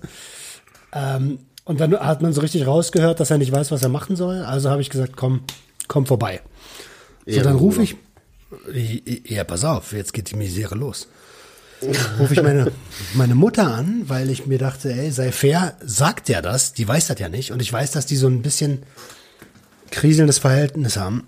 Ähm, 0.93 1.39
und 1.63 1.79
dann 1.79 1.97
hat 1.97 2.21
man 2.21 2.33
so 2.33 2.41
richtig 2.41 2.67
rausgehört, 2.67 3.19
dass 3.19 3.31
er 3.31 3.37
nicht 3.37 3.51
weiß, 3.51 3.71
was 3.71 3.81
er 3.81 3.89
machen 3.89 4.15
soll. 4.15 4.43
Also 4.43 4.69
habe 4.69 4.81
ich 4.81 4.89
gesagt, 4.89 5.15
komm, 5.15 5.41
komm 5.87 6.05
vorbei. 6.05 6.41
So, 7.25 7.41
dann 7.41 7.55
rufe 7.55 7.81
ich, 7.81 7.95
ja, 9.25 9.43
pass 9.43 9.63
auf, 9.63 9.93
jetzt 9.93 10.13
geht 10.13 10.31
die 10.31 10.35
Misere 10.35 10.75
los. 10.75 11.07
Rufe 12.19 12.33
ich 12.33 12.41
meine, 12.41 12.71
meine 13.13 13.35
Mutter 13.35 13.73
an, 13.73 14.03
weil 14.07 14.29
ich 14.29 14.45
mir 14.45 14.57
dachte, 14.57 14.91
ey, 14.91 15.11
sei 15.11 15.31
fair, 15.31 15.75
sagt 15.83 16.29
ja 16.29 16.41
das, 16.41 16.73
die 16.73 16.87
weiß 16.87 17.07
das 17.07 17.19
ja 17.19 17.29
nicht. 17.29 17.51
Und 17.51 17.61
ich 17.61 17.71
weiß, 17.71 17.91
dass 17.91 18.05
die 18.05 18.15
so 18.15 18.27
ein 18.27 18.41
bisschen 18.41 18.83
kriselndes 19.91 20.39
Verhältnis 20.39 20.97
haben. 20.97 21.27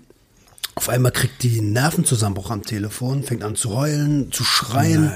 Auf 0.74 0.88
einmal 0.88 1.12
kriegt 1.12 1.42
die 1.42 1.58
einen 1.58 1.72
Nervenzusammenbruch 1.72 2.50
am 2.50 2.62
Telefon, 2.62 3.24
fängt 3.24 3.42
an 3.42 3.56
zu 3.56 3.74
heulen, 3.74 4.30
zu 4.32 4.44
schreien, 4.44 5.12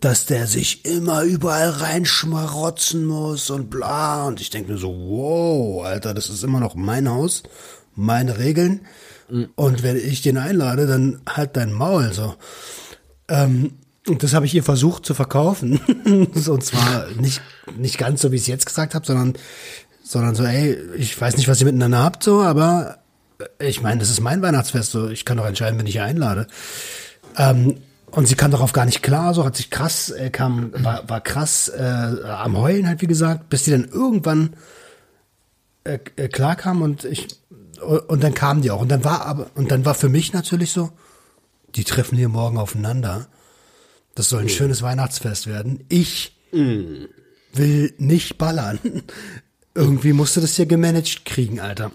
dass 0.00 0.26
der 0.26 0.46
sich 0.46 0.84
immer 0.84 1.22
überall 1.22 1.70
reinschmarotzen 1.70 3.04
muss 3.04 3.50
und 3.50 3.70
bla. 3.70 4.26
Und 4.26 4.40
ich 4.40 4.50
denke 4.50 4.72
mir 4.72 4.78
so, 4.78 4.88
wow, 4.88 5.84
Alter, 5.84 6.14
das 6.14 6.28
ist 6.28 6.44
immer 6.44 6.60
noch 6.60 6.74
mein 6.74 7.08
Haus, 7.08 7.42
meine 7.94 8.38
Regeln. 8.38 8.82
Und 9.56 9.82
wenn 9.82 9.96
ich 9.96 10.22
den 10.22 10.36
einlade, 10.36 10.86
dann 10.86 11.20
halt 11.26 11.56
dein 11.56 11.72
Maul 11.72 12.12
so. 12.12 12.34
Ähm, 13.28 13.72
und 14.08 14.22
das 14.22 14.34
habe 14.34 14.46
ich 14.46 14.54
ihr 14.54 14.64
versucht 14.64 15.06
zu 15.06 15.14
verkaufen. 15.14 15.80
Und 16.04 16.64
zwar 16.64 17.06
nicht, 17.18 17.40
nicht 17.78 17.98
ganz 17.98 18.20
so, 18.20 18.32
wie 18.32 18.36
ich 18.36 18.42
es 18.42 18.48
jetzt 18.48 18.66
gesagt 18.66 18.94
habe, 18.94 19.06
sondern, 19.06 19.34
sondern 20.02 20.34
so, 20.34 20.44
ey, 20.44 20.76
ich 20.96 21.18
weiß 21.18 21.36
nicht, 21.36 21.48
was 21.48 21.60
ihr 21.60 21.66
miteinander 21.66 22.02
habt, 22.02 22.24
so, 22.24 22.42
aber 22.42 22.98
äh, 23.60 23.68
ich 23.68 23.80
meine, 23.80 24.00
das 24.00 24.10
ist 24.10 24.20
mein 24.20 24.42
Weihnachtsfest, 24.42 24.90
so, 24.90 25.08
ich 25.08 25.24
kann 25.24 25.36
doch 25.36 25.46
entscheiden, 25.46 25.78
wenn 25.78 25.86
ich 25.86 25.96
ihr 25.96 26.04
einlade. 26.04 26.48
Ähm, 27.36 27.76
und 28.10 28.26
sie 28.26 28.34
kam 28.34 28.50
darauf 28.50 28.72
gar 28.72 28.84
nicht 28.84 29.02
klar, 29.02 29.32
so 29.32 29.44
hat 29.44 29.56
sich 29.56 29.70
krass, 29.70 30.10
äh, 30.10 30.30
kam, 30.30 30.72
war, 30.84 31.08
war 31.08 31.20
krass 31.20 31.68
äh, 31.68 31.82
am 32.26 32.58
Heulen 32.58 32.88
halt, 32.88 33.00
wie 33.00 33.06
gesagt, 33.06 33.48
bis 33.48 33.64
sie 33.64 33.70
dann 33.70 33.88
irgendwann 33.88 34.56
äh, 35.84 35.98
äh, 36.16 36.28
klar 36.28 36.56
kam 36.56 36.82
und 36.82 37.04
ich 37.04 37.28
und 37.82 38.22
dann 38.22 38.34
kamen 38.34 38.62
die 38.62 38.70
auch 38.70 38.80
und 38.80 38.88
dann 38.88 39.04
war 39.04 39.26
aber 39.26 39.50
und 39.54 39.70
dann 39.70 39.84
war 39.84 39.94
für 39.94 40.08
mich 40.08 40.32
natürlich 40.32 40.70
so, 40.70 40.90
die 41.74 41.84
treffen 41.84 42.16
hier 42.16 42.28
morgen 42.28 42.58
aufeinander. 42.58 43.28
Das 44.14 44.28
soll 44.28 44.42
ein 44.42 44.48
schönes 44.48 44.82
Weihnachtsfest 44.82 45.46
werden. 45.46 45.84
Ich 45.88 46.36
will 46.50 47.94
nicht 47.98 48.38
ballern. 48.38 48.78
Irgendwie 49.74 50.12
musste 50.12 50.42
das 50.42 50.56
hier 50.56 50.66
gemanagt 50.66 51.24
kriegen, 51.24 51.60
Alter. 51.60 51.92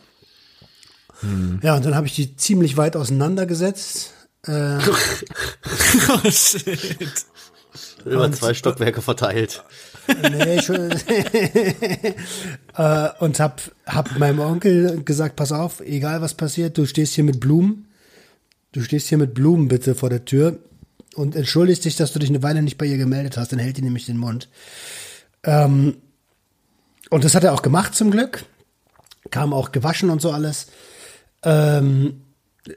Ja, 1.62 1.76
und 1.76 1.86
dann 1.86 1.95
habe 1.95 2.08
ich 2.08 2.15
die 2.15 2.36
ziemlich 2.36 2.78
weit 2.78 2.95
auseinandergesetzt. 2.95 4.13
Äh, 4.45 4.78
oh 6.10 6.30
shit. 6.30 7.26
Über 8.06 8.32
zwei 8.32 8.54
Stockwerke 8.54 9.02
verteilt. 9.02 9.63
Nee, 10.30 10.62
schon, 10.62 10.91
äh, 12.78 13.10
und 13.20 13.39
hab, 13.39 13.62
hab 13.86 14.17
meinem 14.17 14.39
Onkel 14.39 15.04
gesagt, 15.04 15.36
pass 15.36 15.52
auf, 15.52 15.82
egal 15.82 16.22
was 16.22 16.34
passiert, 16.34 16.78
du 16.78 16.86
stehst 16.86 17.13
hier 17.15 17.24
mit 17.24 17.39
Blumen. 17.39 17.88
Du 18.72 18.82
stehst 18.82 19.08
hier 19.08 19.17
mit 19.17 19.34
Blumen 19.34 19.67
bitte 19.67 19.96
vor 19.96 20.10
der 20.10 20.26
Tür 20.26 20.60
und 21.15 21.36
entschuldigst 21.36 21.86
dich, 21.86 21.96
dass 21.96 22.13
du 22.13 22.20
dich 22.20 22.30
eine 22.30 22.43
Weile 22.43 22.62
nicht 22.62 22.78
bei 22.78 22.86
ihr 22.86 22.98
gemeldet 22.98 23.38
hast, 23.38 23.52
dann 23.52 23.60
hält 23.60 23.78
die 23.78 23.82
nämlich 23.82 24.06
den 24.06 24.17
Mund. 24.17 24.50
Ähm, 25.43 25.98
und 27.10 27.24
das 27.24 27.36
hat 27.36 27.43
er 27.43 27.54
auch 27.54 27.62
gemacht 27.62 27.96
zum 27.96 28.12
Glück. 28.12 28.46
Kam 29.32 29.54
auch 29.54 29.72
gewaschen 29.72 30.10
und 30.10 30.22
so 30.22 30.32
alles. 30.32 30.67
Ähm, 31.43 32.22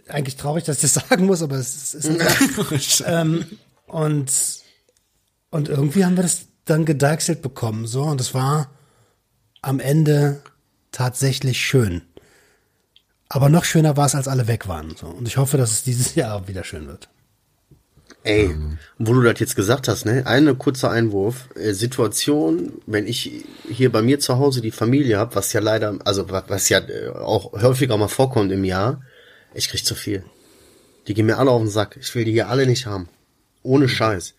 eigentlich 0.09 0.37
traurig, 0.37 0.65
dass 0.65 0.77
ich 0.77 0.93
das 0.93 1.05
sagen 1.09 1.27
muss, 1.27 1.43
aber 1.43 1.57
es 1.57 1.95
ist 1.95 2.09
nicht 2.09 3.05
ähm, 3.07 3.45
und, 3.87 4.33
und 5.51 5.69
irgendwie 5.69 6.05
haben 6.05 6.17
wir 6.17 6.23
das 6.23 6.47
dann 6.65 6.85
gedeichselt 6.85 7.43
bekommen, 7.43 7.87
so, 7.87 8.03
und 8.03 8.21
es 8.21 8.35
war 8.35 8.71
am 9.63 9.81
Ende 9.81 10.43
tatsächlich 10.93 11.59
schön. 11.59 12.03
Aber 13.29 13.49
noch 13.49 13.65
schöner 13.65 13.97
war 13.97 14.07
es, 14.07 14.15
als 14.15 14.29
alle 14.29 14.49
weg 14.49 14.67
waren, 14.69 14.95
so. 14.97 15.07
Und 15.07 15.29
ich 15.29 15.37
hoffe, 15.37 15.57
dass 15.57 15.71
es 15.71 15.83
dieses 15.85 16.15
Jahr 16.17 16.35
auch 16.37 16.49
wieder 16.49 16.65
schön 16.65 16.87
wird. 16.87 17.09
Ey, 18.23 18.55
wo 18.99 19.15
du 19.15 19.23
das 19.23 19.39
jetzt 19.41 19.57
gesagt 19.57 19.89
hast, 19.89 20.05
ne? 20.05 20.27
Eine 20.27 20.55
kurze 20.55 20.91
Einwurf. 20.91 21.49
Äh, 21.55 21.73
Situation, 21.73 22.73
wenn 22.87 23.07
ich 23.07 23.45
hier 23.67 23.91
bei 23.91 24.03
mir 24.03 24.21
zu 24.21 24.37
Hause 24.39 24.61
die 24.61 24.73
Familie 24.73 25.17
habe, 25.19 25.37
was 25.37 25.55
ja 25.55 25.61
leider, 25.61 25.97
also 26.05 26.29
wa- 26.29 26.45
was 26.49 26.69
ja 26.69 26.81
äh, 26.81 27.09
auch 27.09 27.53
häufiger 27.53 27.97
mal 27.97 28.09
vorkommt 28.09 28.53
im 28.53 28.65
Jahr, 28.65 29.01
ich 29.55 29.71
krieg 29.71 29.85
zu 29.87 29.95
viel. 29.95 30.23
Die 31.07 31.15
gehen 31.15 31.25
mir 31.27 31.39
alle 31.39 31.51
auf 31.51 31.63
den 31.63 31.71
Sack. 31.71 31.97
Ich 31.99 32.15
will 32.15 32.27
die 32.27 32.33
hier 32.33 32.49
alle 32.51 32.67
nicht 32.67 32.85
haben. 32.85 33.09
Ohne 33.63 33.89
Scheiß. 33.89 34.35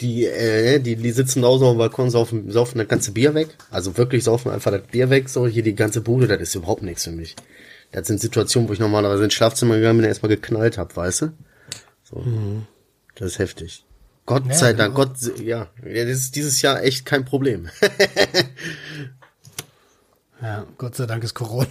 Die, 0.00 0.26
äh, 0.26 0.80
die, 0.80 0.96
die 0.96 1.10
sitzen 1.12 1.42
draußen 1.42 1.64
auf 1.66 1.74
dem 1.74 1.78
Balkon, 1.78 2.10
saufen, 2.10 2.50
saufen 2.50 2.78
das 2.78 2.88
ganze 2.88 3.12
Bier 3.12 3.34
weg. 3.34 3.48
Also 3.70 3.96
wirklich 3.96 4.24
saufen 4.24 4.50
einfach 4.50 4.72
das 4.72 4.82
Bier 4.82 5.08
weg. 5.10 5.28
So, 5.28 5.46
hier 5.46 5.62
die 5.62 5.74
ganze 5.76 6.00
Bude, 6.00 6.26
das 6.26 6.40
ist 6.40 6.54
überhaupt 6.56 6.82
nichts 6.82 7.04
für 7.04 7.12
mich. 7.12 7.36
Das 7.92 8.08
sind 8.08 8.20
Situationen, 8.20 8.68
wo 8.68 8.72
ich 8.72 8.80
normalerweise 8.80 9.22
ins 9.24 9.34
Schlafzimmer 9.34 9.76
gegangen 9.76 9.98
bin 9.98 10.04
und 10.04 10.08
erstmal 10.08 10.30
geknallt 10.30 10.78
hab, 10.78 10.96
weißt 10.96 11.22
du? 11.22 11.32
So. 12.02 12.24
Das 13.14 13.32
ist 13.32 13.38
heftig. 13.38 13.84
Gott 14.26 14.52
sei 14.54 14.72
Dank, 14.72 14.94
Gott, 14.94 15.18
se- 15.18 15.40
ja, 15.42 15.68
ja, 15.86 16.04
das 16.04 16.16
ist 16.18 16.34
dieses 16.34 16.60
Jahr 16.62 16.82
echt 16.82 17.04
kein 17.06 17.24
Problem. 17.24 17.68
Ja, 20.42 20.66
Gott 20.78 20.94
sei 20.96 21.06
Dank 21.06 21.24
ist 21.24 21.34
Corona. 21.34 21.66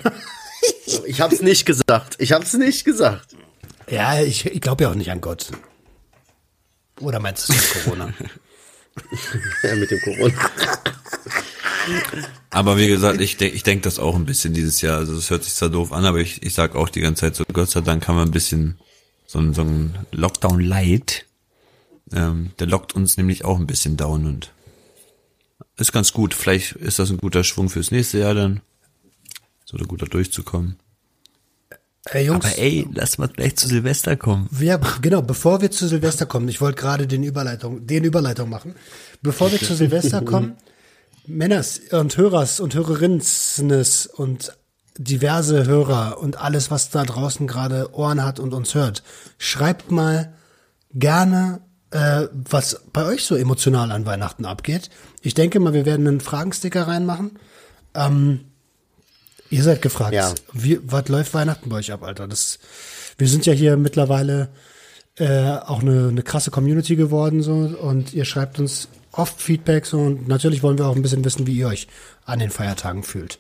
ich 1.06 1.22
hab's 1.22 1.42
nicht 1.42 1.66
gesagt. 1.66 2.16
Ich 2.20 2.32
hab's 2.32 2.54
nicht 2.54 2.86
gesagt. 2.86 3.36
ja, 3.90 4.20
ich, 4.22 4.46
ich 4.48 4.62
glaube 4.62 4.86
ja 4.86 4.90
auch 4.92 4.96
nicht 4.96 5.12
an 5.12 5.22
Gott. 5.22 5.52
Oder 7.04 7.20
meinst 7.20 7.50
du 7.50 7.54
es 7.54 7.60
ist 7.60 7.84
Corona? 7.84 8.14
Ja, 9.64 9.76
mit 9.76 9.90
dem 9.90 10.00
Corona. 10.02 10.36
Aber 12.52 12.78
wie 12.78 12.88
gesagt, 12.88 13.20
ich 13.22 13.38
denke 13.38 13.56
ich 13.56 13.64
denk 13.64 13.82
das 13.82 13.98
auch 13.98 14.16
ein 14.16 14.28
bisschen 14.28 14.54
dieses 14.54 14.82
Jahr. 14.82 15.00
Also 15.00 15.16
es 15.18 15.32
hört 15.32 15.44
sich 15.44 15.56
zwar 15.56 15.70
doof 15.70 15.92
an, 15.92 16.06
aber 16.06 16.20
ich, 16.20 16.44
ich 16.44 16.54
sag 16.54 16.76
auch 16.76 16.90
die 16.90 17.02
ganze 17.02 17.22
Zeit 17.22 17.36
so, 17.36 17.44
Gott 17.52 17.72
sei 17.72 17.82
Dank 17.82 18.08
haben 18.08 18.18
wir 18.18 18.22
ein 18.22 18.30
bisschen 18.30 18.78
so 19.26 19.40
ein, 19.40 19.56
so 19.56 19.64
ein 19.64 19.98
Lockdown 20.12 20.60
Light. 20.62 21.26
Ähm, 22.12 22.52
der 22.60 22.68
lockt 22.68 22.94
uns 22.94 23.18
nämlich 23.18 23.44
auch 23.46 23.58
ein 23.58 23.66
bisschen 23.66 23.98
down 23.98 24.28
und 24.28 24.54
ist 25.78 25.92
ganz 25.92 26.14
gut. 26.14 26.36
Vielleicht 26.36 26.74
ist 26.74 27.00
das 27.00 27.10
ein 27.10 27.18
guter 27.18 27.44
Schwung 27.44 27.70
fürs 27.70 27.90
nächste 27.90 28.20
Jahr 28.20 28.36
dann. 28.36 28.62
So 29.66 29.76
da 29.76 29.86
guter 29.86 30.06
durchzukommen. 30.06 30.78
Hey 32.10 32.26
Jungs, 32.26 32.46
Aber 32.46 32.58
ey, 32.58 32.86
lass 32.94 33.18
mal 33.18 33.30
gleich 33.30 33.56
zu 33.56 33.68
Silvester 33.68 34.18
kommen. 34.18 34.48
wir, 34.52 34.80
genau, 35.02 35.22
bevor 35.22 35.62
wir 35.62 35.72
zu 35.72 35.88
Silvester 35.88 36.26
kommen, 36.26 36.50
ich 36.50 36.60
wollte 36.60 36.82
gerade 36.82 37.08
den 37.08 37.24
Überleitung, 37.24 37.88
den 37.88 38.04
Überleitung 38.04 38.50
machen. 38.50 38.76
Bevor 39.22 39.52
wir 39.52 39.60
zu 39.60 39.74
Silvester 39.74 40.22
kommen, 40.26 40.58
Männers 41.26 41.80
und 41.92 42.18
Hörers 42.18 42.60
und 42.60 42.76
Hörerinnen 42.76 43.22
und 44.18 44.58
diverse 44.98 45.66
Hörer 45.66 46.18
und 46.20 46.38
alles, 46.38 46.70
was 46.70 46.90
da 46.90 47.04
draußen 47.04 47.48
gerade 47.48 47.94
Ohren 47.94 48.24
hat 48.24 48.40
und 48.40 48.54
uns 48.54 48.76
hört, 48.76 49.02
schreibt 49.38 49.90
mal 49.90 50.34
gerne, 50.94 51.62
äh, 51.92 52.28
was 52.34 52.82
bei 52.92 53.06
euch 53.06 53.24
so 53.24 53.36
emotional 53.36 53.92
an 53.92 54.06
Weihnachten 54.06 54.46
abgeht. 54.46 54.90
Ich 55.22 55.36
denke 55.36 55.62
mal, 55.62 55.74
wir 55.74 55.86
werden 55.86 56.06
einen 56.08 56.22
Fragensticker 56.22 56.86
reinmachen. 56.88 57.40
Ähm, 57.96 58.42
ihr 59.54 59.64
seid 59.64 59.82
gefragt. 59.82 60.14
Ja. 60.14 60.34
Wie, 60.52 60.80
was 60.84 61.08
läuft 61.10 61.34
Weihnachten 61.34 61.70
bei 61.70 61.78
euch 61.78 61.92
ab, 61.92 62.04
Alter? 62.04 62.28
Das, 62.28 62.60
wir 63.18 63.28
sind 63.28 63.46
ja 63.46 63.54
hier 63.54 63.78
mittlerweile 63.78 64.50
äh, 65.18 65.52
auch 65.58 65.82
eine, 65.82 66.08
eine 66.10 66.24
krasse 66.24 66.52
Community 66.52 66.96
geworden 66.96 67.42
so 67.44 67.54
und 67.54 68.14
ihr 68.14 68.26
schreibt 68.26 68.60
uns 68.60 68.88
oft 69.12 69.40
Feedbacks 69.42 69.94
und 69.94 70.28
natürlich 70.28 70.64
wollen 70.64 70.78
wir 70.78 70.88
auch 70.88 70.96
ein 70.96 71.02
bisschen 71.04 71.24
wissen, 71.24 71.46
wie 71.46 71.54
ihr 71.58 71.68
euch 71.68 71.88
an 72.26 72.40
den 72.40 72.50
Feiertagen 72.50 73.04
fühlt. 73.04 73.40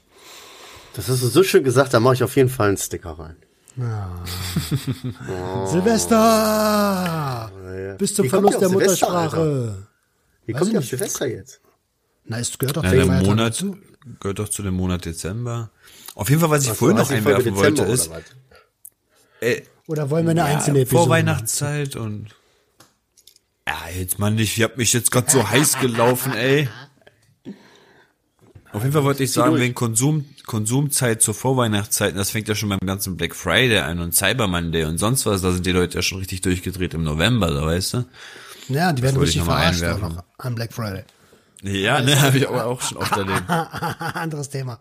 Das 0.95 1.07
hast 1.09 1.23
du 1.23 1.27
so 1.27 1.43
schön 1.43 1.63
gesagt, 1.63 1.93
da 1.95 1.99
mache 1.99 2.13
ich 2.15 2.23
auf 2.23 2.35
jeden 2.35 2.49
Fall 2.49 2.67
einen 2.69 2.77
Sticker 2.77 3.17
rein. 3.17 3.35
Silvester! 5.65 7.51
Bis 7.97 8.13
zum 8.15 8.25
Wie 8.25 8.29
Verlust 8.29 8.61
der 8.61 8.69
Silvester, 8.69 9.07
Muttersprache. 9.09 9.87
Wie 10.45 10.53
Weiß 10.53 10.59
kommt 10.61 10.73
ihr 10.73 10.79
auf. 10.79 10.85
Silvester 10.85 11.27
jetzt? 11.27 11.61
Na, 12.25 12.39
es 12.39 12.57
gehört 12.57 12.77
doch 12.77 12.83
Ja, 12.83 12.89
zu 12.91 12.95
Feiertagen 12.95 13.25
Monat 13.27 13.47
dazu. 13.53 13.77
gehört 14.19 14.39
doch 14.39 14.49
zu 14.49 14.61
dem 14.63 14.75
Monat 14.75 15.05
Dezember. 15.05 15.71
Auf 16.15 16.29
jeden 16.29 16.41
Fall, 16.41 16.49
was 16.49 16.63
ich 16.63 16.69
Ach 16.69 16.75
so, 16.75 16.79
vorhin 16.79 16.97
noch 16.97 17.09
einwerfen 17.09 17.55
wollte, 17.55 17.83
ist, 17.83 18.09
oder 18.09 18.21
äh, 19.41 19.61
Oder 19.87 20.09
wollen 20.09 20.25
wir 20.25 20.31
eine 20.31 20.43
einzelne 20.45 20.79
ja, 20.79 20.83
Episode? 20.83 20.99
machen? 20.99 21.07
Vorweihnachtszeit 21.07 21.95
und 21.95 22.27
ja, 23.67 23.75
jetzt 23.97 24.19
Mann, 24.19 24.37
ich 24.37 24.61
hab 24.61 24.77
mich 24.77 24.93
jetzt 24.93 25.11
gerade 25.11 25.31
so 25.31 25.49
heiß 25.49 25.79
gelaufen, 25.79 26.33
ey. 26.33 26.67
Auf 28.73 28.81
jeden 28.81 28.91
Fall 28.93 29.03
wollte 29.03 29.23
ich 29.23 29.31
sagen, 29.31 29.55
wegen 29.57 29.75
Konsum, 29.75 30.25
Konsumzeit 30.47 31.21
zur 31.21 31.33
Vorweihnachtszeit, 31.33 32.11
und 32.11 32.17
das 32.17 32.31
fängt 32.31 32.47
ja 32.47 32.55
schon 32.55 32.69
beim 32.69 32.79
ganzen 32.79 33.15
Black 33.17 33.35
Friday 33.35 33.77
an 33.77 33.99
und 33.99 34.15
Cyber 34.15 34.47
Monday 34.47 34.83
und 34.85 34.97
sonst 34.97 35.25
was, 35.25 35.41
da 35.41 35.51
sind 35.51 35.65
die 35.65 35.71
Leute 35.71 35.95
ja 35.95 36.01
schon 36.01 36.17
richtig 36.17 36.41
durchgedreht 36.41 36.93
im 36.93 37.03
November, 37.03 37.51
da 37.51 37.65
weißt 37.65 37.93
du? 37.93 38.05
Ja, 38.69 38.91
die 38.91 39.03
werden 39.03 39.15
wollte 39.15 39.29
ich 39.29 39.35
richtig 39.35 39.39
noch 39.41 39.47
mal 39.47 39.59
verarscht 39.59 39.83
auch 39.83 39.87
einwerfen. 39.95 40.15
noch 40.15 40.23
an 40.39 40.55
Black 40.55 40.73
Friday. 40.73 41.03
Ja, 41.61 42.01
ne, 42.01 42.19
habe 42.19 42.37
ich 42.37 42.49
aber 42.49 42.65
auch 42.65 42.81
schon 42.81 42.97
oft 42.97 43.11
erlebt. 43.17 43.49
Anderes 43.49 44.49
Thema. 44.49 44.79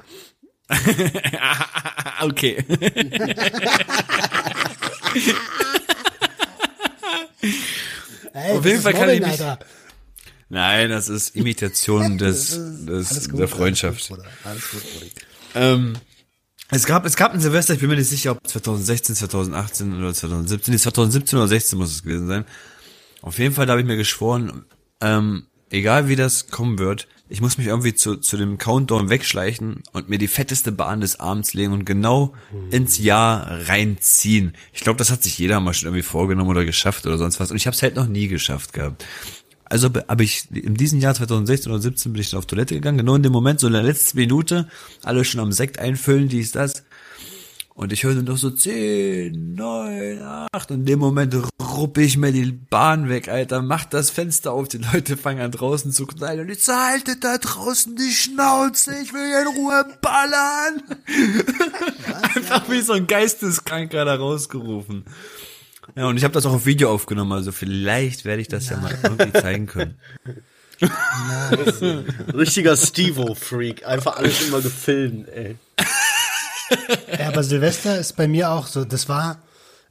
okay. 2.23 2.65
Ey, 8.33 8.57
Auf 8.57 8.65
jeden 8.65 8.81
Fall 8.83 8.93
kann 8.95 9.11
ich 9.11 9.21
Mobbing, 9.21 9.33
mich- 9.33 9.41
Alter. 9.41 9.59
Nein, 10.49 10.91
das 10.91 11.09
ist 11.09 11.35
Imitation 11.35 12.19
des, 12.19 12.51
des 12.85 13.29
gut, 13.31 13.41
der 13.41 13.49
Freundschaft. 13.49 14.11
Alles 14.11 14.23
gut. 14.23 14.31
Alles 14.45 14.71
gut. 14.71 14.83
Ähm, 15.55 15.95
es 16.71 16.87
gab, 16.87 17.05
es 17.05 17.17
gab 17.17 17.35
ein 17.35 17.41
Silvester, 17.41 17.75
ich 17.75 17.81
bin 17.81 17.89
mir 17.91 17.97
nicht 17.97 18.09
sicher, 18.09 18.33
ob 18.33 18.47
2016, 18.47 19.15
2018 19.17 19.99
oder 19.99 20.15
2017, 20.15 20.73
nee, 20.73 20.79
2017 20.79 21.39
oder 21.39 21.49
16 21.49 21.79
muss 21.79 21.91
es 21.91 22.03
gewesen 22.03 22.29
sein. 22.29 22.45
Auf 23.21 23.39
jeden 23.39 23.55
Fall, 23.55 23.67
da 23.67 23.73
habe 23.73 23.81
ich 23.83 23.87
mir 23.87 23.97
geschworen, 23.97 24.65
ähm, 25.01 25.47
egal 25.71 26.09
wie 26.09 26.17
das 26.17 26.49
kommen 26.49 26.79
wird, 26.79 27.09
ich 27.29 27.41
muss 27.41 27.57
mich 27.57 27.67
irgendwie 27.67 27.95
zu, 27.95 28.17
zu 28.17 28.37
dem 28.37 28.59
Countdown 28.59 29.09
wegschleichen 29.09 29.83
und 29.93 30.09
mir 30.09 30.19
die 30.19 30.29
fetteste 30.29 30.71
Bahn 30.71 31.01
des 31.01 31.19
Abends 31.19 31.55
legen 31.55 31.73
und 31.73 31.87
genau 31.87 32.35
ins 32.71 32.99
Jahr 32.99 33.69
reinziehen. 33.69 34.53
Ich 34.73 34.83
glaube, 34.83 34.99
das 34.99 35.11
hat 35.11 35.23
sich 35.23 35.39
jeder 35.39 35.61
mal 35.61 35.73
schon 35.73 35.89
irgendwie 35.89 36.03
vorgenommen 36.03 36.51
oder 36.51 36.65
geschafft 36.65 37.07
oder 37.07 37.17
sonst 37.17 37.41
was. 37.41 37.51
Und 37.51 37.57
ich 37.57 37.67
habe 37.67 37.75
es 37.75 37.83
halt 37.83 37.97
noch 37.97 38.07
nie 38.07 38.29
geschafft 38.29 38.73
gehabt. 38.75 39.07
Also 39.65 39.89
habe 40.07 40.23
ich 40.23 40.51
in 40.53 40.75
diesem 40.75 41.01
Jahr 41.01 41.15
2016 41.15 41.73
oder 41.73 41.81
17 41.81 42.13
bin 42.13 42.21
ich 42.21 42.29
dann 42.29 42.39
auf 42.39 42.45
Toilette 42.45 42.75
gegangen, 42.75 42.99
genau 42.99 43.15
in 43.15 43.23
dem 43.23 43.33
Moment, 43.33 43.59
so 43.59 43.69
in 43.69 43.73
der 43.73 43.83
letzten 43.83 44.19
Minute, 44.19 44.69
alle 45.03 45.25
schon 45.25 45.41
am 45.41 45.51
Sekt 45.51 45.79
einfüllen, 45.79 46.29
dies, 46.29 46.53
das. 46.53 46.85
Und 47.75 47.93
ich 47.93 48.05
hörte 48.05 48.23
noch 48.23 48.37
so 48.37 48.51
10, 48.51 49.55
9, 49.55 50.21
8 50.53 50.71
und 50.71 50.81
in 50.81 50.85
dem 50.85 50.99
Moment 50.99 51.35
ruppe 51.61 52.03
ich 52.03 52.19
mir 52.19 52.31
die 52.31 52.53
Bahn 52.53 53.09
weg, 53.09 53.29
Alter, 53.29 53.63
mach 53.63 53.87
das 53.87 54.11
Fenster 54.11 54.53
auf, 54.53 54.69
die 54.69 54.79
Leute 54.93 55.17
fangen 55.17 55.41
an 55.41 55.53
draußen 55.53 55.91
zu 55.91 56.07
knallen 56.07 56.41
und 56.41 56.51
ich 56.51 56.63
so, 56.63 56.75
haltet 56.75 57.25
da 57.25 57.39
draußen 57.39 57.97
die 57.97 58.11
Schnauze, 58.11 58.95
ich 59.03 59.15
will 59.15 59.27
hier 59.27 59.41
in 59.41 59.57
Ruhe 59.57 59.87
ballern. 60.03 60.83
Einfach 62.35 62.69
wie 62.69 62.83
so 62.83 62.93
ein 62.93 63.07
Geisteskranker 63.07 64.05
da 64.05 64.17
rausgerufen. 64.17 65.05
Ja, 65.97 66.07
und 66.07 66.19
ich 66.19 66.25
habe 66.25 66.35
das 66.35 66.45
auch 66.45 66.53
auf 66.53 66.67
Video 66.67 66.93
aufgenommen, 66.93 67.33
also 67.33 67.53
vielleicht 67.53 68.27
werde 68.27 68.43
ich 68.43 68.49
das 68.49 68.69
ja 68.69 68.77
mal 68.77 68.97
irgendwie 69.03 69.33
zeigen 69.33 69.67
können. 69.67 69.97
Richtiger 72.35 72.77
Stevo-Freak. 72.77 73.87
Einfach 73.87 74.17
alles 74.17 74.47
immer 74.47 74.61
gefilmt, 74.61 75.29
ey. 75.29 75.57
Ja, 77.19 77.29
aber 77.29 77.43
Silvester 77.43 77.99
ist 77.99 78.17
bei 78.17 78.29
mir 78.29 78.51
auch 78.51 78.67
so, 78.67 78.85
das 78.85 79.09
war, 79.09 79.43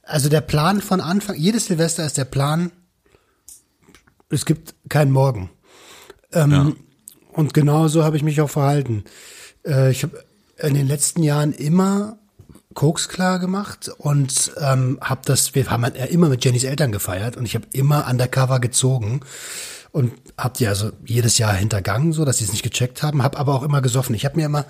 also 0.02 0.28
der 0.28 0.40
Plan 0.40 0.80
von 0.80 1.00
Anfang, 1.00 1.36
jedes 1.36 1.66
Silvester 1.66 2.04
ist 2.04 2.18
der 2.18 2.24
Plan, 2.24 2.72
es 4.30 4.44
gibt 4.46 4.74
keinen 4.88 5.10
Morgen. 5.12 5.50
Ähm, 6.32 6.76
Und 7.32 7.54
genau 7.54 7.88
so 7.88 8.04
habe 8.04 8.16
ich 8.16 8.22
mich 8.22 8.40
auch 8.40 8.50
verhalten. 8.50 9.04
Äh, 9.66 9.90
ich 9.90 10.02
habe 10.02 10.22
in 10.58 10.74
den 10.74 10.86
letzten 10.86 11.22
Jahren 11.22 11.52
immer 11.52 12.18
Koks 12.74 13.08
klar 13.08 13.38
gemacht 13.38 13.90
und 13.98 14.52
ähm, 14.58 14.98
habe 15.02 15.22
das, 15.24 15.54
wir 15.54 15.70
haben 15.70 15.82
ja 15.82 16.06
immer 16.06 16.28
mit 16.28 16.44
Jennys 16.44 16.64
Eltern 16.64 16.92
gefeiert 16.92 17.36
und 17.36 17.44
ich 17.44 17.54
habe 17.54 17.66
immer 17.72 18.06
undercover 18.08 18.60
gezogen 18.60 19.20
und 19.90 20.12
hab 20.38 20.54
die 20.54 20.66
also 20.66 20.90
jedes 21.04 21.36
Jahr 21.36 21.52
hintergangen, 21.54 22.12
so 22.12 22.24
dass 22.24 22.38
sie 22.38 22.44
es 22.44 22.52
nicht 22.52 22.62
gecheckt 22.62 23.02
haben, 23.02 23.22
habe 23.22 23.38
aber 23.38 23.54
auch 23.54 23.62
immer 23.62 23.82
gesoffen. 23.82 24.14
Ich 24.14 24.24
habe 24.24 24.36
mir 24.36 24.46
immer 24.46 24.64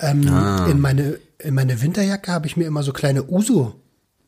ähm, 0.00 0.22
in 0.70 0.80
meine 0.80 1.18
in 1.38 1.54
meine 1.54 1.80
Winterjacke 1.82 2.32
habe 2.32 2.46
ich 2.46 2.56
mir 2.56 2.66
immer 2.66 2.82
so 2.82 2.92
kleine 2.92 3.24
Uso 3.28 3.74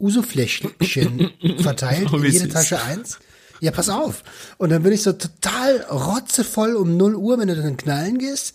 Uso-Fläschchen 0.00 0.70
verteilt, 1.62 2.08
Oh, 2.12 2.16
in 2.18 2.32
jede. 2.32 2.48
Tasche 2.48 2.80
eins. 2.82 3.18
Ja, 3.60 3.72
pass 3.72 3.88
auf. 3.88 4.22
Und 4.58 4.70
dann 4.70 4.82
bin 4.84 4.92
ich 4.92 5.02
so 5.02 5.12
total 5.12 5.80
rotzevoll 5.90 6.76
um 6.76 6.96
0 6.96 7.16
Uhr, 7.16 7.38
wenn 7.38 7.48
du 7.48 7.56
dann 7.56 7.76
knallen 7.76 8.18
gehst, 8.18 8.54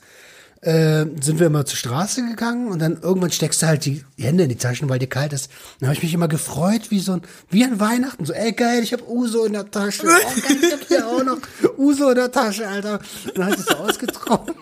äh, 0.61 1.05
sind 1.19 1.39
wir 1.39 1.47
immer 1.47 1.65
zur 1.65 1.75
Straße 1.75 2.25
gegangen 2.25 2.69
und 2.69 2.79
dann 2.79 3.01
irgendwann 3.01 3.31
steckst 3.33 3.61
du 3.61 3.65
halt 3.67 3.83
die 3.83 4.05
Hände 4.17 4.43
in 4.43 4.49
die 4.49 4.55
Taschen, 4.55 4.87
weil 4.87 4.99
dir 4.99 5.07
kalt 5.09 5.33
ist. 5.33 5.51
Dann 5.81 5.89
habe 5.89 5.97
ich 5.97 6.03
mich 6.03 6.13
immer 6.13 6.29
gefreut, 6.29 6.89
wie 6.91 7.01
so 7.01 7.11
ein, 7.13 7.21
wie 7.49 7.65
an 7.65 7.81
Weihnachten. 7.81 8.23
So, 8.25 8.31
ey 8.31 8.53
geil, 8.53 8.81
ich 8.81 8.93
habe 8.93 9.03
Uso 9.11 9.43
in 9.43 9.51
der 9.53 9.69
Tasche. 9.69 10.03
Oh, 10.05 10.07
geil, 10.07 10.57
ich 10.61 10.71
hab 10.71 10.87
hier 10.87 11.05
auch 11.07 11.23
noch 11.25 11.39
Uso 11.77 12.07
in 12.11 12.15
der 12.15 12.31
Tasche, 12.31 12.65
Alter. 12.65 12.99
Und 13.25 13.37
dann 13.37 13.47
hast 13.47 13.57
du 13.57 13.61
es 13.61 13.65
so 13.67 13.75
ausgetrunken. 13.83 14.55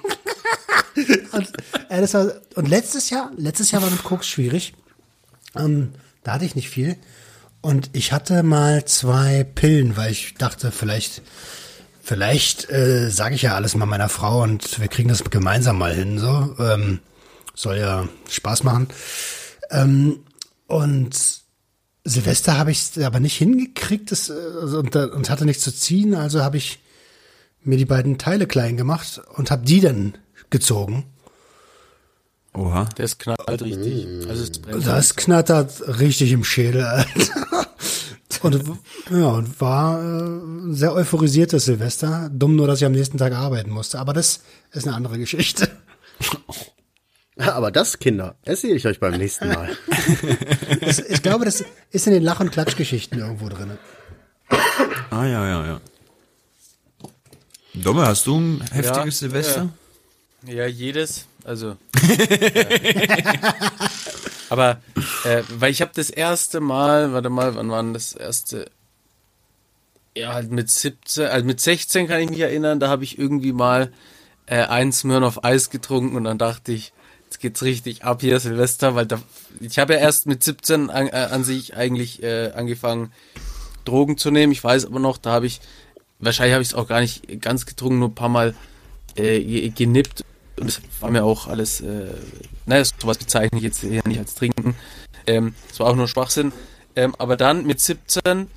Und, 1.32 1.52
äh, 1.90 2.02
das 2.02 2.14
war, 2.14 2.32
und 2.56 2.68
letztes 2.68 3.10
Jahr, 3.10 3.32
letztes 3.38 3.72
Jahr 3.72 3.82
war 3.82 3.90
mit 3.90 4.04
Koks 4.04 4.28
schwierig. 4.28 4.74
Ähm, 5.56 5.94
da 6.24 6.34
hatte 6.34 6.46
ich 6.46 6.56
nicht 6.56 6.70
viel. 6.70 6.98
Und 7.62 7.92
ich 7.94 8.12
hatte 8.12 8.44
mal 8.44 8.86
zwei 8.86 9.44
Pillen, 9.44 9.96
weil 9.96 10.12
ich 10.12 10.34
dachte, 10.36 10.72
vielleicht, 10.72 11.22
vielleicht 12.02 12.70
äh, 12.72 13.10
sage 13.10 13.36
ich 13.36 13.44
ja 13.44 13.56
alles 13.56 13.76
mal 13.76 13.86
meiner 13.86 14.10
Frau 14.10 14.42
und 14.42 14.80
wir 14.80 14.88
kriegen 14.88 15.10
das 15.10 15.24
gemeinsam 15.24 15.78
mal 15.78 15.94
hin. 15.94 16.18
So 16.18 16.56
ähm, 16.60 17.00
soll 17.54 17.78
ja 17.78 18.08
Spaß 18.30 18.64
machen. 18.64 18.88
Ähm, 19.70 20.24
und 20.68 21.16
Silvester 22.04 22.58
habe 22.58 22.72
ich 22.72 23.06
aber 23.06 23.20
nicht 23.20 23.38
hingekriegt 23.38 24.12
das, 24.12 24.30
äh, 24.30 24.34
also, 24.62 24.80
und, 24.80 24.96
da- 24.96 25.06
und 25.08 25.30
hatte 25.30 25.46
nichts 25.46 25.64
zu 25.64 25.72
ziehen, 25.72 26.16
also 26.16 26.42
habe 26.44 26.58
ich 26.58 26.80
mir 27.64 27.78
die 27.78 27.86
beiden 27.86 28.18
Teile 28.18 28.48
klein 28.48 28.76
gemacht 28.76 29.22
und 29.36 29.52
habe 29.52 29.64
die 29.64 29.82
dann 29.82 30.18
gezogen. 30.52 31.06
Oha. 32.54 32.88
Das 32.98 33.18
knallt 33.18 33.62
richtig. 33.62 34.28
Also 34.28 34.44
es. 34.44 34.84
Das 34.84 35.16
knattert 35.16 36.00
richtig 36.00 36.32
im 36.32 36.44
Schädel, 36.44 36.84
Alter. 36.84 37.68
Und 38.42 38.64
ja, 39.12 39.28
und 39.28 39.62
war 39.62 40.02
äh, 40.02 40.24
ein 40.24 40.74
sehr 40.74 40.94
euphorisiertes 40.94 41.66
Silvester. 41.66 42.30
Dumm 42.34 42.56
nur, 42.56 42.68
dass 42.68 42.80
ich 42.80 42.86
am 42.86 42.92
nächsten 42.92 43.18
Tag 43.18 43.34
arbeiten 43.34 43.70
musste. 43.70 44.00
Aber 44.00 44.14
das 44.14 44.42
ist 44.72 44.88
eine 44.88 44.96
andere 44.96 45.20
Geschichte. 45.20 45.70
Aber 47.38 47.72
das, 47.72 48.00
Kinder, 48.00 48.36
erzähle 48.44 48.76
ich 48.76 48.86
euch 48.88 49.00
beim 49.00 49.18
nächsten 49.18 49.48
Mal. 49.48 49.70
Das, 50.82 51.00
ich 51.00 51.22
glaube, 51.22 51.46
das 51.46 51.64
ist 51.92 52.08
in 52.08 52.14
den 52.14 52.24
Lach- 52.24 52.40
und 52.40 52.52
Klatschgeschichten 52.52 53.20
irgendwo 53.20 53.50
drin. 53.50 53.78
Ah, 55.12 55.26
ja, 55.26 55.48
ja, 55.48 55.66
ja. 55.66 55.82
Domme, 57.76 58.06
hast 58.08 58.26
du 58.26 58.40
ein 58.40 58.62
heftiges 58.72 59.20
Silvester? 59.20 59.64
Ja, 59.64 59.70
jedes. 60.46 61.28
Also. 61.44 61.78
äh, 62.08 63.38
aber, 64.50 64.82
äh, 65.24 65.44
weil 65.50 65.72
ich 65.72 65.82
habe 65.82 65.92
das 65.96 66.10
erste 66.10 66.60
Mal, 66.60 67.14
warte 67.14 67.30
mal, 67.30 67.56
wann 67.56 67.70
war 67.70 67.82
denn 67.82 67.94
das 67.94 68.14
erste? 68.14 68.70
Ja, 70.16 70.34
halt 70.34 70.52
mit 70.52 70.70
17, 70.70 71.28
also 71.28 71.46
mit 71.46 71.62
16 71.62 72.08
kann 72.08 72.20
ich 72.20 72.30
mich 72.30 72.40
erinnern, 72.40 72.80
da 72.80 72.90
habe 72.90 73.04
ich 73.04 73.18
irgendwie 73.18 73.54
mal 73.54 73.94
äh, 74.46 74.64
ein 74.64 74.92
Smirn 74.92 75.24
auf 75.24 75.44
Eis 75.46 75.70
getrunken 75.70 76.18
und 76.18 76.26
dann 76.26 76.38
dachte 76.38 76.74
ich, 76.74 76.92
jetzt 77.26 77.40
geht's 77.40 77.64
richtig 77.64 78.04
ab 78.04 78.20
hier 78.20 78.40
Silvester, 78.42 78.94
weil 78.94 79.06
da, 79.06 79.22
ich 79.62 79.80
habe 79.80 79.94
ja 79.94 80.00
erst 80.00 80.28
mit 80.28 80.44
17 80.44 80.90
an, 80.90 81.08
äh, 81.08 81.12
an 81.12 81.46
sich 81.46 81.78
eigentlich 81.78 82.22
äh, 82.24 82.52
angefangen, 82.52 83.14
Drogen 83.86 84.18
zu 84.18 84.32
nehmen. 84.32 84.52
Ich 84.52 84.64
weiß 84.64 84.86
aber 84.86 85.00
noch, 85.00 85.18
da 85.18 85.32
habe 85.32 85.48
ich, 85.48 85.62
wahrscheinlich 86.20 86.54
habe 86.54 86.62
ich 86.62 86.70
es 86.70 86.74
auch 86.76 86.88
gar 86.90 87.00
nicht 87.00 87.42
ganz 87.42 87.66
getrunken, 87.66 88.00
nur 88.00 88.10
ein 88.10 88.16
paar 88.16 88.30
Mal 88.30 88.54
äh, 89.16 89.40
ge- 89.42 89.70
genippt 89.70 90.26
und 90.62 90.68
das 90.68 90.82
war 91.00 91.10
mir 91.10 91.24
auch 91.24 91.48
alles, 91.48 91.82
äh, 91.82 92.14
naja, 92.68 92.86
sowas 92.86 93.18
bezeichne 93.18 93.58
ich 93.58 93.64
jetzt 93.64 93.84
eher 93.84 94.08
nicht 94.08 94.20
als 94.20 94.36
Trinken. 94.36 94.76
Ähm, 95.26 95.56
das 95.68 95.80
war 95.80 95.88
auch 95.88 95.96
nur 95.96 96.08
Schwachsinn. 96.08 96.54
Ähm, 96.96 97.16
aber 97.18 97.36
dann 97.36 97.66
mit 97.66 97.80
17, 97.80 98.48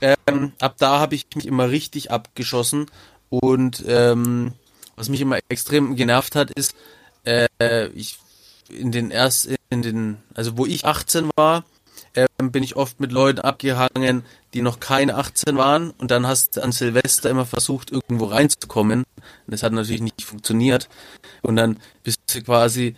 ähm, 0.00 0.52
ab 0.60 0.76
da 0.78 1.00
habe 1.00 1.16
ich 1.16 1.26
mich 1.34 1.46
immer 1.46 1.68
richtig 1.68 2.12
abgeschossen 2.12 2.86
und 3.28 3.84
ähm, 3.88 4.52
was 4.94 5.08
mich 5.08 5.20
immer 5.20 5.38
extrem 5.48 5.96
genervt 5.96 6.36
hat, 6.36 6.50
ist, 6.52 6.74
äh, 7.24 7.88
ich 7.88 8.18
in 8.68 8.92
den 8.92 9.10
erst 9.10 9.48
in 9.70 9.82
den, 9.82 10.18
also 10.34 10.56
wo 10.56 10.64
ich 10.66 10.84
18 10.84 11.30
war, 11.36 11.64
ähm, 12.18 12.50
bin 12.50 12.62
ich 12.62 12.76
oft 12.76 13.00
mit 13.00 13.12
Leuten 13.12 13.40
abgehangen, 13.40 14.24
die 14.54 14.62
noch 14.62 14.80
keine 14.80 15.16
18 15.16 15.56
waren 15.56 15.90
und 15.90 16.10
dann 16.10 16.26
hast 16.26 16.56
du 16.56 16.62
an 16.62 16.72
Silvester 16.72 17.30
immer 17.30 17.46
versucht, 17.46 17.90
irgendwo 17.90 18.26
reinzukommen. 18.26 19.04
Und 19.16 19.52
das 19.52 19.62
hat 19.62 19.72
natürlich 19.72 20.00
nicht 20.00 20.22
funktioniert. 20.22 20.88
Und 21.42 21.56
dann 21.56 21.78
bist 22.02 22.18
du 22.32 22.42
quasi 22.42 22.96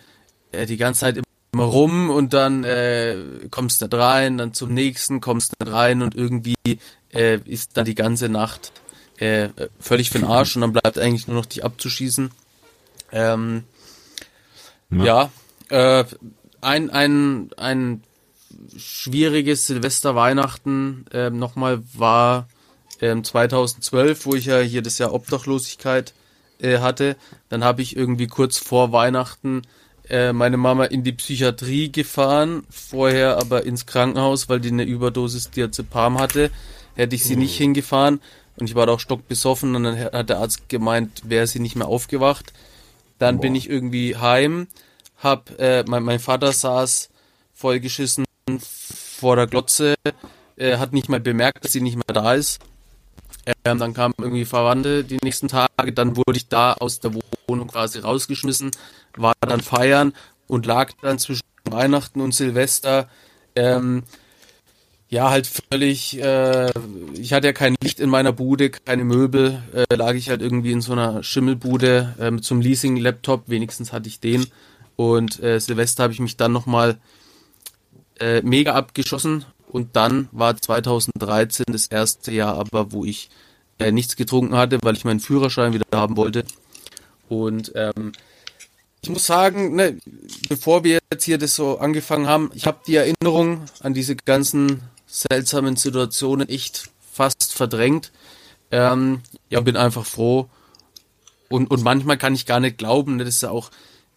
äh, 0.51 0.65
die 0.65 0.77
ganze 0.77 1.01
Zeit 1.01 1.21
immer 1.53 1.63
rum 1.63 2.09
und 2.09 2.33
dann 2.33 2.63
äh, 2.63 3.17
kommst 3.49 3.81
du 3.81 3.85
nicht 3.85 3.93
rein, 3.95 4.37
dann 4.37 4.53
zum 4.53 4.73
nächsten 4.73 5.19
kommst 5.19 5.51
du 5.51 5.65
nicht 5.65 5.73
rein 5.73 6.01
und 6.01 6.15
irgendwie 6.15 6.55
äh, 7.13 7.39
ist 7.45 7.75
dann 7.75 7.85
die 7.85 7.95
ganze 7.95 8.29
Nacht 8.29 8.71
äh, 9.17 9.49
völlig 9.79 10.09
für 10.09 10.19
den 10.19 10.27
Arsch 10.27 10.55
und 10.55 10.61
dann 10.61 10.73
bleibt 10.73 10.97
eigentlich 10.97 11.27
nur 11.27 11.37
noch 11.37 11.45
dich 11.45 11.63
abzuschießen. 11.63 12.31
Ähm, 13.11 13.65
ja, 14.89 15.29
ja 15.69 15.99
äh, 15.99 16.05
ein, 16.61 16.89
ein, 16.89 17.51
ein 17.57 18.03
schwieriges 18.77 19.67
Silvester 19.67 20.15
Weihnachten 20.15 21.05
ähm, 21.13 21.37
nochmal 21.39 21.81
war 21.93 22.47
ähm, 23.01 23.23
2012, 23.23 24.25
wo 24.25 24.35
ich 24.35 24.45
ja 24.45 24.59
hier 24.59 24.81
das 24.81 24.97
Jahr 24.97 25.13
Obdachlosigkeit 25.13 26.13
äh, 26.59 26.79
hatte. 26.79 27.15
Dann 27.49 27.63
habe 27.63 27.81
ich 27.81 27.95
irgendwie 27.95 28.27
kurz 28.27 28.57
vor 28.57 28.91
Weihnachten 28.91 29.63
äh, 30.09 30.33
meine 30.33 30.57
Mama 30.57 30.85
in 30.85 31.03
die 31.03 31.11
Psychiatrie 31.11 31.91
gefahren, 31.91 32.63
vorher 32.69 33.37
aber 33.37 33.65
ins 33.65 33.85
Krankenhaus, 33.85 34.49
weil 34.49 34.59
die 34.59 34.69
eine 34.69 34.83
Überdosis 34.83 35.49
Diazepam 35.51 36.19
hatte. 36.19 36.51
Hätte 36.95 37.15
ich 37.15 37.23
sie 37.23 37.37
nicht 37.37 37.57
hingefahren 37.57 38.19
und 38.57 38.69
ich 38.69 38.75
war 38.75 38.85
da 38.85 38.93
auch 38.93 38.99
stockbesoffen 38.99 39.75
und 39.75 39.83
dann 39.83 39.97
hat 39.97 40.29
der 40.29 40.39
Arzt 40.39 40.67
gemeint, 40.69 41.21
wäre 41.23 41.47
sie 41.47 41.59
nicht 41.59 41.75
mehr 41.75 41.87
aufgewacht. 41.87 42.53
Dann 43.17 43.37
Boah. 43.37 43.41
bin 43.43 43.55
ich 43.55 43.69
irgendwie 43.69 44.17
heim, 44.17 44.67
hab, 45.17 45.57
äh, 45.59 45.83
mein, 45.87 46.03
mein 46.03 46.19
Vater 46.19 46.51
saß 46.51 47.09
vollgeschissen 47.53 48.25
vor 48.59 49.35
der 49.35 49.47
Glotze, 49.47 49.95
äh, 50.57 50.77
hat 50.77 50.93
nicht 50.93 51.09
mal 51.09 51.19
bemerkt, 51.19 51.63
dass 51.63 51.71
sie 51.71 51.81
nicht 51.81 51.95
mehr 51.95 52.13
da 52.13 52.33
ist. 52.33 52.59
Ähm, 53.65 53.79
dann 53.79 53.93
kamen 53.93 54.13
irgendwie 54.19 54.45
Verwandte 54.45 55.03
die 55.03 55.17
nächsten 55.23 55.47
Tage, 55.47 55.93
dann 55.93 56.15
wurde 56.15 56.37
ich 56.37 56.47
da 56.47 56.73
aus 56.73 56.99
der 56.99 57.11
Wohnung 57.47 57.67
quasi 57.67 57.99
rausgeschmissen, 57.99 58.71
war 59.15 59.33
dann 59.41 59.61
feiern 59.61 60.13
und 60.47 60.65
lag 60.65 60.91
dann 61.01 61.17
zwischen 61.17 61.43
Weihnachten 61.65 62.21
und 62.21 62.33
Silvester. 62.33 63.07
Ähm, 63.55 64.03
ja, 65.09 65.29
halt 65.29 65.47
völlig, 65.47 66.17
äh, 66.21 66.71
ich 67.13 67.33
hatte 67.33 67.47
ja 67.47 67.53
kein 67.53 67.75
Licht 67.83 67.99
in 67.99 68.09
meiner 68.09 68.31
Bude, 68.31 68.69
keine 68.69 69.03
Möbel, 69.03 69.61
äh, 69.73 69.95
lag 69.95 70.13
ich 70.13 70.29
halt 70.29 70.41
irgendwie 70.41 70.71
in 70.71 70.81
so 70.81 70.93
einer 70.93 71.21
Schimmelbude 71.21 72.15
äh, 72.17 72.27
einem 72.27 72.61
Leasing-Laptop, 72.61 73.49
wenigstens 73.49 73.91
hatte 73.91 74.07
ich 74.07 74.19
den. 74.21 74.47
Und 74.95 75.41
äh, 75.43 75.59
Silvester 75.59 76.03
habe 76.03 76.13
ich 76.13 76.19
mich 76.19 76.37
dann 76.37 76.53
nochmal 76.53 76.97
äh, 78.21 78.41
mega 78.43 78.73
abgeschossen 78.73 79.45
und 79.67 79.95
dann 79.95 80.29
war 80.31 80.55
2013 80.55 81.65
das 81.71 81.87
erste 81.87 82.31
Jahr 82.31 82.55
aber, 82.55 82.91
wo 82.91 83.03
ich 83.03 83.29
äh, 83.79 83.91
nichts 83.91 84.15
getrunken 84.15 84.55
hatte, 84.55 84.79
weil 84.83 84.95
ich 84.95 85.05
meinen 85.05 85.19
Führerschein 85.19 85.73
wieder 85.73 85.85
haben 85.93 86.17
wollte. 86.17 86.45
Und 87.29 87.71
ähm, 87.75 88.11
ich 89.01 89.09
muss 89.09 89.25
sagen, 89.25 89.75
ne, 89.75 89.97
bevor 90.47 90.83
wir 90.83 90.99
jetzt 91.11 91.23
hier 91.23 91.37
das 91.37 91.55
so 91.55 91.79
angefangen 91.79 92.27
haben, 92.27 92.51
ich 92.53 92.67
habe 92.67 92.81
die 92.85 92.95
Erinnerung 92.95 93.65
an 93.79 93.93
diese 93.93 94.15
ganzen 94.15 94.83
seltsamen 95.07 95.75
Situationen 95.75 96.47
echt 96.47 96.89
fast 97.11 97.53
verdrängt. 97.53 98.11
Ähm, 98.69 99.21
ja, 99.49 99.59
bin 99.61 99.75
einfach 99.75 100.05
froh. 100.05 100.49
Und, 101.49 101.71
und 101.71 101.83
manchmal 101.83 102.17
kann 102.17 102.35
ich 102.35 102.45
gar 102.45 102.59
nicht 102.59 102.77
glauben, 102.77 103.15
ne, 103.17 103.25
das 103.25 103.35
ist 103.35 103.41
ja 103.41 103.49
auch, 103.49 103.71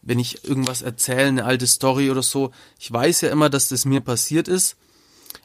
wenn 0.04 0.18
ich 0.18 0.44
irgendwas 0.44 0.82
erzähle, 0.82 1.28
eine 1.28 1.44
alte 1.44 1.66
Story 1.66 2.10
oder 2.10 2.22
so, 2.22 2.50
ich 2.78 2.92
weiß 2.92 3.22
ja 3.22 3.30
immer, 3.30 3.50
dass 3.50 3.68
das 3.68 3.84
mir 3.84 4.00
passiert 4.00 4.48
ist, 4.48 4.76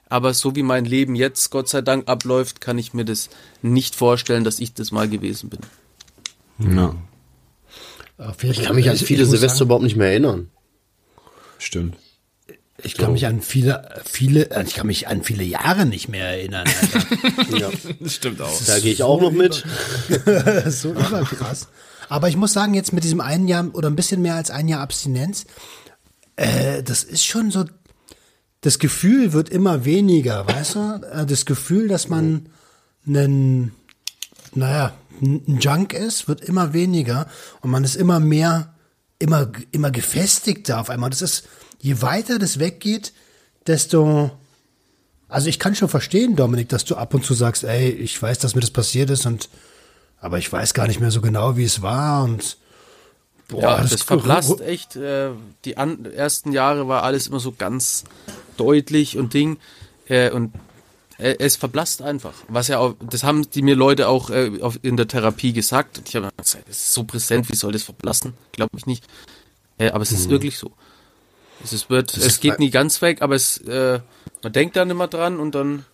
aber 0.09 0.33
so 0.33 0.55
wie 0.55 0.63
mein 0.63 0.85
Leben 0.85 1.15
jetzt 1.15 1.49
Gott 1.49 1.69
sei 1.69 1.81
Dank 1.81 2.07
abläuft, 2.07 2.61
kann 2.61 2.77
ich 2.77 2.93
mir 2.93 3.05
das 3.05 3.29
nicht 3.61 3.95
vorstellen, 3.95 4.43
dass 4.43 4.59
ich 4.59 4.73
das 4.73 4.91
mal 4.91 5.07
gewesen 5.07 5.49
bin. 5.49 5.59
Ja. 6.75 6.95
Ich 8.41 8.63
kann 8.63 8.75
mich 8.75 8.89
an 8.89 8.97
viele 8.97 9.25
Silvester 9.25 9.59
sagen, 9.59 9.67
überhaupt 9.67 9.83
nicht 9.83 9.95
mehr 9.95 10.09
erinnern. 10.09 10.49
Stimmt. 11.57 11.95
Ich 12.83 12.95
kann 12.95 13.07
so. 13.07 13.11
mich 13.13 13.25
an 13.25 13.41
viele, 13.41 14.01
viele, 14.05 14.51
äh, 14.51 14.63
ich 14.63 14.75
kann 14.75 14.87
mich 14.87 15.07
an 15.07 15.23
viele 15.23 15.43
Jahre 15.43 15.85
nicht 15.85 16.09
mehr 16.09 16.27
erinnern. 16.27 16.67
ja, 17.59 17.69
das 17.99 18.15
stimmt 18.15 18.41
auch. 18.41 18.61
Da 18.65 18.79
gehe 18.79 18.93
ich 18.93 19.03
auch 19.03 19.21
noch 19.21 19.31
mit. 19.31 19.63
so 20.67 20.91
überkrass. 20.91 21.67
Aber 22.09 22.27
ich 22.27 22.35
muss 22.35 22.53
sagen, 22.53 22.73
jetzt 22.73 22.91
mit 22.91 23.03
diesem 23.03 23.21
einen 23.21 23.47
Jahr 23.47 23.69
oder 23.73 23.89
ein 23.89 23.95
bisschen 23.95 24.21
mehr 24.21 24.35
als 24.35 24.49
ein 24.49 24.67
Jahr 24.67 24.81
Abstinenz, 24.81 25.45
äh, 26.35 26.83
das 26.83 27.03
ist 27.03 27.23
schon 27.23 27.51
so, 27.51 27.65
das 28.61 28.79
Gefühl 28.79 29.31
wird 29.31 29.49
immer 29.49 29.85
weniger, 29.85 30.47
weißt 30.47 30.75
du? 30.75 31.01
Äh, 31.13 31.25
das 31.25 31.45
Gefühl, 31.45 31.87
dass 31.87 32.09
man 32.09 32.49
einen, 33.07 33.73
naja, 34.53 34.93
ein 35.21 35.59
Junk 35.59 35.93
ist, 35.93 36.27
wird 36.27 36.41
immer 36.41 36.73
weniger 36.73 37.27
und 37.61 37.69
man 37.69 37.83
ist 37.83 37.95
immer 37.95 38.19
mehr, 38.19 38.73
immer, 39.19 39.51
immer 39.71 39.91
gefestigter 39.91 40.79
auf 40.79 40.89
einmal. 40.89 41.11
Das 41.11 41.21
ist, 41.21 41.47
je 41.79 42.01
weiter 42.01 42.39
das 42.39 42.57
weggeht, 42.57 43.13
desto, 43.67 44.31
also 45.27 45.47
ich 45.47 45.59
kann 45.59 45.75
schon 45.75 45.89
verstehen, 45.89 46.35
Dominik, 46.35 46.69
dass 46.69 46.85
du 46.85 46.95
ab 46.95 47.13
und 47.13 47.23
zu 47.23 47.35
sagst, 47.35 47.63
ey, 47.65 47.89
ich 47.89 48.19
weiß, 48.19 48.39
dass 48.39 48.55
mir 48.55 48.61
das 48.61 48.71
passiert 48.71 49.11
ist 49.11 49.25
und 49.27 49.49
aber 50.21 50.37
ich 50.37 50.51
weiß 50.51 50.73
gar 50.73 50.87
nicht 50.87 50.99
mehr 50.99 51.11
so 51.11 51.21
genau, 51.21 51.57
wie 51.57 51.63
es 51.63 51.81
war 51.81 52.23
und 52.23 52.57
boah, 53.47 53.61
ja, 53.61 53.81
das, 53.81 53.91
das 53.91 54.03
verblasst 54.03 54.61
echt. 54.61 54.95
Äh, 54.95 55.31
die 55.65 55.77
an, 55.77 56.05
ersten 56.05 56.51
Jahre 56.51 56.87
war 56.87 57.03
alles 57.03 57.27
immer 57.27 57.39
so 57.39 57.51
ganz 57.51 58.03
deutlich 58.57 59.17
und 59.17 59.33
Ding 59.33 59.57
äh, 60.07 60.29
und 60.31 60.53
äh, 61.17 61.35
es 61.39 61.55
verblasst 61.55 62.01
einfach. 62.01 62.33
Was 62.47 62.67
ja 62.69 62.79
auch, 62.79 62.95
das 63.01 63.23
haben 63.23 63.49
die 63.49 63.61
mir 63.61 63.75
Leute 63.75 64.07
auch 64.07 64.29
äh, 64.29 64.61
auf, 64.61 64.79
in 64.81 64.97
der 64.97 65.07
Therapie 65.07 65.53
gesagt. 65.53 65.97
Und 65.97 66.09
ich 66.09 66.15
habe 66.15 66.29
gesagt, 66.37 66.67
das 66.67 66.77
ist 66.77 66.93
so 66.93 67.03
präsent, 67.03 67.49
wie 67.49 67.55
soll 67.55 67.73
das 67.73 67.83
verblassen? 67.83 68.33
Glaube 68.51 68.77
ich 68.77 68.85
nicht. 68.85 69.05
Äh, 69.77 69.91
aber 69.91 70.01
es 70.01 70.11
ist 70.11 70.27
mhm. 70.27 70.31
wirklich 70.31 70.57
so. 70.57 70.71
Es, 71.63 71.73
ist, 71.73 71.89
wird, 71.89 72.15
das 72.15 72.25
es 72.25 72.39
geht 72.39 72.59
nie 72.59 72.69
ganz 72.69 73.01
weg, 73.01 73.21
aber 73.21 73.35
es, 73.35 73.57
äh, 73.59 73.99
man 74.41 74.53
denkt 74.53 74.77
dann 74.77 74.89
immer 74.89 75.07
dran 75.07 75.39
und 75.39 75.55
dann 75.55 75.85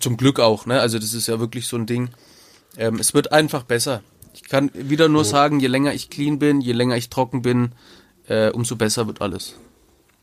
zum 0.00 0.16
Glück 0.16 0.40
auch, 0.40 0.66
ne? 0.66 0.80
Also 0.80 0.98
das 0.98 1.14
ist 1.14 1.28
ja 1.28 1.38
wirklich 1.38 1.68
so 1.68 1.76
ein 1.76 1.86
Ding. 1.86 2.10
Ähm, 2.78 2.96
es 3.00 3.12
wird 3.12 3.32
einfach 3.32 3.64
besser. 3.64 4.02
Ich 4.32 4.44
kann 4.44 4.70
wieder 4.72 5.08
nur 5.08 5.24
sagen, 5.24 5.60
je 5.60 5.66
länger 5.66 5.92
ich 5.92 6.10
clean 6.10 6.38
bin, 6.38 6.60
je 6.60 6.72
länger 6.72 6.96
ich 6.96 7.10
trocken 7.10 7.42
bin, 7.42 7.72
äh, 8.28 8.50
umso 8.50 8.76
besser 8.76 9.06
wird 9.06 9.20
alles. 9.20 9.54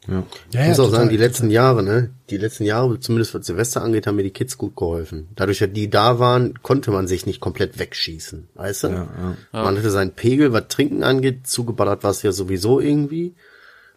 Ja. 0.07 0.23
Ja, 0.51 0.61
ich 0.61 0.67
muss 0.69 0.79
auch 0.79 0.91
sagen, 0.91 1.09
die 1.09 1.17
letzten 1.17 1.49
Jahre, 1.49 1.83
ne, 1.83 2.11
die 2.29 2.37
letzten 2.37 2.63
Jahre, 2.63 2.99
zumindest 2.99 3.33
was 3.33 3.45
Silvester 3.45 3.81
angeht, 3.81 4.05
haben 4.07 4.15
mir 4.15 4.23
die 4.23 4.31
Kids 4.31 4.57
gut 4.57 4.75
geholfen. 4.75 5.27
Dadurch, 5.35 5.59
dass 5.59 5.73
die 5.73 5.89
da 5.89 6.19
waren, 6.19 6.61
konnte 6.61 6.91
man 6.91 7.07
sich 7.07 7.25
nicht 7.25 7.39
komplett 7.39 7.79
wegschießen, 7.79 8.47
weißt 8.53 8.83
du? 8.83 8.87
Ja, 8.89 9.07
ja. 9.51 9.63
Man 9.63 9.77
hatte 9.77 9.89
seinen 9.89 10.11
Pegel, 10.11 10.53
was 10.53 10.67
Trinken 10.69 11.03
angeht, 11.03 11.47
zugeballert 11.47 12.03
war 12.03 12.11
es 12.11 12.21
ja 12.21 12.31
sowieso 12.31 12.79
irgendwie 12.79 13.33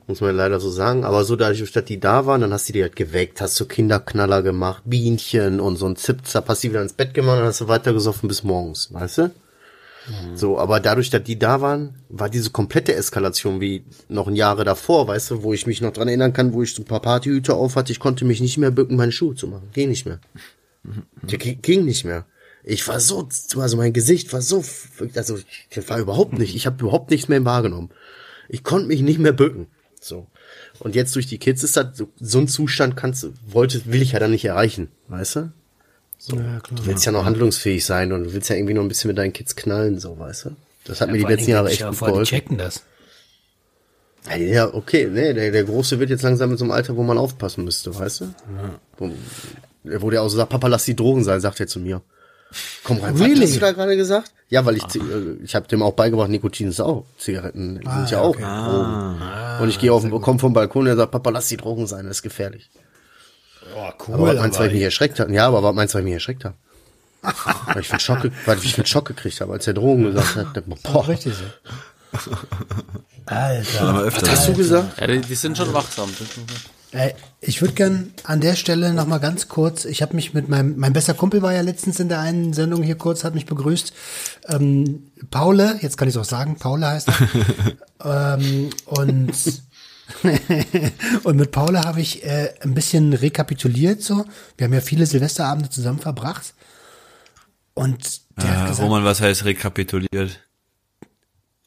muss 0.09 0.20
man 0.20 0.34
leider 0.34 0.59
so 0.59 0.70
sagen. 0.70 1.04
Aber 1.04 1.24
so 1.24 1.36
dadurch, 1.36 1.70
dass 1.70 1.84
die 1.84 2.00
da 2.00 2.26
waren, 2.26 2.40
dann 2.40 2.52
hast 2.52 2.68
du 2.68 2.72
die 2.72 2.82
halt 2.82 2.96
geweckt, 2.96 3.40
hast 3.40 3.61
du 3.61 3.66
Kinderknaller 3.66 4.42
gemacht, 4.42 4.82
Bienchen 4.86 5.61
und 5.61 5.76
so 5.76 5.86
ein 5.86 5.96
Zipzap, 5.96 6.48
hast 6.48 6.62
die 6.64 6.70
wieder 6.70 6.82
ins 6.82 6.94
Bett 6.94 7.14
gemacht 7.14 7.38
und 7.38 7.44
hast 7.46 7.61
du 7.61 7.68
weitergesoffen 7.68 8.28
bis 8.28 8.42
morgens, 8.42 8.92
weißt 8.92 9.18
du? 9.18 9.22
Mhm. 10.09 10.36
So, 10.36 10.59
aber 10.59 10.80
dadurch, 10.80 11.11
dass 11.11 11.22
die 11.22 11.38
da 11.38 11.61
waren, 11.61 11.96
war 12.09 12.30
diese 12.30 12.50
komplette 12.50 12.94
Eskalation 12.94 13.61
wie 13.61 13.84
noch 14.09 14.26
ein 14.26 14.36
Jahre 14.36 14.64
davor, 14.64 15.06
weißt 15.06 15.30
du, 15.30 15.42
wo 15.42 15.52
ich 15.52 15.66
mich 15.66 15.82
noch 15.82 15.92
dran 15.92 16.09
erinnern 16.09 16.32
kann, 16.32 16.54
wo 16.54 16.62
ich 16.62 16.74
so 16.74 16.82
ein 16.82 16.86
paar 16.86 17.02
Partyhüte 17.02 17.54
auf 17.54 17.76
hatte, 17.76 17.92
ich 17.92 18.00
konnte 18.00 18.24
mich 18.24 18.40
nicht 18.40 18.56
mehr 18.56 18.70
bücken, 18.70 18.96
meine 18.96 19.12
Schuhe 19.12 19.34
zu 19.34 19.46
machen. 19.46 19.68
Ging 19.74 19.90
nicht 19.90 20.06
mehr. 20.06 20.20
Mhm. 20.82 21.02
Ging 21.61 21.84
nicht 21.84 22.04
mehr. 22.04 22.24
Ich 22.64 22.86
war 22.88 23.00
so, 23.00 23.28
also 23.56 23.76
mein 23.76 23.92
Gesicht 23.92 24.32
war 24.32 24.42
so, 24.42 24.64
also 25.14 25.38
ich 25.70 25.88
war 25.88 25.98
überhaupt 25.98 26.38
nicht, 26.38 26.56
ich 26.56 26.66
habe 26.66 26.82
überhaupt 26.82 27.11
nichts 27.11 27.28
mehr 27.28 27.44
wahrgenommen. 27.44 27.90
Ich 28.48 28.64
konnte 28.64 28.88
mich 28.88 29.02
nicht 29.02 29.18
mehr 29.18 29.32
bücken. 29.32 29.68
So. 30.09 30.26
Und 30.78 30.94
jetzt 30.94 31.14
durch 31.14 31.26
die 31.26 31.38
Kids 31.38 31.62
ist 31.62 31.76
das 31.76 31.96
so, 31.96 32.09
so 32.18 32.38
ein 32.38 32.48
Zustand 32.48 32.96
kannst 32.96 33.22
du, 33.22 33.34
wollte, 33.46 33.82
will 33.86 34.02
ich 34.02 34.12
ja 34.12 34.18
dann 34.18 34.30
nicht 34.30 34.44
erreichen, 34.44 34.88
weißt 35.09 35.36
du? 35.36 35.52
So. 36.18 36.36
Ja, 36.36 36.61
klar. 36.61 36.80
Du 36.80 36.86
willst 36.86 37.06
ja 37.06 37.12
noch 37.12 37.24
handlungsfähig 37.24 37.84
sein 37.84 38.12
und 38.12 38.24
du 38.24 38.32
willst 38.32 38.50
ja 38.50 38.56
irgendwie 38.56 38.74
noch 38.74 38.82
ein 38.82 38.88
bisschen 38.88 39.09
mit 39.09 39.18
deinen 39.18 39.32
Kids 39.32 39.54
knallen, 39.54 40.00
so, 40.00 40.18
weißt 40.18 40.46
du? 40.46 40.56
Das 40.84 41.00
hat 41.00 41.09
ja, 41.09 41.14
mir 41.14 41.18
die 41.18 41.32
letzten 41.32 41.50
Jahre 41.50 41.68
echt 41.68 41.84
gut 41.84 41.98
geholfen. 41.98 42.24
Die 42.24 42.30
checken 42.30 42.59
das. 42.59 42.82
Ja, 44.36 44.74
okay, 44.74 45.09
nee, 45.11 45.32
der, 45.32 45.52
der 45.52 45.64
Große 45.64 45.98
wird 46.00 46.11
jetzt 46.11 46.22
langsam 46.22 46.50
in 46.50 46.56
so 46.56 46.64
einem 46.64 46.72
Alter, 46.72 46.96
wo 46.96 47.02
man 47.02 47.18
aufpassen 47.18 47.64
müsste, 47.64 47.94
weißt 47.94 48.20
du? 48.20 48.24
Ja. 48.24 48.80
Wo, 48.96 49.11
wo 49.84 50.11
der 50.11 50.22
auch 50.22 50.28
so 50.28 50.36
sagt, 50.36 50.50
Papa, 50.50 50.66
lass 50.66 50.84
die 50.84 50.96
Drogen 50.96 51.24
sein, 51.24 51.40
sagt 51.40 51.61
er 51.61 51.66
zu 51.66 51.78
mir. 51.78 52.02
Komm 52.84 52.99
rein, 52.99 53.14
Really? 53.16 53.34
was 53.42 53.49
hast 53.49 53.57
du 53.57 53.61
da 53.61 53.72
gerade 53.72 53.96
gesagt? 53.96 54.32
Ja, 54.49 54.64
weil 54.64 54.76
ich, 54.76 54.84
äh, 54.94 54.99
ich 55.44 55.55
habe 55.55 55.68
dem 55.68 55.82
auch 55.82 55.92
beigebracht, 55.92 56.30
Nikotin 56.30 56.68
ist 56.68 56.80
auch, 56.80 57.05
Zigaretten 57.18 57.80
sind 57.82 58.11
ja 58.11 58.20
auch 58.20 58.30
okay. 58.30 58.42
Drogen. 58.42 59.62
und 59.62 59.68
ich 59.68 59.78
gehe 59.78 59.92
auf 59.92 60.03
den, 60.03 60.11
komm 60.22 60.38
vom 60.38 60.55
Balkon 60.55 60.82
und 60.82 60.88
er 60.88 60.96
sagt, 60.96 61.12
Papa, 61.12 61.28
lass 61.30 61.49
die 61.49 61.59
Drogen 61.59 61.86
sein, 61.86 62.07
das 62.07 62.18
ist 62.18 62.22
gefährlich. 62.22 62.70
Oh, 63.76 63.80
Aber 63.80 63.94
cool. 64.09 64.28
was 64.28 64.36
meinst 64.38 64.57
du, 64.59 64.61
weil 64.62 64.68
ich 64.68 64.74
mich 64.74 64.82
erschreckt 64.82 65.20
habe? 65.20 65.30
Ja, 65.32 65.46
aber 65.49 65.62
was 65.62 65.74
meinst 65.74 65.92
du, 65.92 65.96
weil 65.99 66.03
ich 66.03 66.07
mich 66.07 66.14
erschreckt 66.14 66.44
habe? 66.46 66.55
weil 67.66 67.82
ich 67.82 67.90
einen 67.90 68.01
Schock, 68.01 68.30
weil 68.46 68.59
ich 68.62 68.78
einen 68.78 68.86
Schock 68.86 69.05
gekriegt 69.07 69.40
habe, 69.42 69.53
als 69.53 69.66
er 69.66 69.74
Drogen 69.74 70.05
gesagt 70.05 70.36
hat. 70.36 70.46
dachte 70.46 70.61
ich 70.61 70.66
mir, 70.66 70.76
Boah, 70.90 71.07
Richtig 71.09 71.34
so. 71.34 71.44
Alter. 73.26 74.07
Was 74.07 74.30
hast 74.30 74.49
du 74.49 74.55
gesagt? 74.55 74.99
Ja, 74.99 75.07
die, 75.07 75.20
die 75.20 75.34
sind 75.34 75.59
schon 75.59 75.72
wachsam. 75.74 76.09
Ey, 76.93 77.14
ich 77.41 77.61
würde 77.61 77.74
gern 77.74 78.12
an 78.24 78.41
der 78.41 78.57
Stelle 78.57 78.95
noch 78.95 79.07
mal 79.07 79.18
ganz 79.18 79.49
kurz, 79.49 79.84
ich 79.84 80.01
habe 80.01 80.16
mich 80.16 80.32
mit 80.32 80.49
meinem, 80.49 80.78
mein 80.78 80.95
bester 80.95 81.12
Kumpel 81.12 81.43
war 81.43 81.53
ja 81.53 81.61
letztens 81.61 82.01
in 82.01 82.09
der 82.09 82.20
einen 82.20 82.55
Sendung 82.55 82.82
hier 82.82 82.97
kurz, 82.97 83.24
hat 83.24 83.34
mich 83.34 83.45
begrüßt. 83.45 83.93
Ähm, 84.49 85.11
Paule, 85.30 85.78
jetzt 85.82 85.99
kann 85.99 86.09
ich 86.09 86.14
es 86.14 86.20
auch 86.20 86.24
sagen, 86.24 86.57
Paule 86.57 86.86
heißt 86.86 87.09
er. 88.01 88.36
ähm, 88.39 88.70
und, 88.86 89.32
und 91.24 91.36
mit 91.36 91.51
Paule 91.51 91.82
habe 91.82 92.01
ich 92.01 92.24
äh, 92.24 92.55
ein 92.62 92.72
bisschen 92.74 93.12
rekapituliert 93.12 94.03
so. 94.03 94.24
Wir 94.57 94.64
haben 94.64 94.72
ja 94.72 94.80
viele 94.80 95.05
Silvesterabende 95.05 95.68
zusammen 95.68 95.99
verbracht. 95.99 96.55
Und 97.74 98.22
der 98.39 98.49
hat 98.51 98.64
Äh, 98.64 98.70
gesagt, 98.70 98.86
Roman, 98.89 99.05
was 99.05 99.20
heißt 99.20 99.45
rekapituliert? 99.45 100.41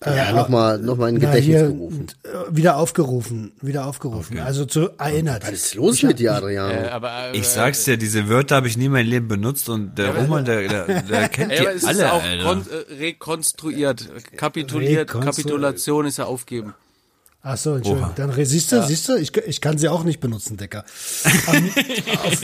Ja, 0.03 0.31
nochmal, 0.31 0.79
noch 0.79 0.97
mal 0.97 1.09
in 1.09 1.15
Gedächtnis 1.19 1.45
hier, 1.45 1.67
gerufen. 1.67 2.07
äh, 2.23 2.29
wieder 2.55 2.77
aufgerufen, 2.77 3.51
wieder 3.61 3.85
aufgerufen, 3.85 4.39
also 4.39 4.65
zu 4.65 4.89
erinnert. 4.97 5.43
Was 5.43 5.51
ist 5.51 5.75
los 5.75 6.01
mit 6.01 6.17
dir, 6.17 6.33
Adrian? 6.33 6.71
Äh, 6.71 6.87
aber, 6.89 7.31
äh, 7.33 7.37
Ich 7.37 7.47
sag's 7.47 7.83
dir, 7.83 7.97
diese 7.97 8.27
Wörter 8.27 8.55
habe 8.55 8.67
ich 8.67 8.77
nie 8.77 8.85
in 8.85 8.91
meinem 8.93 9.07
Leben 9.09 9.27
benutzt 9.27 9.69
und 9.69 9.95
der 9.99 10.15
Roman, 10.15 10.43
der, 10.43 10.67
der, 10.67 11.01
der 11.03 11.29
kennt 11.29 11.51
die 11.51 11.59
aber 11.59 11.69
alle, 11.69 11.77
ist 11.77 12.03
auch 12.03 12.23
Alter. 12.23 12.43
kon 12.43 12.65
äh, 12.71 12.93
rekonstruiert. 12.99 14.09
Kapituliert, 14.37 15.09
Rekonstru- 15.11 15.23
Kapitulation 15.23 16.05
ist 16.07 16.17
ja 16.17 16.25
aufgeben. 16.25 16.73
Ach 17.43 17.57
so, 17.57 17.73
Entschuldigung. 17.75 18.09
Oha. 18.09 18.15
Dann 18.15 18.29
re- 18.29 18.45
siehst 18.45 18.71
du, 18.71 18.83
siehst 18.85 19.09
du, 19.09 19.15
ich, 19.15 19.35
ich 19.35 19.61
kann 19.61 19.77
sie 19.79 19.89
auch 19.89 20.03
nicht 20.03 20.19
benutzen, 20.19 20.57
Decker. 20.57 20.85
Auf, 22.23 22.41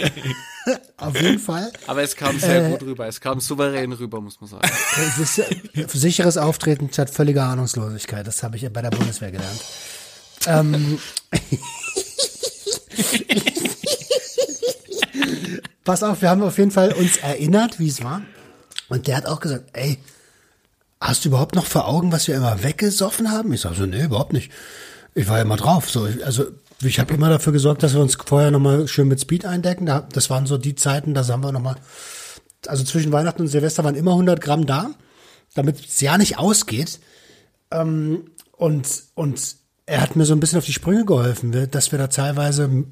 auf 0.97 1.21
jeden 1.21 1.39
Fall. 1.39 1.71
Aber 1.85 2.01
es 2.01 2.15
kam 2.15 2.39
sehr 2.39 2.65
Äh. 2.65 2.71
gut 2.71 2.81
rüber. 2.81 3.07
Es 3.07 3.21
kam 3.21 3.39
souverän 3.39 3.91
rüber, 3.93 4.19
muss 4.21 4.41
man 4.41 4.49
sagen. 4.49 4.67
Ist, 5.21 5.37
äh, 5.39 5.45
sicheres 5.93 6.35
Auftreten 6.37 6.89
statt 6.91 7.09
völliger 7.11 7.43
Ahnungslosigkeit. 7.43 8.25
Das 8.27 8.41
habe 8.43 8.55
ich 8.57 8.63
ja 8.63 8.69
bei 8.69 8.81
der 8.81 8.89
Bundeswehr 8.89 9.31
gelernt. 9.31 9.61
Ähm, 10.47 10.99
pass 15.83 16.03
auf, 16.03 16.21
wir 16.21 16.29
haben 16.29 16.41
auf 16.43 16.57
jeden 16.57 16.71
Fall 16.71 16.91
uns 16.93 17.17
erinnert, 17.17 17.79
wie 17.79 17.87
es 17.87 18.03
war. 18.03 18.21
Und 18.89 19.07
der 19.07 19.17
hat 19.17 19.25
auch 19.25 19.39
gesagt, 19.39 19.65
ey, 19.73 19.97
hast 20.99 21.23
du 21.23 21.29
überhaupt 21.29 21.55
noch 21.55 21.65
vor 21.65 21.87
Augen, 21.87 22.11
was 22.11 22.27
wir 22.27 22.35
immer 22.35 22.63
weggesoffen 22.63 23.31
haben? 23.31 23.53
Ich 23.53 23.61
sage 23.61 23.75
so, 23.75 23.85
nee, 23.85 24.03
überhaupt 24.03 24.33
nicht. 24.33 24.51
Ich 25.13 25.27
war 25.27 25.37
ja 25.37 25.43
immer 25.43 25.57
drauf. 25.57 25.89
So, 25.89 26.07
also 26.23 26.45
ich 26.81 26.99
habe 26.99 27.13
immer 27.13 27.29
dafür 27.29 27.53
gesorgt, 27.53 27.83
dass 27.83 27.93
wir 27.93 28.01
uns 28.01 28.15
vorher 28.15 28.51
nochmal 28.51 28.87
schön 28.87 29.07
mit 29.07 29.19
Speed 29.19 29.45
eindecken. 29.45 29.85
Da, 29.85 30.01
das 30.01 30.29
waren 30.29 30.45
so 30.45 30.57
die 30.57 30.75
Zeiten, 30.75 31.13
da 31.13 31.27
haben 31.27 31.43
wir 31.43 31.51
nochmal, 31.51 31.75
also 32.67 32.83
zwischen 32.83 33.11
Weihnachten 33.11 33.41
und 33.41 33.47
Silvester 33.47 33.83
waren 33.83 33.95
immer 33.95 34.11
100 34.11 34.41
Gramm 34.41 34.65
da, 34.65 34.91
damit 35.55 35.83
es 35.85 36.01
ja 36.01 36.17
nicht 36.17 36.37
ausgeht. 36.37 36.99
Ähm, 37.71 38.31
und, 38.51 39.03
und 39.15 39.55
er 39.85 40.01
hat 40.01 40.15
mir 40.15 40.25
so 40.25 40.33
ein 40.33 40.39
bisschen 40.39 40.59
auf 40.59 40.65
die 40.65 40.73
Sprünge 40.73 41.05
geholfen, 41.05 41.69
dass 41.71 41.91
wir 41.91 41.99
da 41.99 42.07
teilweise 42.07 42.85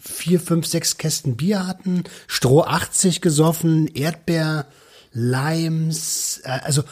vier, 0.00 0.40
fünf, 0.40 0.66
sechs 0.66 0.98
Kästen 0.98 1.36
Bier 1.36 1.66
hatten, 1.66 2.04
Stroh 2.26 2.62
80 2.62 3.20
gesoffen, 3.20 3.88
Erdbeer, 3.88 4.66
Limes, 5.12 6.40
äh, 6.44 6.60
also 6.64 6.82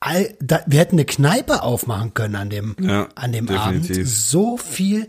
all, 0.00 0.34
da, 0.40 0.60
wir 0.66 0.80
hätten 0.80 0.96
eine 0.96 1.04
Kneipe 1.04 1.62
aufmachen 1.62 2.14
können 2.14 2.36
an 2.36 2.50
dem, 2.50 2.76
Ja, 2.80 3.08
an 3.14 3.32
dem 3.32 3.46
definitiv. 3.46 3.96
Abend. 3.96 4.08
So 4.08 4.56
viel 4.56 5.08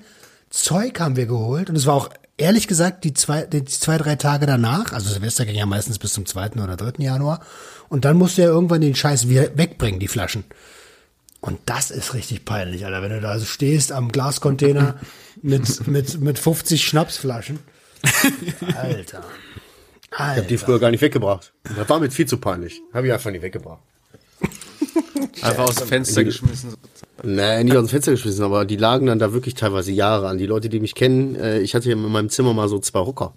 Zeug 0.49 0.99
haben 0.99 1.15
wir 1.15 1.25
geholt 1.25 1.69
und 1.69 1.75
es 1.75 1.85
war 1.85 1.95
auch 1.95 2.09
ehrlich 2.37 2.67
gesagt 2.67 3.03
die 3.03 3.13
zwei, 3.13 3.43
die 3.43 3.65
zwei, 3.65 3.97
drei 3.97 4.15
Tage 4.15 4.45
danach, 4.45 4.93
also 4.93 5.09
Silvester 5.11 5.45
ging 5.45 5.55
ja 5.55 5.65
meistens 5.65 5.99
bis 5.99 6.13
zum 6.13 6.25
2. 6.25 6.51
oder 6.63 6.77
3. 6.77 7.03
Januar 7.03 7.41
und 7.89 8.05
dann 8.05 8.17
musst 8.17 8.37
du 8.37 8.43
ja 8.43 8.47
irgendwann 8.47 8.81
den 8.81 8.95
Scheiß 8.95 9.27
wieder 9.27 9.57
wegbringen, 9.57 9.99
die 9.99 10.07
Flaschen. 10.07 10.45
Und 11.41 11.59
das 11.65 11.91
ist 11.91 12.13
richtig 12.13 12.45
peinlich, 12.45 12.85
Alter, 12.85 13.01
wenn 13.01 13.11
du 13.11 13.21
da 13.21 13.37
so 13.39 13.45
stehst 13.45 13.91
am 13.91 14.11
Glascontainer 14.11 14.95
mit, 15.41 15.87
mit, 15.87 16.19
mit 16.21 16.39
50 16.39 16.83
Schnapsflaschen. 16.85 17.59
Alter. 18.75 19.23
Ich 20.09 20.19
habe 20.19 20.41
die 20.43 20.53
Alter. 20.55 20.65
früher 20.65 20.79
gar 20.79 20.91
nicht 20.91 21.01
weggebracht. 21.01 21.53
Das 21.75 21.89
war 21.89 21.99
mir 21.99 22.09
viel 22.09 22.25
zu 22.27 22.37
peinlich. 22.37 22.81
Habe 22.93 23.07
ich 23.07 23.13
einfach 23.13 23.31
nicht 23.31 23.41
weggebracht. 23.41 23.81
Einfach 25.41 25.65
aus 25.69 25.75
dem 25.75 25.87
Fenster 25.87 26.23
geschmissen. 26.23 26.73
Nee, 27.23 27.63
nicht 27.63 27.75
aus 27.75 27.85
dem 27.85 27.89
Fenster 27.89 28.11
geschmissen, 28.11 28.43
aber 28.43 28.65
die 28.65 28.75
lagen 28.77 29.05
dann 29.07 29.19
da 29.19 29.33
wirklich 29.33 29.53
teilweise 29.55 29.91
Jahre 29.91 30.27
an. 30.27 30.37
Die 30.37 30.45
Leute, 30.45 30.69
die 30.69 30.79
mich 30.79 30.95
kennen, 30.95 31.35
äh, 31.35 31.59
ich 31.59 31.75
hatte 31.75 31.89
ja 31.89 31.95
in 31.95 32.01
meinem 32.11 32.29
Zimmer 32.29 32.53
mal 32.53 32.69
so 32.69 32.79
zwei 32.79 32.99
Hocker. 32.99 33.33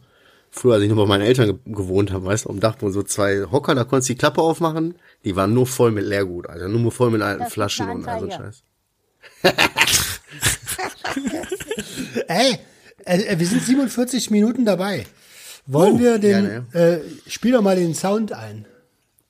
Früher, 0.50 0.74
als 0.74 0.82
ich 0.82 0.88
noch 0.90 0.96
bei 0.96 1.06
meinen 1.06 1.22
Eltern 1.22 1.46
ge 1.46 1.56
gewohnt 1.74 2.10
habe, 2.12 2.24
weißt 2.26 2.46
du, 2.46 2.50
am 2.50 2.58
Dachboden 2.60 2.92
so 2.92 3.02
zwei 3.02 3.44
Hocker, 3.50 3.74
da 3.74 3.84
konntest 3.84 4.08
du 4.08 4.14
die 4.14 4.18
Klappe 4.18 4.40
aufmachen, 4.42 4.94
die 5.24 5.36
waren 5.36 5.54
nur 5.54 5.66
voll 5.66 5.92
mit 5.92 6.04
Leergut, 6.04 6.48
also 6.48 6.66
nur 6.66 6.90
voll 6.90 7.10
mit 7.10 7.22
alten 7.22 7.44
Das 7.44 7.52
Flaschen 7.52 7.88
und 7.88 8.08
all 8.08 8.20
so. 8.20 8.30
Scheiß. 8.30 8.62
Ey, 12.28 12.58
äh, 13.04 13.38
wir 13.38 13.46
sind 13.46 13.62
47 13.62 14.30
Minuten 14.30 14.64
dabei. 14.64 15.06
Wollen 15.66 15.94
Oh, 15.96 15.98
wir 16.00 16.18
den, 16.18 16.66
gerne, 16.72 17.02
äh, 17.26 17.30
spiel 17.30 17.52
doch 17.52 17.62
mal 17.62 17.76
den 17.76 17.94
Sound 17.94 18.32
ein. 18.32 18.66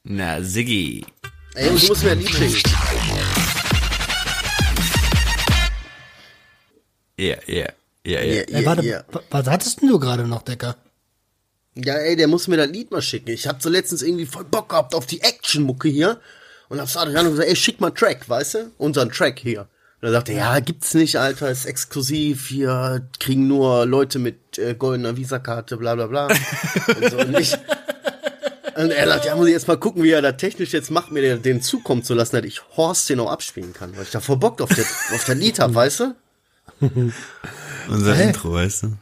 Na, 0.04 0.40
Siggi. 0.42 1.04
Ey, 1.54 1.68
und 1.68 1.82
du 1.82 1.88
musst 1.88 2.04
mir 2.04 2.12
ein 2.12 2.20
Lied 2.20 2.30
schicken. 2.30 2.70
Ja, 7.18 7.36
ja, 7.46 7.66
ja, 8.06 8.22
ja. 8.22 8.64
Warte, 8.64 9.04
was 9.30 9.46
hattest 9.46 9.82
denn 9.82 9.88
du 9.88 9.98
gerade 9.98 10.26
noch, 10.26 10.42
Decker? 10.42 10.76
Ja, 11.74 11.94
ey, 11.94 12.16
der 12.16 12.28
muss 12.28 12.48
mir 12.48 12.56
das 12.56 12.68
Lied 12.68 12.90
mal 12.90 13.02
schicken. 13.02 13.30
Ich 13.30 13.46
hab 13.46 13.62
so 13.62 13.68
letztens 13.68 14.02
irgendwie 14.02 14.26
voll 14.26 14.44
Bock 14.44 14.70
gehabt 14.70 14.94
auf 14.94 15.06
die 15.06 15.20
Action-Mucke 15.20 15.88
hier. 15.88 16.20
Und 16.68 16.80
hab 16.80 16.88
zu 16.88 17.00
Adriano 17.00 17.30
gesagt, 17.30 17.48
ey, 17.48 17.56
schick 17.56 17.80
mal 17.80 17.90
Track, 17.90 18.28
weißt 18.28 18.54
du? 18.54 18.70
Unseren 18.78 19.10
Track 19.10 19.40
hier. 19.40 19.68
Und 20.00 20.08
er 20.08 20.12
sagte, 20.12 20.32
ja, 20.32 20.60
gibt's 20.60 20.94
nicht, 20.94 21.16
Alter, 21.16 21.50
ist 21.50 21.66
exklusiv, 21.66 22.48
hier 22.48 23.06
kriegen 23.18 23.48
nur 23.48 23.84
Leute 23.84 24.18
mit 24.18 24.56
äh, 24.56 24.74
goldener 24.74 25.16
Visakarte, 25.16 25.76
bla 25.76 25.94
bla 25.94 26.06
bla. 26.06 26.28
und 26.96 27.10
so 27.10 27.18
und 27.18 27.32
nicht. 27.32 27.58
Und 28.76 28.90
er 28.90 29.06
sagt, 29.06 29.24
ja, 29.24 29.36
muss 29.36 29.46
ich 29.46 29.52
jetzt 29.52 29.68
mal 29.68 29.76
gucken, 29.78 30.02
wie 30.02 30.10
er 30.10 30.22
da 30.22 30.32
technisch 30.32 30.72
jetzt 30.72 30.90
macht, 30.90 31.10
mir 31.12 31.36
den, 31.36 31.60
zukommen 31.62 32.02
zu 32.02 32.14
lassen, 32.14 32.36
dass 32.36 32.44
ich 32.44 32.60
Horst 32.76 33.08
den 33.08 33.20
auch 33.20 33.30
abspielen 33.30 33.72
kann, 33.72 33.96
weil 33.96 34.04
ich 34.04 34.10
da 34.10 34.20
voll 34.20 34.36
Bock 34.36 34.60
auf, 34.60 34.70
der, 34.74 34.84
auf 35.14 35.24
der 35.24 35.34
Lied 35.34 35.58
hab, 35.58 35.74
weißt 35.74 36.00
du? 36.00 36.14
Unser 37.88 38.14
Hä? 38.14 38.28
Intro, 38.28 38.52
weißt 38.52 38.84
du? 38.84 38.96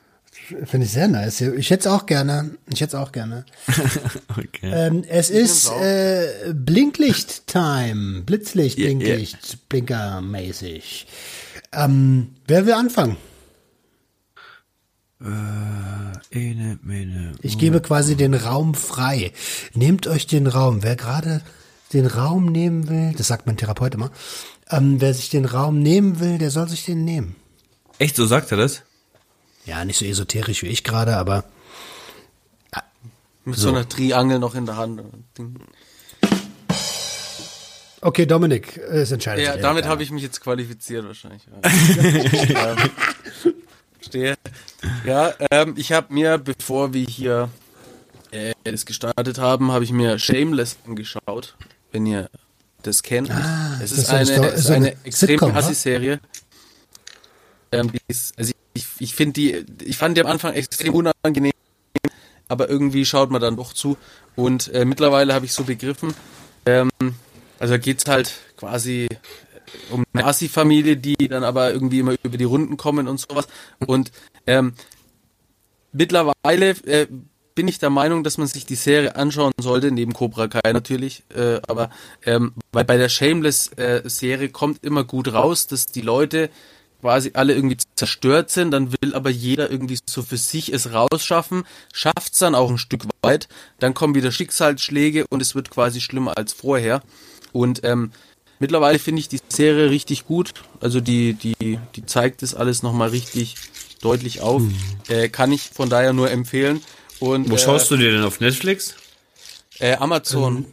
Finde 0.64 0.86
ich 0.86 0.92
sehr 0.92 1.08
nice. 1.08 1.42
Ich 1.42 1.68
hätte 1.70 1.88
es 1.88 1.94
auch 1.94 2.06
gerne. 2.06 2.52
Ich 2.72 2.80
hätte 2.80 2.96
es 2.96 3.02
auch 3.02 3.12
gerne. 3.12 3.44
Okay. 4.30 4.70
Ähm, 4.72 5.04
es 5.08 5.30
ist 5.30 5.68
äh, 5.70 6.52
Blinklicht-Time. 6.54 8.22
Blitzlicht, 8.22 8.78
Ja, 8.78 8.84
ja. 8.88 8.94
Blinklicht, 8.94 9.68
Blinker-mäßig. 9.68 11.06
Ähm, 11.72 12.34
wer 12.46 12.66
will 12.66 12.72
anfangen? 12.74 13.16
Ene, 15.20 16.78
mene. 16.82 17.32
Ich 17.42 17.58
gebe 17.58 17.80
quasi 17.80 18.16
den 18.16 18.34
Raum 18.34 18.74
frei. 18.74 19.32
Nehmt 19.74 20.06
euch 20.06 20.26
den 20.26 20.46
Raum. 20.46 20.82
Wer 20.82 20.94
gerade 20.94 21.42
den 21.92 22.06
Raum 22.06 22.46
nehmen 22.46 22.88
will, 22.88 23.14
das 23.16 23.26
sagt 23.26 23.46
mein 23.46 23.56
Therapeut 23.56 23.94
immer, 23.94 24.10
ähm, 24.70 25.00
wer 25.00 25.14
sich 25.14 25.30
den 25.30 25.44
Raum 25.44 25.80
nehmen 25.80 26.20
will, 26.20 26.38
der 26.38 26.50
soll 26.50 26.68
sich 26.68 26.84
den 26.84 27.04
nehmen. 27.04 27.34
Echt, 27.98 28.14
so 28.14 28.26
sagt 28.26 28.52
er 28.52 28.58
das? 28.58 28.82
Ja, 29.64 29.84
nicht 29.84 29.98
so 29.98 30.04
esoterisch 30.04 30.62
wie 30.62 30.68
ich 30.68 30.84
gerade, 30.84 31.16
aber 31.16 31.44
Mit 33.44 33.56
so, 33.56 33.70
einer 33.70 33.88
Triangel 33.88 34.38
noch 34.38 34.54
in 34.54 34.66
der 34.66 34.76
Hand. 34.76 35.00
Okay, 38.00 38.26
Dominik, 38.26 38.76
äh, 38.76 39.00
es 39.00 39.10
entscheidet 39.10 39.44
Ja, 39.44 39.54
sich. 39.54 39.62
damit 39.62 39.86
habe 39.86 40.02
ich 40.02 40.10
mich 40.10 40.22
jetzt 40.22 40.40
qualifiziert 40.40 41.04
wahrscheinlich. 41.06 41.42
Ähm, 43.98 44.02
Verstehe. 44.02 44.34
Ja, 45.04 45.34
ähm, 45.50 45.74
ich 45.76 45.92
habe 45.92 46.12
mir, 46.14 46.38
bevor 46.38 46.92
wir 46.94 47.04
hier 47.06 47.50
äh, 48.30 48.52
das 48.64 48.86
gestartet 48.86 49.38
haben, 49.38 49.72
habe 49.72 49.84
ich 49.84 49.92
mir 49.92 50.18
Shameless 50.18 50.76
angeschaut, 50.86 51.56
wenn 51.92 52.06
ihr 52.06 52.28
das 52.82 53.02
kennt. 53.02 53.30
Ah, 53.30 53.78
es 53.82 53.92
ist 53.92 53.98
ist 53.98 54.10
eine 54.10 54.18
eine, 54.20 54.26
Sto- 54.26 54.44
es 54.44 54.60
ist 54.60 54.70
eine 54.70 54.86
eine 54.88 54.96
extrem? 55.04 55.54
Hassi-Serie. 55.54 56.20
Ähm, 57.72 57.90
also 58.36 58.52
ich, 58.74 58.86
ich 58.98 59.14
finde 59.14 59.32
die, 59.34 59.64
ich 59.84 59.96
fand 59.98 60.16
die 60.16 60.20
am 60.22 60.28
Anfang 60.30 60.54
extrem 60.54 60.94
unangenehm, 60.94 61.52
aber 62.48 62.68
irgendwie 62.68 63.04
schaut 63.04 63.30
man 63.30 63.40
dann 63.42 63.56
doch 63.56 63.72
zu. 63.72 63.96
Und 64.36 64.68
äh, 64.72 64.84
mittlerweile 64.84 65.34
habe 65.34 65.44
ich 65.44 65.52
so 65.52 65.64
begriffen, 65.64 66.14
ähm, 66.66 66.88
also 67.58 67.78
geht's 67.78 68.04
halt 68.06 68.32
quasi 68.56 69.08
um 69.90 70.04
eine 70.12 70.24
Assi-Familie, 70.24 70.96
die 70.96 71.16
dann 71.28 71.44
aber 71.44 71.72
irgendwie 71.72 72.00
immer 72.00 72.14
über 72.22 72.36
die 72.36 72.44
Runden 72.44 72.76
kommen 72.76 73.08
und 73.08 73.20
sowas. 73.20 73.48
Und 73.86 74.12
ähm, 74.46 74.74
mittlerweile 75.92 76.70
äh, 76.86 77.06
bin 77.54 77.66
ich 77.66 77.80
der 77.80 77.90
Meinung, 77.90 78.22
dass 78.22 78.38
man 78.38 78.46
sich 78.46 78.66
die 78.66 78.76
Serie 78.76 79.16
anschauen 79.16 79.52
sollte, 79.60 79.90
neben 79.90 80.12
Cobra 80.12 80.46
Kai 80.46 80.72
natürlich. 80.72 81.24
Äh, 81.34 81.60
aber 81.66 81.90
ähm, 82.24 82.52
weil 82.70 82.84
bei 82.84 82.96
der 82.96 83.08
Shameless-Serie 83.08 84.46
äh, 84.46 84.50
kommt 84.50 84.84
immer 84.84 85.02
gut 85.02 85.32
raus, 85.32 85.66
dass 85.66 85.86
die 85.86 86.02
Leute 86.02 86.50
quasi 87.00 87.32
alle 87.34 87.54
irgendwie 87.54 87.76
zerstört 87.94 88.50
sind, 88.50 88.70
dann 88.70 88.92
will 88.92 89.14
aber 89.14 89.30
jeder 89.30 89.70
irgendwie 89.70 89.98
so 90.08 90.22
für 90.22 90.36
sich 90.36 90.72
es 90.72 90.92
rausschaffen, 90.92 91.64
schafft's 91.92 92.38
dann 92.38 92.54
auch 92.54 92.70
ein 92.70 92.78
Stück 92.78 93.04
weit, 93.22 93.48
dann 93.78 93.94
kommen 93.94 94.14
wieder 94.14 94.32
Schicksalsschläge 94.32 95.26
und 95.28 95.42
es 95.42 95.54
wird 95.54 95.70
quasi 95.70 96.00
schlimmer 96.00 96.36
als 96.36 96.52
vorher. 96.52 97.02
Und 97.52 97.82
ähm, 97.84 98.12
mittlerweile 98.58 98.98
finde 98.98 99.20
ich 99.20 99.28
die 99.28 99.40
Serie 99.48 99.90
richtig 99.90 100.26
gut, 100.26 100.52
also 100.80 101.00
die, 101.00 101.34
die, 101.34 101.78
die 101.94 102.06
zeigt 102.06 102.42
das 102.42 102.54
alles 102.54 102.82
nochmal 102.82 103.10
richtig 103.10 103.56
deutlich 104.00 104.40
auf, 104.40 104.62
mhm. 104.62 104.74
äh, 105.08 105.28
kann 105.28 105.52
ich 105.52 105.70
von 105.70 105.88
daher 105.88 106.12
nur 106.12 106.30
empfehlen. 106.30 106.80
Und, 107.20 107.50
Wo 107.50 107.54
äh, 107.54 107.58
schaust 107.58 107.90
du 107.90 107.96
dir 107.96 108.12
denn 108.12 108.22
auf 108.22 108.40
Netflix? 108.40 108.94
Äh, 109.78 109.96
Amazon. 109.96 110.56
Ähm, 110.56 110.66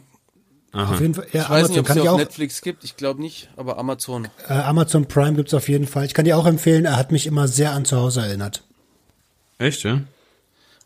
Aha. 0.72 0.94
Auf 0.94 1.00
jeden 1.00 1.14
Fall, 1.14 1.26
ja, 1.32 1.42
ich 1.44 1.48
weiß 1.48 1.48
Amazon 1.48 1.70
nicht, 1.70 1.78
ob 1.80 1.88
es 1.88 2.02
auf 2.02 2.08
auch, 2.08 2.18
Netflix 2.18 2.60
gibt, 2.60 2.84
ich 2.84 2.96
glaube 2.96 3.20
nicht, 3.20 3.48
aber 3.56 3.78
Amazon. 3.78 4.28
Äh, 4.46 4.52
Amazon 4.52 5.06
Prime 5.06 5.34
gibt's 5.34 5.54
auf 5.54 5.68
jeden 5.68 5.86
Fall. 5.86 6.04
Ich 6.04 6.12
kann 6.12 6.26
dir 6.26 6.36
auch 6.36 6.46
empfehlen, 6.46 6.84
er 6.84 6.96
hat 6.96 7.12
mich 7.12 7.26
immer 7.26 7.48
sehr 7.48 7.72
an 7.72 7.86
zu 7.86 7.96
Hause 7.96 8.20
erinnert. 8.20 8.62
Echt, 9.58 9.84
ja? 9.84 10.02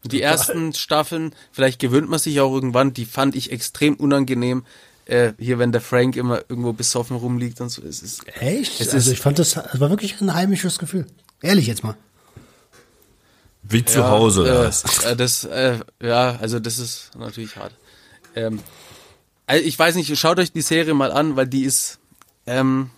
Die 0.04 0.22
ersten 0.22 0.72
Staffeln, 0.72 1.34
vielleicht 1.52 1.78
gewöhnt 1.78 2.08
man 2.08 2.18
sich 2.18 2.40
auch 2.40 2.54
irgendwann, 2.54 2.94
die 2.94 3.04
fand 3.04 3.34
ich 3.34 3.52
extrem 3.52 3.96
unangenehm. 3.96 4.64
Äh, 5.10 5.34
hier, 5.40 5.58
wenn 5.58 5.72
der 5.72 5.80
Frank 5.80 6.14
immer 6.14 6.42
irgendwo 6.48 6.72
besoffen 6.72 7.16
rumliegt 7.16 7.60
und 7.60 7.68
so. 7.68 7.82
Es 7.82 8.00
ist, 8.00 8.22
Echt? 8.38 8.80
Es 8.80 8.94
also 8.94 8.98
ist, 8.98 9.08
ich 9.08 9.18
fand 9.18 9.40
das, 9.40 9.56
es 9.56 9.80
war 9.80 9.90
wirklich 9.90 10.20
ein 10.20 10.32
heimisches 10.32 10.78
Gefühl. 10.78 11.04
Ehrlich 11.42 11.66
jetzt 11.66 11.82
mal. 11.82 11.96
Wie 13.64 13.84
zu 13.84 13.98
ja, 13.98 14.08
Hause. 14.08 14.44
Äh, 14.44 14.52
das, 14.52 15.04
äh, 15.04 15.16
das 15.16 15.44
äh, 15.44 15.80
ja, 16.00 16.36
also 16.40 16.60
das 16.60 16.78
ist 16.78 17.10
natürlich 17.18 17.56
hart. 17.56 17.74
Ähm, 18.36 18.60
also 19.46 19.64
ich 19.64 19.76
weiß 19.76 19.96
nicht, 19.96 20.16
schaut 20.16 20.38
euch 20.38 20.52
die 20.52 20.62
Serie 20.62 20.94
mal 20.94 21.10
an, 21.10 21.34
weil 21.34 21.48
die 21.48 21.64
ist, 21.64 21.98
ähm, 22.46 22.90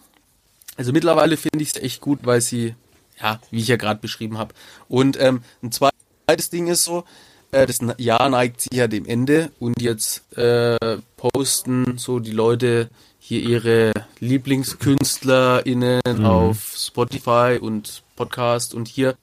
also 0.77 0.93
mittlerweile 0.93 1.39
finde 1.39 1.63
ich 1.63 1.71
es 1.71 1.83
echt 1.83 2.03
gut, 2.03 2.19
weil 2.25 2.43
sie, 2.43 2.75
ja, 3.23 3.41
wie 3.51 3.61
ich 3.61 3.69
ja 3.69 3.77
gerade 3.77 4.01
beschrieben 4.01 4.37
habe. 4.37 4.53
Und 4.87 5.19
ähm, 5.19 5.43
ein 5.63 5.73
zweites 5.73 6.51
Ding 6.51 6.67
ist 6.67 6.85
so, 6.85 7.05
äh, 7.53 7.67
das 7.67 7.79
Jahr 7.99 8.29
neigt 8.29 8.63
sich 8.63 8.73
ja 8.73 8.89
dem 8.89 9.07
Ende 9.07 9.53
und 9.61 9.81
jetzt 9.81 10.37
äh, 10.37 10.77
posten 11.17 11.99
so 11.99 12.19
die 12.19 12.33
Leute 12.33 12.89
hier 13.19 13.41
ihre 13.41 13.93
LieblingskünstlerInnen 14.19 16.01
mhm. 16.05 16.25
auf 16.25 16.75
Spotify 16.77 17.59
und 17.61 18.03
Podcast 18.17 18.75
und 18.75 18.89
hier. 18.89 19.17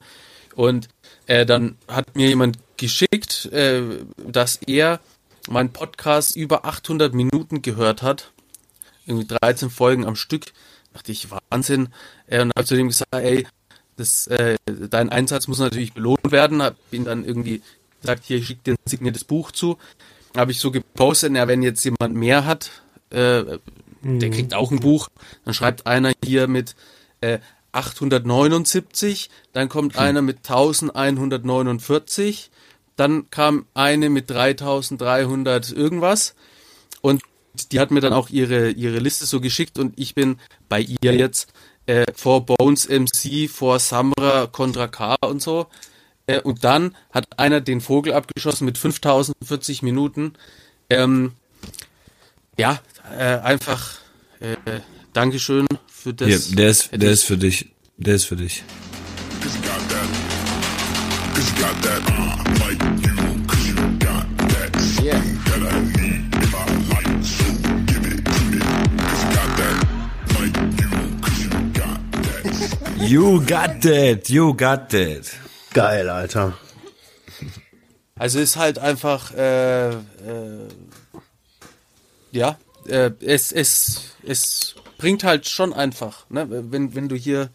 Und 0.54 0.88
äh, 1.26 1.44
dann 1.44 1.76
hat 1.86 2.16
mir 2.16 2.28
jemand 2.28 2.58
geschickt, 2.76 3.46
äh, 3.52 3.82
dass 4.16 4.56
er 4.56 5.00
meinen 5.48 5.72
Podcast 5.72 6.34
über 6.36 6.64
800 6.64 7.12
Minuten 7.12 7.62
gehört 7.62 8.02
hat. 8.02 8.32
Irgendwie 9.06 9.26
13 9.26 9.70
Folgen 9.70 10.06
am 10.06 10.16
Stück. 10.16 10.52
Dachte 10.92 11.12
ich, 11.12 11.28
Wahnsinn. 11.50 11.88
Äh, 12.26 12.42
und 12.42 12.52
habe 12.56 12.66
zu 12.66 12.76
dem 12.76 12.88
gesagt, 12.88 13.14
ey, 13.14 13.46
das, 13.96 14.26
äh, 14.28 14.56
dein 14.66 15.10
Einsatz 15.10 15.46
muss 15.46 15.58
natürlich 15.58 15.92
belohnt 15.92 16.32
werden. 16.32 16.62
Hab 16.62 16.76
ihn 16.90 17.04
dann 17.04 17.24
irgendwie 17.24 17.62
gesagt, 18.00 18.24
hier, 18.24 18.42
schick 18.42 18.64
dir 18.64 18.74
ein 18.74 18.76
signiertes 18.86 19.24
Buch 19.24 19.52
zu. 19.52 19.76
Habe 20.36 20.52
ich 20.52 20.60
so 20.60 20.70
gepostet, 20.70 21.34
ja, 21.34 21.48
wenn 21.48 21.62
jetzt 21.62 21.84
jemand 21.84 22.14
mehr 22.14 22.46
hat, 22.46 22.70
äh, 23.10 23.42
mhm. 24.02 24.20
der 24.20 24.30
kriegt 24.30 24.54
auch 24.54 24.70
ein 24.70 24.80
Buch. 24.80 25.08
Dann 25.44 25.54
schreibt 25.54 25.86
einer 25.86 26.12
hier 26.24 26.46
mit 26.46 26.76
äh, 27.20 27.38
879, 27.72 29.30
dann 29.52 29.68
kommt 29.68 29.94
hm. 29.94 30.00
einer 30.00 30.22
mit 30.22 30.38
1149 30.38 32.50
dann 33.00 33.30
kam 33.30 33.64
eine 33.72 34.10
mit 34.10 34.28
3300 34.28 35.72
irgendwas 35.72 36.34
und 37.00 37.22
die 37.72 37.80
hat 37.80 37.90
mir 37.90 38.02
dann 38.02 38.12
auch 38.12 38.28
ihre, 38.28 38.72
ihre 38.72 38.98
Liste 38.98 39.24
so 39.24 39.40
geschickt 39.40 39.78
und 39.78 39.98
ich 39.98 40.14
bin 40.14 40.38
bei 40.68 40.82
ihr 40.82 41.14
jetzt 41.14 41.50
äh, 41.86 42.04
vor 42.14 42.44
Bones 42.44 42.90
MC, 42.90 43.48
vor 43.48 43.78
Samra, 43.78 44.48
Contra 44.48 44.86
K 44.86 45.16
und 45.22 45.40
so. 45.40 45.66
Äh, 46.30 46.40
und 46.40 46.64
dann 46.64 46.94
hat 47.10 47.26
einer 47.38 47.60
den 47.60 47.80
Vogel 47.80 48.12
abgeschossen 48.12 48.64
mit 48.64 48.78
5040 48.78 49.82
Minuten. 49.82 50.34
Ähm, 50.88 51.32
ja, 52.58 52.80
äh, 53.18 53.38
einfach 53.38 53.94
äh, 54.40 54.56
Dankeschön 55.12 55.66
für 55.88 56.14
das. 56.14 56.28
Hier, 56.28 56.56
der 56.56 56.70
ist, 56.70 56.90
der 56.92 57.10
ist 57.10 57.24
für 57.24 57.36
dich. 57.36 57.70
Der 57.96 58.14
ist 58.14 58.24
für 58.24 58.36
dich. 58.36 58.62
You 72.98 73.40
got 73.40 73.82
that, 73.82 74.30
you 74.30 74.54
got 74.54 74.88
that. 74.90 75.49
Geil, 75.72 76.08
Alter. 76.08 76.58
Also 78.16 78.38
ist 78.38 78.56
halt 78.56 78.78
einfach, 78.78 79.32
äh, 79.34 79.90
äh, 79.90 80.68
ja, 82.32 82.58
äh, 82.86 83.10
es, 83.20 83.52
es, 83.52 84.16
es 84.26 84.74
bringt 84.98 85.24
halt 85.24 85.48
schon 85.48 85.72
einfach, 85.72 86.28
ne? 86.28 86.46
wenn, 86.70 86.94
wenn 86.94 87.08
du 87.08 87.16
hier 87.16 87.50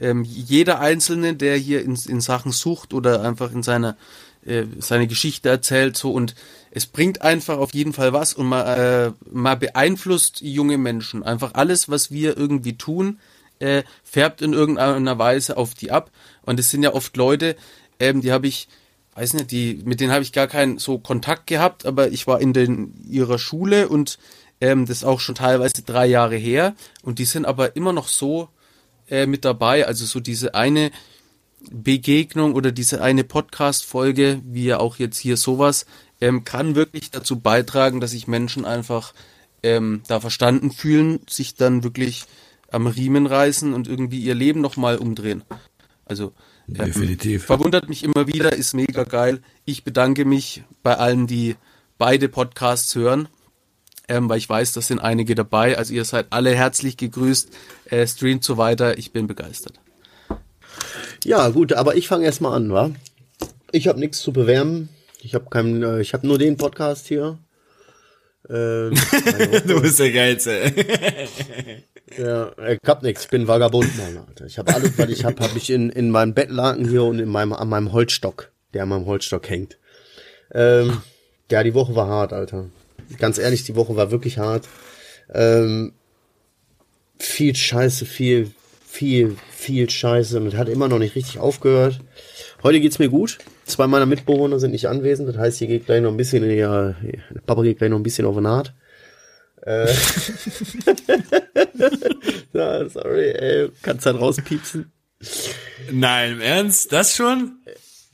ähm, 0.00 0.24
jeder 0.24 0.80
Einzelne, 0.80 1.34
der 1.34 1.56
hier 1.56 1.82
in, 1.84 1.94
in 1.94 2.20
Sachen 2.20 2.52
sucht 2.52 2.94
oder 2.94 3.22
einfach 3.22 3.52
in 3.52 3.62
seiner 3.62 3.96
äh, 4.44 4.64
seine 4.78 5.06
Geschichte 5.06 5.50
erzählt 5.50 5.98
so 5.98 6.12
und 6.12 6.34
es 6.70 6.86
bringt 6.86 7.20
einfach 7.20 7.58
auf 7.58 7.74
jeden 7.74 7.92
Fall 7.92 8.12
was 8.12 8.32
und 8.32 8.46
man, 8.46 8.66
äh, 8.66 9.12
man 9.30 9.58
beeinflusst 9.58 10.40
junge 10.40 10.78
Menschen. 10.78 11.22
Einfach 11.22 11.54
alles, 11.54 11.90
was 11.90 12.10
wir 12.10 12.36
irgendwie 12.36 12.78
tun, 12.78 13.18
äh, 13.58 13.82
färbt 14.02 14.40
in 14.40 14.54
irgendeiner 14.54 15.18
Weise 15.18 15.56
auf 15.56 15.74
die 15.74 15.90
ab. 15.90 16.10
Und 16.42 16.60
es 16.60 16.70
sind 16.70 16.82
ja 16.82 16.94
oft 16.94 17.16
Leute, 17.16 17.56
ähm, 17.98 18.20
die 18.20 18.32
habe 18.32 18.46
ich, 18.46 18.68
weiß 19.14 19.34
nicht, 19.34 19.50
die, 19.50 19.82
mit 19.84 20.00
denen 20.00 20.12
habe 20.12 20.22
ich 20.22 20.32
gar 20.32 20.46
keinen 20.46 20.78
so 20.78 20.98
Kontakt 20.98 21.46
gehabt, 21.46 21.86
aber 21.86 22.10
ich 22.10 22.26
war 22.26 22.40
in 22.40 22.52
den, 22.52 22.94
ihrer 23.08 23.38
Schule 23.38 23.88
und 23.88 24.18
ähm, 24.60 24.86
das 24.86 25.04
auch 25.04 25.20
schon 25.20 25.34
teilweise 25.34 25.82
drei 25.82 26.06
Jahre 26.06 26.36
her. 26.36 26.74
Und 27.02 27.18
die 27.18 27.24
sind 27.24 27.44
aber 27.46 27.76
immer 27.76 27.92
noch 27.92 28.08
so 28.08 28.48
äh, 29.08 29.26
mit 29.26 29.44
dabei. 29.44 29.86
Also 29.86 30.04
so 30.04 30.20
diese 30.20 30.54
eine 30.54 30.90
Begegnung 31.70 32.54
oder 32.54 32.72
diese 32.72 33.02
eine 33.02 33.24
Podcast-Folge, 33.24 34.40
wie 34.44 34.64
ja 34.64 34.78
auch 34.78 34.96
jetzt 34.96 35.18
hier 35.18 35.36
sowas, 35.36 35.86
ähm, 36.20 36.44
kann 36.44 36.74
wirklich 36.74 37.10
dazu 37.10 37.38
beitragen, 37.40 38.00
dass 38.00 38.12
sich 38.12 38.28
Menschen 38.28 38.64
einfach 38.64 39.12
ähm, 39.62 40.02
da 40.08 40.20
verstanden 40.20 40.70
fühlen, 40.70 41.20
sich 41.28 41.54
dann 41.54 41.82
wirklich 41.84 42.24
am 42.70 42.86
Riemen 42.86 43.26
reißen 43.26 43.74
und 43.74 43.88
irgendwie 43.88 44.20
ihr 44.20 44.34
Leben 44.34 44.60
nochmal 44.60 44.96
umdrehen. 44.96 45.44
Also 46.10 46.32
ähm, 46.68 46.86
Definitiv. 46.86 47.44
verwundert 47.44 47.88
mich 47.88 48.02
immer 48.02 48.26
wieder, 48.26 48.52
ist 48.52 48.74
mega 48.74 49.04
geil. 49.04 49.40
Ich 49.64 49.84
bedanke 49.84 50.24
mich 50.24 50.64
bei 50.82 50.96
allen, 50.96 51.28
die 51.28 51.54
beide 51.98 52.28
Podcasts 52.28 52.96
hören, 52.96 53.28
ähm, 54.08 54.28
weil 54.28 54.38
ich 54.38 54.48
weiß, 54.48 54.72
das 54.72 54.88
sind 54.88 54.98
einige 54.98 55.36
dabei. 55.36 55.78
Also 55.78 55.94
ihr 55.94 56.04
seid 56.04 56.26
alle 56.30 56.52
herzlich 56.52 56.96
gegrüßt. 56.96 57.50
Äh, 57.84 58.08
streamt 58.08 58.42
so 58.42 58.56
weiter, 58.56 58.98
ich 58.98 59.12
bin 59.12 59.28
begeistert. 59.28 59.78
Ja, 61.24 61.48
gut, 61.50 61.74
aber 61.74 61.94
ich 61.94 62.08
fange 62.08 62.24
erstmal 62.24 62.54
an, 62.54 62.72
wa? 62.72 62.90
Ich 63.70 63.86
habe 63.86 64.00
nichts 64.00 64.20
zu 64.20 64.32
bewerben. 64.32 64.88
Ich 65.22 65.36
habe 65.36 65.48
keinen, 65.48 65.84
äh, 65.84 66.00
ich 66.00 66.12
habe 66.12 66.26
nur 66.26 66.38
den 66.38 66.56
Podcast 66.56 67.06
hier. 67.06 67.38
Ähm, 68.48 68.94
du 69.66 69.80
bist 69.80 70.00
der 70.00 70.10
Geilste. 70.10 70.72
Ja, 72.16 72.52
ich 72.68 72.78
hab 72.86 73.02
nichts. 73.02 73.24
Ich 73.24 73.30
bin 73.30 73.48
Vagabund, 73.48 73.96
Mann, 73.96 74.24
Alter. 74.26 74.46
Ich 74.46 74.58
habe 74.58 74.74
alles, 74.74 74.98
was 74.98 75.08
ich 75.08 75.24
habe, 75.24 75.42
habe 75.42 75.56
ich 75.56 75.70
in, 75.70 75.90
in 75.90 76.10
meinem 76.10 76.34
Bettlaken 76.34 76.88
hier 76.88 77.04
und 77.04 77.18
in 77.18 77.28
meinem, 77.28 77.52
an 77.52 77.68
meinem 77.68 77.92
Holzstock, 77.92 78.50
der 78.74 78.84
an 78.84 78.88
meinem 78.90 79.06
Holzstock 79.06 79.48
hängt. 79.48 79.78
Ähm, 80.52 81.02
ja, 81.50 81.62
die 81.62 81.74
Woche 81.74 81.94
war 81.94 82.08
hart, 82.08 82.32
Alter. 82.32 82.66
Ganz 83.18 83.38
ehrlich, 83.38 83.64
die 83.64 83.76
Woche 83.76 83.96
war 83.96 84.10
wirklich 84.10 84.38
hart. 84.38 84.68
Ähm, 85.32 85.92
viel 87.18 87.54
Scheiße, 87.54 88.06
viel, 88.06 88.50
viel, 88.86 89.36
viel 89.50 89.88
Scheiße 89.88 90.38
und 90.40 90.56
hat 90.56 90.68
immer 90.68 90.88
noch 90.88 90.98
nicht 90.98 91.14
richtig 91.14 91.38
aufgehört. 91.38 92.00
Heute 92.62 92.80
geht's 92.80 92.98
mir 92.98 93.08
gut. 93.08 93.38
Zwei 93.64 93.86
meiner 93.86 94.06
Mitbewohner 94.06 94.58
sind 94.58 94.72
nicht 94.72 94.88
anwesend. 94.88 95.28
Das 95.28 95.36
heißt, 95.36 95.58
hier 95.58 95.68
geht 95.68 95.86
gleich 95.86 96.02
noch 96.02 96.10
ein 96.10 96.16
bisschen, 96.16 96.48
ja, 96.50 96.94
Papa 97.46 97.62
geht 97.62 97.78
gleich 97.78 97.90
noch 97.90 97.98
ein 97.98 98.02
bisschen 98.02 98.26
auf 98.26 98.34
den 98.34 98.44
Naht. 98.44 98.74
Äh. 99.62 99.86
ja, 102.52 102.88
sorry, 102.88 103.30
ey. 103.30 103.68
Kannst 103.82 104.06
halt 104.06 104.20
rauspiepsen. 104.20 104.92
Nein, 105.90 106.32
im 106.32 106.40
Ernst? 106.40 106.92
Das 106.92 107.14
schon? 107.14 107.58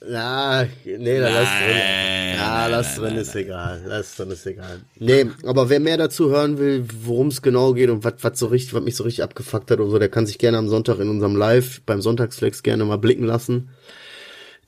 Na, 0.09 0.67
nee, 0.85 1.21
da 1.21 1.31
lass 1.31 1.49
drin. 1.49 2.37
Ja, 2.37 2.67
lass 2.67 2.87
nein, 2.87 2.97
drin, 2.97 3.15
nein, 3.15 3.23
ist 3.23 3.35
nein. 3.35 3.45
egal. 3.45 3.85
Lass 3.87 4.17
drin, 4.17 4.31
ist 4.31 4.47
egal. 4.47 4.81
Nee, 4.99 5.27
aber 5.45 5.69
wer 5.69 5.81
mehr 5.81 5.97
dazu 5.97 6.31
hören 6.31 6.59
will, 6.59 6.85
worum 7.03 7.29
es 7.29 7.43
genau 7.43 7.73
geht 7.73 7.91
und 7.91 8.05
was 8.05 8.15
was 8.21 8.39
so 8.39 8.47
richtig, 8.47 8.75
was 8.75 8.83
mich 8.83 8.97
so 8.97 9.05
richtig 9.05 9.25
abgefuckt 9.25 9.71
hat 9.71 9.81
oder 9.81 9.91
so, 9.91 9.99
der 9.99 10.09
kann 10.09 10.27
sich 10.27 10.39
gerne 10.39 10.59
am 10.59 10.69
Sonntag 10.69 10.99
in 10.99 11.09
unserem 11.09 11.35
Live 11.35 11.81
beim 11.87 12.03
Sonntagsflex 12.03 12.63
gerne 12.63 12.85
mal 12.85 12.99
blicken 12.99 13.25
lassen. 13.25 13.71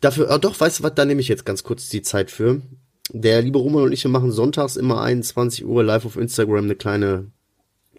Dafür, 0.01 0.31
ah, 0.31 0.39
doch, 0.39 0.59
weißt 0.59 0.79
du 0.79 0.83
was, 0.85 0.95
da 0.95 1.05
nehme 1.05 1.21
ich 1.21 1.29
jetzt 1.29 1.45
ganz 1.45 1.63
kurz 1.63 1.89
die 1.89 2.03
Zeit 2.03 2.31
für. 2.31 2.63
Der 3.11 3.43
liebe 3.43 3.59
Roman 3.59 3.85
und 3.85 3.93
ich 3.93 4.05
wir 4.05 4.11
machen 4.11 4.33
sonntags 4.33 4.77
immer 4.77 5.01
21 5.01 5.65
Uhr 5.65 5.83
live 5.83 6.05
auf 6.05 6.17
Instagram 6.17 6.65
eine 6.65 6.75
kleine 6.75 7.31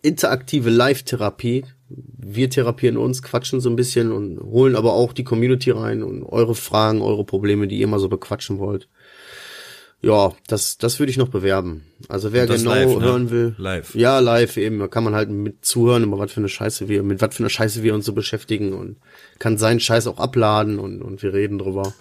interaktive 0.01 0.69
Live-Therapie. 0.69 1.65
Wir 1.89 2.49
therapieren 2.49 2.97
uns, 2.97 3.23
quatschen 3.23 3.59
so 3.59 3.69
ein 3.69 3.75
bisschen 3.75 4.11
und 4.11 4.39
holen 4.39 4.75
aber 4.75 4.93
auch 4.93 5.13
die 5.13 5.23
Community 5.23 5.71
rein 5.71 6.03
und 6.03 6.23
eure 6.23 6.55
Fragen, 6.55 7.01
eure 7.01 7.25
Probleme, 7.25 7.67
die 7.67 7.79
ihr 7.79 7.87
mal 7.87 7.99
so 7.99 8.09
bequatschen 8.09 8.59
wollt. 8.59 8.87
Ja, 10.01 10.31
das, 10.47 10.77
das 10.77 10.99
würde 10.99 11.09
ich 11.09 11.17
noch 11.17 11.27
bewerben. 11.27 11.83
Also 12.07 12.31
wer 12.31 12.45
genau 12.47 12.73
live, 12.73 12.99
ne? 12.99 13.01
hören 13.01 13.31
will. 13.31 13.55
Live. 13.57 13.95
Ja, 13.95 14.19
live 14.19 14.55
eben. 14.55 14.79
Da 14.79 14.87
kann 14.87 15.03
man 15.03 15.13
halt 15.13 15.29
mit 15.29 15.65
zuhören, 15.65 16.03
über 16.03 16.19
was 16.19 16.31
für 16.31 16.39
eine 16.39 16.47
Scheiße 16.47 16.87
wir, 16.87 17.03
mit 17.03 17.21
was 17.21 17.35
für 17.35 17.43
eine 17.43 17.49
Scheiße 17.49 17.83
wir 17.83 17.93
uns 17.93 18.05
so 18.05 18.13
beschäftigen 18.13 18.73
und 18.73 18.97
kann 19.39 19.57
seinen 19.57 19.81
Scheiß 19.81 20.07
auch 20.07 20.19
abladen 20.19 20.79
und, 20.79 21.01
und 21.01 21.21
wir 21.21 21.33
reden 21.33 21.57
drüber. 21.57 21.93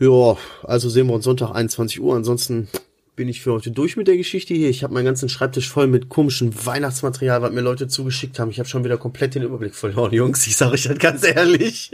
Ja, 0.00 0.36
also 0.62 0.88
sehen 0.88 1.08
wir 1.08 1.14
uns 1.14 1.24
Sonntag 1.24 1.50
21 1.50 2.00
Uhr. 2.00 2.14
Ansonsten 2.14 2.68
bin 3.16 3.28
ich 3.28 3.40
für 3.40 3.52
heute 3.52 3.72
durch 3.72 3.96
mit 3.96 4.06
der 4.06 4.16
Geschichte 4.16 4.54
hier. 4.54 4.70
Ich 4.70 4.84
habe 4.84 4.94
meinen 4.94 5.06
ganzen 5.06 5.28
Schreibtisch 5.28 5.68
voll 5.68 5.88
mit 5.88 6.08
komischem 6.08 6.52
Weihnachtsmaterial, 6.64 7.42
was 7.42 7.50
mir 7.50 7.62
Leute 7.62 7.88
zugeschickt 7.88 8.38
haben. 8.38 8.50
Ich 8.50 8.60
habe 8.60 8.68
schon 8.68 8.84
wieder 8.84 8.96
komplett 8.96 9.34
den 9.34 9.42
Überblick 9.42 9.74
verloren, 9.74 10.12
Jungs. 10.14 10.46
Ich 10.46 10.56
sage 10.56 10.74
euch 10.74 10.84
das 10.84 10.98
ganz 10.98 11.24
ehrlich. 11.24 11.90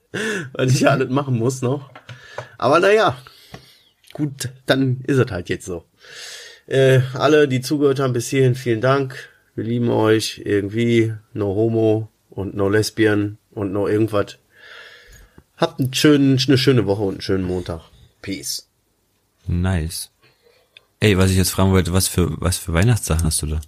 Weil 0.54 0.70
ich 0.70 0.80
ja 0.80 0.90
alles 0.90 1.10
machen 1.10 1.36
muss 1.36 1.60
noch. 1.60 1.90
Aber 2.56 2.80
naja, 2.80 3.18
gut, 4.14 4.48
dann 4.64 5.02
ist 5.06 5.18
es 5.18 5.30
halt 5.30 5.50
jetzt 5.50 5.66
so. 5.66 5.84
Äh, 6.66 7.00
alle, 7.12 7.48
die 7.48 7.60
zugehört 7.60 7.98
haben 7.98 8.14
bis 8.14 8.28
hierhin, 8.28 8.54
vielen 8.54 8.80
Dank. 8.80 9.28
Wir 9.54 9.64
lieben 9.64 9.90
euch. 9.90 10.40
Irgendwie 10.42 11.12
no 11.34 11.54
homo 11.54 12.08
und 12.30 12.54
no 12.54 12.70
lesbian 12.70 13.36
und 13.50 13.72
no 13.72 13.88
irgendwas. 13.88 14.38
Habt 15.62 15.78
einen 15.78 15.94
schönen, 15.94 16.40
eine 16.44 16.58
schöne 16.58 16.86
Woche 16.86 17.02
und 17.02 17.12
einen 17.12 17.20
schönen 17.20 17.44
Montag. 17.44 17.82
Peace. 18.20 18.66
Nice. 19.46 20.10
Ey, 20.98 21.16
was 21.18 21.30
ich 21.30 21.36
jetzt 21.36 21.50
fragen 21.50 21.70
wollte, 21.70 21.92
was 21.92 22.08
für, 22.08 22.32
was 22.40 22.58
für 22.58 22.72
Weihnachtssachen 22.72 23.22
hast 23.22 23.42
du 23.42 23.46
da? 23.46 23.60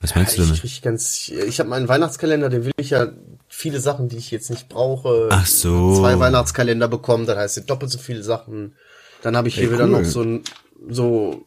Was 0.00 0.14
meinst 0.14 0.38
du 0.38 0.42
ich, 0.42 0.48
damit? 0.48 0.64
Ich, 0.64 0.80
ganz, 0.80 1.28
ich 1.28 1.60
habe 1.60 1.68
meinen 1.68 1.88
Weihnachtskalender, 1.88 2.48
den 2.48 2.64
will 2.64 2.72
ich 2.78 2.88
ja 2.88 3.12
viele 3.48 3.80
Sachen, 3.80 4.08
die 4.08 4.16
ich 4.16 4.30
jetzt 4.30 4.48
nicht 4.48 4.70
brauche. 4.70 5.28
Ach 5.30 5.44
so. 5.44 5.94
Zwei 5.98 6.18
Weihnachtskalender 6.18 6.88
bekommen, 6.88 7.26
das 7.26 7.36
heißt 7.36 7.68
doppelt 7.68 7.90
so 7.90 7.98
viele 7.98 8.22
Sachen. 8.22 8.74
Dann 9.20 9.36
habe 9.36 9.48
ich 9.48 9.56
hier 9.56 9.64
Ey, 9.64 9.72
wieder 9.72 9.84
cool. 9.84 9.90
noch 9.90 10.04
so 10.06 10.22
ein 10.22 10.42
so 10.88 11.44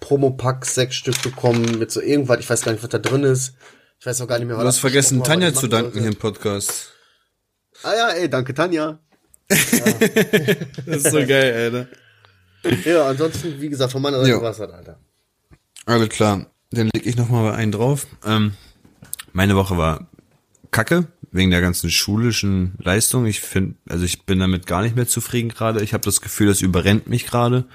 Promopack 0.00 0.64
sechs 0.64 0.96
Stück 0.96 1.20
bekommen 1.20 1.78
mit 1.78 1.90
so 1.90 2.00
irgendwas. 2.00 2.40
Ich 2.40 2.48
weiß 2.48 2.62
gar 2.62 2.72
nicht, 2.72 2.82
was 2.82 2.88
da 2.88 2.98
drin 2.98 3.24
ist. 3.24 3.52
Ich 4.00 4.06
weiß 4.06 4.22
auch 4.22 4.28
gar 4.28 4.38
nicht 4.38 4.48
mehr, 4.48 4.56
was 4.56 4.62
Du 4.62 4.68
hast 4.68 4.78
vergessen, 4.78 5.22
Tanja 5.22 5.52
zu 5.52 5.66
danken 5.66 5.98
hier 5.98 6.08
im 6.08 6.16
Podcast. 6.16 6.93
Ah 7.82 7.94
ja, 7.94 8.08
ey, 8.10 8.28
danke 8.30 8.54
Tanja. 8.54 8.98
Das 9.48 9.72
ist 10.86 11.10
so 11.10 11.18
geil, 11.26 11.54
Alter. 11.54 11.88
Ja, 12.88 13.08
ansonsten, 13.08 13.60
wie 13.60 13.68
gesagt, 13.68 13.92
von 13.92 14.00
meiner 14.00 14.20
Seite 14.24 14.40
war's 14.40 14.58
das, 14.58 14.70
Alter. 14.70 14.98
Alles 15.86 16.08
klar. 16.08 16.46
Dann 16.70 16.90
leg 16.94 17.06
ich 17.06 17.16
noch 17.16 17.28
mal 17.28 17.52
einen 17.54 17.72
drauf. 17.72 18.06
Ähm, 18.24 18.54
meine 19.32 19.54
Woche 19.54 19.76
war 19.76 20.08
kacke, 20.70 21.06
wegen 21.30 21.50
der 21.50 21.60
ganzen 21.60 21.90
schulischen 21.90 22.74
Leistung. 22.78 23.26
Ich 23.26 23.40
finde, 23.40 23.76
also 23.88 24.04
ich 24.04 24.24
bin 24.24 24.38
damit 24.38 24.66
gar 24.66 24.82
nicht 24.82 24.96
mehr 24.96 25.06
zufrieden 25.06 25.50
gerade. 25.50 25.82
Ich 25.82 25.92
habe 25.92 26.04
das 26.04 26.20
Gefühl, 26.20 26.46
das 26.46 26.62
überrennt 26.62 27.06
mich 27.06 27.26
gerade. 27.26 27.66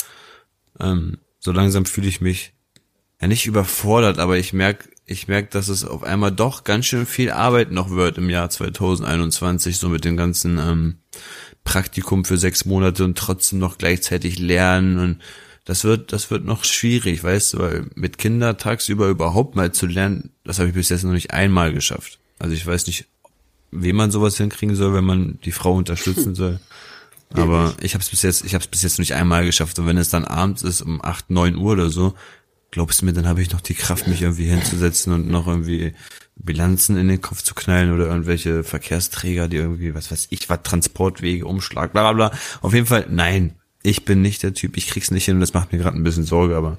Ähm, 0.80 1.20
so 1.39 1.52
langsam 1.52 1.86
fühle 1.86 2.08
ich 2.08 2.20
mich 2.20 2.54
ja 3.22 3.28
nicht 3.28 3.45
überfordert, 3.45 4.18
aber 4.18 4.38
ich 4.38 4.54
merk, 4.54 4.89
ich 5.10 5.28
merk, 5.28 5.51
dass 5.51 5.68
es 5.70 5.84
auf 5.84 6.03
einmal 6.03 6.32
doch 6.32 6.64
ganz 6.64 6.86
schön 6.86 7.05
viel 7.05 7.32
Arbeit 7.32 7.72
noch 7.72 7.89
wird 7.89 8.18
im 8.18 8.30
Jahr 8.30 8.49
2021, 8.49 9.78
so 9.78 9.89
mit 9.89 10.05
dem 10.05 10.16
ganzen 10.18 10.60
ähm, 10.60 10.97
Praktikum 11.64 12.26
für 12.26 12.38
sechs 12.38 12.66
Monate 12.66 13.03
und 13.03 13.18
trotzdem 13.18 13.60
noch 13.60 13.78
gleichzeitig 13.78 14.38
lernen 14.39 14.99
und 14.99 15.20
das 15.66 15.84
wird, 15.84 16.14
das 16.14 16.32
wird 16.32 16.45
noch 16.45 16.64
schwierig, 16.64 17.24
weißt 17.24 17.53
du, 17.53 17.60
weil 17.60 17.86
mit 17.95 18.18
Kindern 18.18 18.57
tagsüber 18.57 19.07
überhaupt 19.07 19.55
mal 19.55 19.72
zu 19.72 19.86
lernen, 19.86 20.32
das 20.43 20.60
habe 20.60 20.70
ich 20.70 20.76
bis 20.76 20.89
jetzt 20.89 21.03
noch 21.03 21.12
nicht 21.12 21.32
einmal 21.32 21.74
geschafft. 21.74 22.20
Also 22.39 22.55
ich 22.55 22.66
weiß 22.66 22.88
nicht, 22.88 23.05
wie 23.72 23.93
man 23.93 24.12
sowas 24.12 24.38
hinkriegen 24.38 24.76
soll, 24.76 24.93
wenn 24.93 25.03
man 25.03 25.39
die 25.45 25.51
Frau 25.51 25.76
unterstützen 25.76 26.36
soll. 26.36 26.60
Aber 27.34 27.76
ich 27.82 27.93
habe 27.93 28.01
es 28.01 28.10
bis 28.10 28.24
jetzt, 28.24 28.43
ich 28.43 28.55
habe 28.55 28.64
es 28.64 28.68
bis 28.68 28.82
jetzt 28.82 28.97
nicht 28.97 29.14
einmal 29.14 29.45
geschafft. 29.45 29.78
Und 29.78 29.86
wenn 29.86 29.97
es 29.97 30.10
dann 30.10 30.26
abends 30.26 30.64
ist 30.64 30.82
um 30.82 31.03
8, 31.03 31.30
9 31.30 31.55
Uhr 31.57 31.74
oder 31.74 31.91
so, 31.91 32.16
glaubst 32.72 33.02
du 33.02 33.06
mir, 33.06 33.14
dann 33.14 33.28
habe 33.28 33.42
ich 33.42 33.52
noch 33.52 33.62
die 33.62 33.74
Kraft, 33.74 34.08
mich 34.08 34.22
irgendwie 34.22 34.46
hinzusetzen 34.46 35.14
und 35.14 35.28
noch 35.28 35.48
irgendwie 35.48 35.94
Bilanzen 36.36 36.98
in 36.98 37.08
den 37.08 37.22
Kopf 37.22 37.42
zu 37.42 37.54
knallen 37.56 37.94
oder 37.94 38.08
irgendwelche 38.08 38.64
Verkehrsträger, 38.64 39.48
die 39.48 39.58
irgendwie, 39.58 39.94
was 39.94 40.12
weiß 40.12 40.28
ich, 40.30 40.50
was 40.50 40.64
Transportwege, 40.64 41.46
Umschlag, 41.46 41.92
bla 41.92 42.12
bla 42.12 42.30
bla. 42.30 42.40
Auf 42.62 42.74
jeden 42.74 42.86
Fall, 42.86 43.08
nein, 43.10 43.56
ich 43.84 44.06
bin 44.06 44.22
nicht 44.22 44.44
der 44.44 44.54
Typ, 44.54 44.78
ich 44.78 44.88
krieg's 44.88 45.12
nicht 45.12 45.26
hin 45.26 45.36
und 45.36 45.42
das 45.42 45.54
macht 45.54 45.72
mir 45.72 45.80
gerade 45.80 45.98
ein 45.98 46.04
bisschen 46.04 46.26
Sorge, 46.26 46.56
aber 46.56 46.78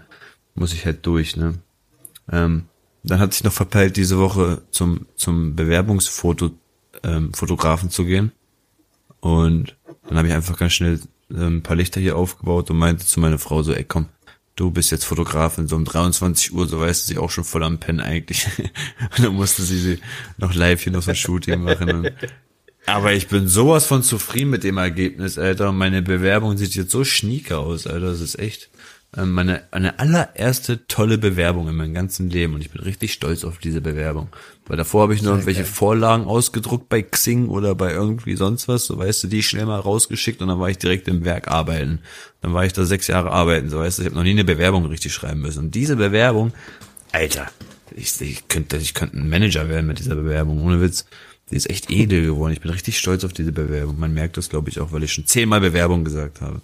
muss 0.54 0.72
ich 0.72 0.84
halt 0.86 1.04
durch, 1.06 1.36
ne? 1.36 1.54
Ähm, 2.30 2.64
dann 3.02 3.18
hat 3.18 3.32
sich 3.32 3.44
noch 3.44 3.52
verpeilt, 3.52 3.96
diese 3.96 4.18
Woche 4.18 4.62
zum, 4.70 5.06
zum 5.16 5.56
Bewerbungsfoto, 5.56 6.50
ähm, 7.02 7.32
Fotografen 7.32 7.90
zu 7.90 8.04
gehen. 8.04 8.32
Und 9.20 9.76
dann 10.06 10.18
habe 10.18 10.28
ich 10.28 10.34
einfach 10.34 10.58
ganz 10.58 10.74
schnell 10.74 11.00
ähm, 11.30 11.56
ein 11.56 11.62
paar 11.62 11.76
Lichter 11.76 12.00
hier 12.00 12.16
aufgebaut 12.16 12.70
und 12.70 12.78
meinte 12.78 13.06
zu 13.06 13.20
meiner 13.20 13.38
Frau 13.38 13.62
so, 13.62 13.72
ey 13.72 13.84
komm, 13.84 14.06
du 14.56 14.70
bist 14.70 14.90
jetzt 14.90 15.04
Fotografin, 15.04 15.68
so 15.68 15.76
um 15.76 15.84
23 15.84 16.52
Uhr, 16.52 16.68
so 16.68 16.80
weißt 16.80 17.08
du, 17.08 17.14
sie 17.14 17.18
auch 17.18 17.30
schon 17.30 17.44
voll 17.44 17.64
am 17.64 17.78
Pennen 17.78 18.00
eigentlich. 18.00 18.46
und 19.16 19.24
dann 19.24 19.34
musste 19.34 19.62
sie, 19.62 19.78
sie 19.78 19.98
noch 20.36 20.54
live 20.54 20.82
hier 20.82 20.92
noch 20.92 21.02
so 21.02 21.10
ein 21.10 21.16
Shooting 21.16 21.62
machen. 21.62 21.90
Und, 21.90 22.12
aber 22.86 23.12
ich 23.12 23.28
bin 23.28 23.48
sowas 23.48 23.86
von 23.86 24.02
zufrieden 24.02 24.50
mit 24.50 24.64
dem 24.64 24.78
Ergebnis, 24.78 25.38
Alter. 25.38 25.72
Meine 25.72 26.02
Bewerbung 26.02 26.56
sieht 26.56 26.74
jetzt 26.74 26.90
so 26.90 27.04
schnieke 27.04 27.58
aus, 27.58 27.86
Alter. 27.86 28.10
Das 28.10 28.20
ist 28.20 28.38
echt 28.38 28.70
ähm, 29.16 29.32
meine, 29.32 29.64
meine 29.72 29.98
allererste 29.98 30.86
tolle 30.86 31.18
Bewerbung 31.18 31.68
in 31.68 31.76
meinem 31.76 31.94
ganzen 31.94 32.30
Leben. 32.30 32.54
Und 32.54 32.60
ich 32.60 32.70
bin 32.70 32.82
richtig 32.82 33.12
stolz 33.12 33.44
auf 33.44 33.58
diese 33.58 33.80
Bewerbung. 33.80 34.28
Weil 34.70 34.76
davor 34.76 35.02
habe 35.02 35.14
ich 35.14 35.22
nur 35.22 35.32
irgendwelche 35.32 35.64
Vorlagen 35.64 36.26
ausgedruckt 36.26 36.88
bei 36.88 37.02
Xing 37.02 37.48
oder 37.48 37.74
bei 37.74 37.90
irgendwie 37.90 38.36
sonst 38.36 38.68
was. 38.68 38.84
So 38.84 38.96
weißt 38.96 39.24
du, 39.24 39.26
die 39.26 39.42
schnell 39.42 39.66
mal 39.66 39.80
rausgeschickt 39.80 40.40
und 40.42 40.46
dann 40.46 40.60
war 40.60 40.70
ich 40.70 40.78
direkt 40.78 41.08
im 41.08 41.24
Werk 41.24 41.48
arbeiten. 41.48 41.98
Dann 42.40 42.54
war 42.54 42.64
ich 42.64 42.72
da 42.72 42.84
sechs 42.84 43.08
Jahre 43.08 43.32
arbeiten. 43.32 43.68
So 43.68 43.80
weißt 43.80 43.98
du, 43.98 44.02
ich 44.02 44.06
habe 44.06 44.14
noch 44.14 44.22
nie 44.22 44.30
eine 44.30 44.44
Bewerbung 44.44 44.86
richtig 44.86 45.12
schreiben 45.12 45.40
müssen. 45.40 45.58
Und 45.58 45.74
diese 45.74 45.96
Bewerbung, 45.96 46.52
Alter, 47.10 47.50
ich, 47.96 48.20
ich 48.20 48.46
könnte, 48.46 48.76
ich 48.76 48.94
könnte 48.94 49.18
ein 49.18 49.28
Manager 49.28 49.68
werden 49.68 49.88
mit 49.88 49.98
dieser 49.98 50.14
Bewerbung. 50.14 50.62
Ohne 50.62 50.80
Witz. 50.80 51.04
Die 51.50 51.56
ist 51.56 51.68
echt 51.68 51.90
edel 51.90 52.24
geworden. 52.24 52.52
Ich 52.52 52.60
bin 52.60 52.70
richtig 52.70 52.96
stolz 52.96 53.24
auf 53.24 53.32
diese 53.32 53.50
Bewerbung. 53.50 53.98
Man 53.98 54.14
merkt 54.14 54.36
das, 54.36 54.50
glaube 54.50 54.70
ich, 54.70 54.78
auch, 54.78 54.92
weil 54.92 55.02
ich 55.02 55.12
schon 55.12 55.26
zehnmal 55.26 55.60
Bewerbung 55.60 56.04
gesagt 56.04 56.42
habe. 56.42 56.60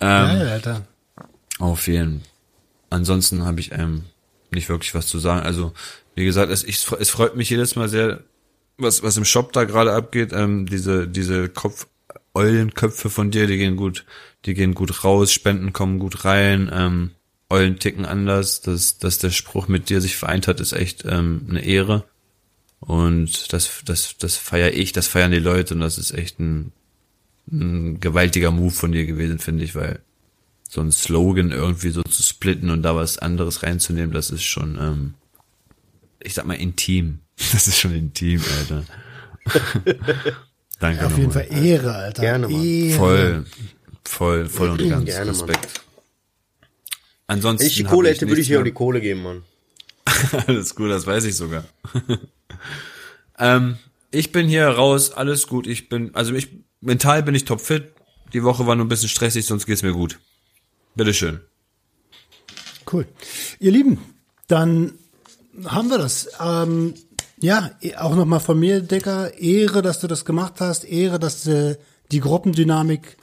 Ähm, 0.00 0.26
Geil, 0.26 0.48
Alter. 0.48 0.86
auf 1.60 1.86
jeden. 1.86 2.20
Ansonsten 2.90 3.46
habe 3.46 3.58
ich 3.60 3.72
ähm, 3.72 4.02
nicht 4.50 4.68
wirklich 4.68 4.94
was 4.94 5.06
zu 5.06 5.18
sagen. 5.18 5.46
Also, 5.46 5.72
wie 6.20 6.26
gesagt, 6.26 6.52
es, 6.52 6.64
ich, 6.64 6.86
es 6.98 7.10
freut 7.10 7.34
mich 7.34 7.48
jedes 7.48 7.76
Mal 7.76 7.88
sehr, 7.88 8.20
was, 8.76 9.02
was 9.02 9.16
im 9.16 9.24
Shop 9.24 9.52
da 9.52 9.64
gerade 9.64 9.92
abgeht. 9.92 10.32
Ähm, 10.32 10.66
diese, 10.66 11.08
diese 11.08 11.48
Kopf, 11.48 11.86
Eulenköpfe 12.34 13.08
von 13.08 13.30
dir, 13.30 13.46
die 13.46 13.56
gehen 13.56 13.76
gut, 13.76 14.04
die 14.44 14.54
gehen 14.54 14.74
gut 14.74 15.02
raus, 15.02 15.32
Spenden 15.32 15.72
kommen 15.72 15.98
gut 15.98 16.24
rein, 16.24 16.70
ähm, 16.72 17.10
Eulen 17.48 17.78
ticken 17.78 18.04
anders. 18.04 18.60
Dass, 18.60 18.98
dass 18.98 19.18
der 19.18 19.30
Spruch 19.30 19.66
mit 19.66 19.88
dir 19.88 20.00
sich 20.02 20.16
vereint 20.16 20.46
hat, 20.46 20.60
ist 20.60 20.72
echt 20.72 21.04
ähm, 21.06 21.46
eine 21.48 21.64
Ehre. 21.64 22.04
Und 22.80 23.52
das, 23.52 23.82
das, 23.84 24.16
das 24.18 24.36
feiere 24.36 24.72
ich, 24.72 24.92
das 24.92 25.06
feiern 25.06 25.32
die 25.32 25.38
Leute 25.38 25.74
und 25.74 25.80
das 25.80 25.98
ist 25.98 26.12
echt 26.12 26.38
ein, 26.38 26.72
ein 27.50 27.98
gewaltiger 28.00 28.50
Move 28.50 28.70
von 28.70 28.92
dir 28.92 29.06
gewesen, 29.06 29.38
finde 29.38 29.64
ich, 29.64 29.74
weil 29.74 30.00
so 30.68 30.80
ein 30.80 30.92
Slogan 30.92 31.50
irgendwie 31.50 31.90
so 31.90 32.02
zu 32.02 32.22
splitten 32.22 32.70
und 32.70 32.82
da 32.82 32.94
was 32.94 33.18
anderes 33.18 33.62
reinzunehmen, 33.62 34.12
das 34.12 34.30
ist 34.30 34.44
schon, 34.44 34.78
ähm, 34.80 35.14
ich 36.22 36.34
sag 36.34 36.46
mal, 36.46 36.54
intim. 36.54 37.20
Das 37.52 37.66
ist 37.68 37.78
schon 37.78 37.94
intim, 37.94 38.42
Alter. 38.58 38.84
Danke 40.78 41.06
Auf 41.06 41.16
jeden. 41.16 41.32
Fall 41.32 41.48
Ehre, 41.50 41.94
Alter. 41.94 42.22
Gerne, 42.22 42.48
Mann. 42.48 42.64
Ehre. 42.64 42.96
Voll, 42.98 43.44
voll, 44.04 44.48
voll 44.48 44.70
und 44.70 44.88
ganz 44.88 45.04
Gerne, 45.06 45.32
Mann. 45.32 45.48
Respekt. 45.48 45.80
Ansonsten 47.26 47.60
Wenn 47.60 47.66
ich 47.68 47.76
die 47.76 47.84
Kohle 47.84 48.10
hätte, 48.10 48.28
würde 48.28 48.40
ich 48.40 48.48
dir 48.48 48.60
auch 48.60 48.64
die 48.64 48.72
Kohle 48.72 49.00
geben, 49.00 49.22
Mann. 49.22 49.42
Alles 50.46 50.74
gut, 50.74 50.90
das 50.90 51.06
weiß 51.06 51.24
ich 51.24 51.36
sogar. 51.36 51.64
ähm, 53.38 53.78
ich 54.10 54.32
bin 54.32 54.48
hier 54.48 54.66
raus, 54.66 55.12
alles 55.12 55.46
gut. 55.46 55.66
Ich 55.66 55.88
bin, 55.88 56.14
also 56.14 56.34
ich, 56.34 56.48
mental 56.80 57.22
bin 57.22 57.34
ich 57.34 57.44
topfit. 57.44 57.92
Die 58.32 58.42
Woche 58.42 58.66
war 58.66 58.74
nur 58.74 58.84
ein 58.84 58.88
bisschen 58.88 59.08
stressig, 59.08 59.46
sonst 59.46 59.66
geht's 59.66 59.82
mir 59.82 59.92
gut. 59.92 60.18
Bitteschön. 60.94 61.40
Cool. 62.92 63.06
Ihr 63.60 63.70
Lieben, 63.70 63.98
dann 64.48 64.94
haben 65.66 65.88
wir 65.90 65.98
das. 65.98 66.28
Ähm, 66.44 66.94
ja, 67.40 67.70
auch 67.98 68.14
nochmal 68.14 68.40
von 68.40 68.58
mir, 68.58 68.80
Dicker, 68.80 69.38
Ehre, 69.38 69.82
dass 69.82 70.00
du 70.00 70.06
das 70.06 70.24
gemacht 70.24 70.54
hast. 70.60 70.84
Ehre, 70.84 71.18
dass 71.18 71.46
äh, 71.46 71.76
die 72.12 72.20
Gruppendynamik 72.20 73.16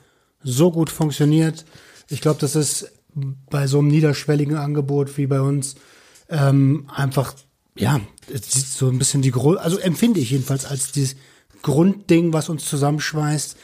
so 0.44 0.72
gut 0.72 0.90
funktioniert. 0.90 1.66
Ich 2.10 2.22
glaube, 2.22 2.40
das 2.40 2.56
ist 2.56 2.92
bei 3.50 3.68
so 3.68 3.80
einem 3.80 3.88
niederschwelligen 3.88 4.58
Angebot 4.58 5.18
wie 5.18 5.28
bei 5.28 5.42
uns 5.42 5.76
ähm, 6.30 6.88
einfach, 6.94 7.34
ja, 7.76 8.00
so 8.44 8.90
ein 8.90 9.00
bisschen 9.00 9.22
die 9.22 9.32
Grund, 9.32 9.60
also 9.60 9.78
empfinde 9.78 10.20
ich 10.20 10.32
jedenfalls 10.32 10.66
als 10.66 10.92
dieses 10.92 11.16
Grundding, 11.62 12.34
was 12.34 12.50
uns 12.50 12.66
zusammenschweißt. 12.66 13.58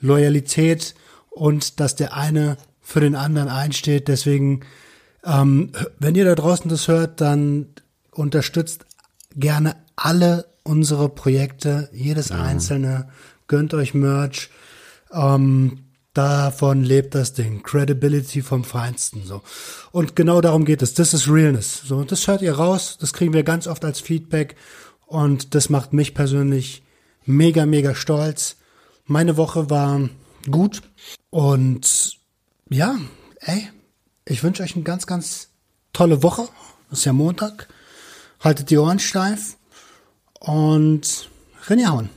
Loyalität 0.00 0.94
und 1.28 1.78
dass 1.80 1.94
der 1.94 2.16
eine 2.16 2.56
für 2.80 3.00
den 3.00 3.14
anderen 3.14 3.48
einsteht. 3.48 4.08
Deswegen, 4.08 4.60
ähm, 5.24 5.72
wenn 5.98 6.14
ihr 6.14 6.24
da 6.24 6.34
draußen 6.34 6.68
das 6.68 6.88
hört, 6.88 7.20
dann 7.20 7.66
unterstützt 8.12 8.86
gerne 9.36 9.76
alle 9.96 10.46
unsere 10.62 11.08
Projekte, 11.08 11.88
jedes 11.92 12.30
einzelne, 12.30 13.08
gönnt 13.46 13.74
euch 13.74 13.94
Merch. 13.94 14.50
Ähm, 15.12 15.84
davon 16.14 16.82
lebt 16.82 17.14
das 17.14 17.32
Ding. 17.32 17.62
Credibility 17.62 18.42
vom 18.42 18.64
Feinsten, 18.64 19.24
so. 19.24 19.42
Und 19.92 20.16
genau 20.16 20.40
darum 20.40 20.64
geht 20.64 20.82
es. 20.82 20.94
Das 20.94 21.14
ist 21.14 21.28
Realness. 21.28 21.82
So, 21.84 22.04
das 22.04 22.26
hört 22.26 22.42
ihr 22.42 22.54
raus. 22.54 22.98
Das 23.00 23.12
kriegen 23.12 23.32
wir 23.32 23.42
ganz 23.42 23.66
oft 23.66 23.84
als 23.84 24.00
Feedback. 24.00 24.56
Und 25.06 25.54
das 25.54 25.70
macht 25.70 25.92
mich 25.92 26.14
persönlich 26.14 26.82
mega, 27.24 27.66
mega 27.66 27.94
stolz. 27.94 28.56
Meine 29.06 29.36
Woche 29.36 29.70
war 29.70 30.08
gut. 30.50 30.82
Und 31.30 32.16
ja, 32.68 32.96
ey, 33.40 33.68
ich 34.24 34.42
wünsche 34.42 34.62
euch 34.62 34.74
eine 34.74 34.84
ganz, 34.84 35.06
ganz 35.06 35.48
tolle 35.92 36.22
Woche. 36.22 36.48
Das 36.88 37.00
ist 37.00 37.04
ja 37.04 37.12
Montag. 37.12 37.68
Haltet 38.40 38.70
die 38.70 38.78
Ohren 38.78 38.98
steif. 38.98 39.56
Und 40.40 41.28
reinhauen. 41.64 42.08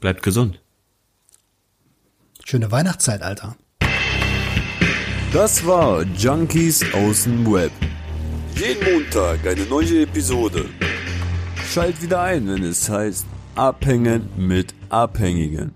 Bleibt 0.00 0.22
gesund. 0.22 0.60
Schöne 2.44 2.72
Weihnachtszeit, 2.72 3.22
Alter. 3.22 3.56
Das 5.32 5.64
war 5.64 6.02
Junkies 6.02 6.84
aus 6.92 7.24
dem 7.24 7.50
Web. 7.50 7.70
Jeden 8.56 8.92
Montag 8.92 9.46
eine 9.46 9.64
neue 9.66 10.02
Episode. 10.02 10.68
Schalt 11.72 12.02
wieder 12.02 12.20
ein, 12.20 12.48
wenn 12.48 12.64
es 12.64 12.88
heißt 12.90 13.26
Abhängen 13.54 14.28
mit 14.36 14.74
Abhängigen. 14.88 15.72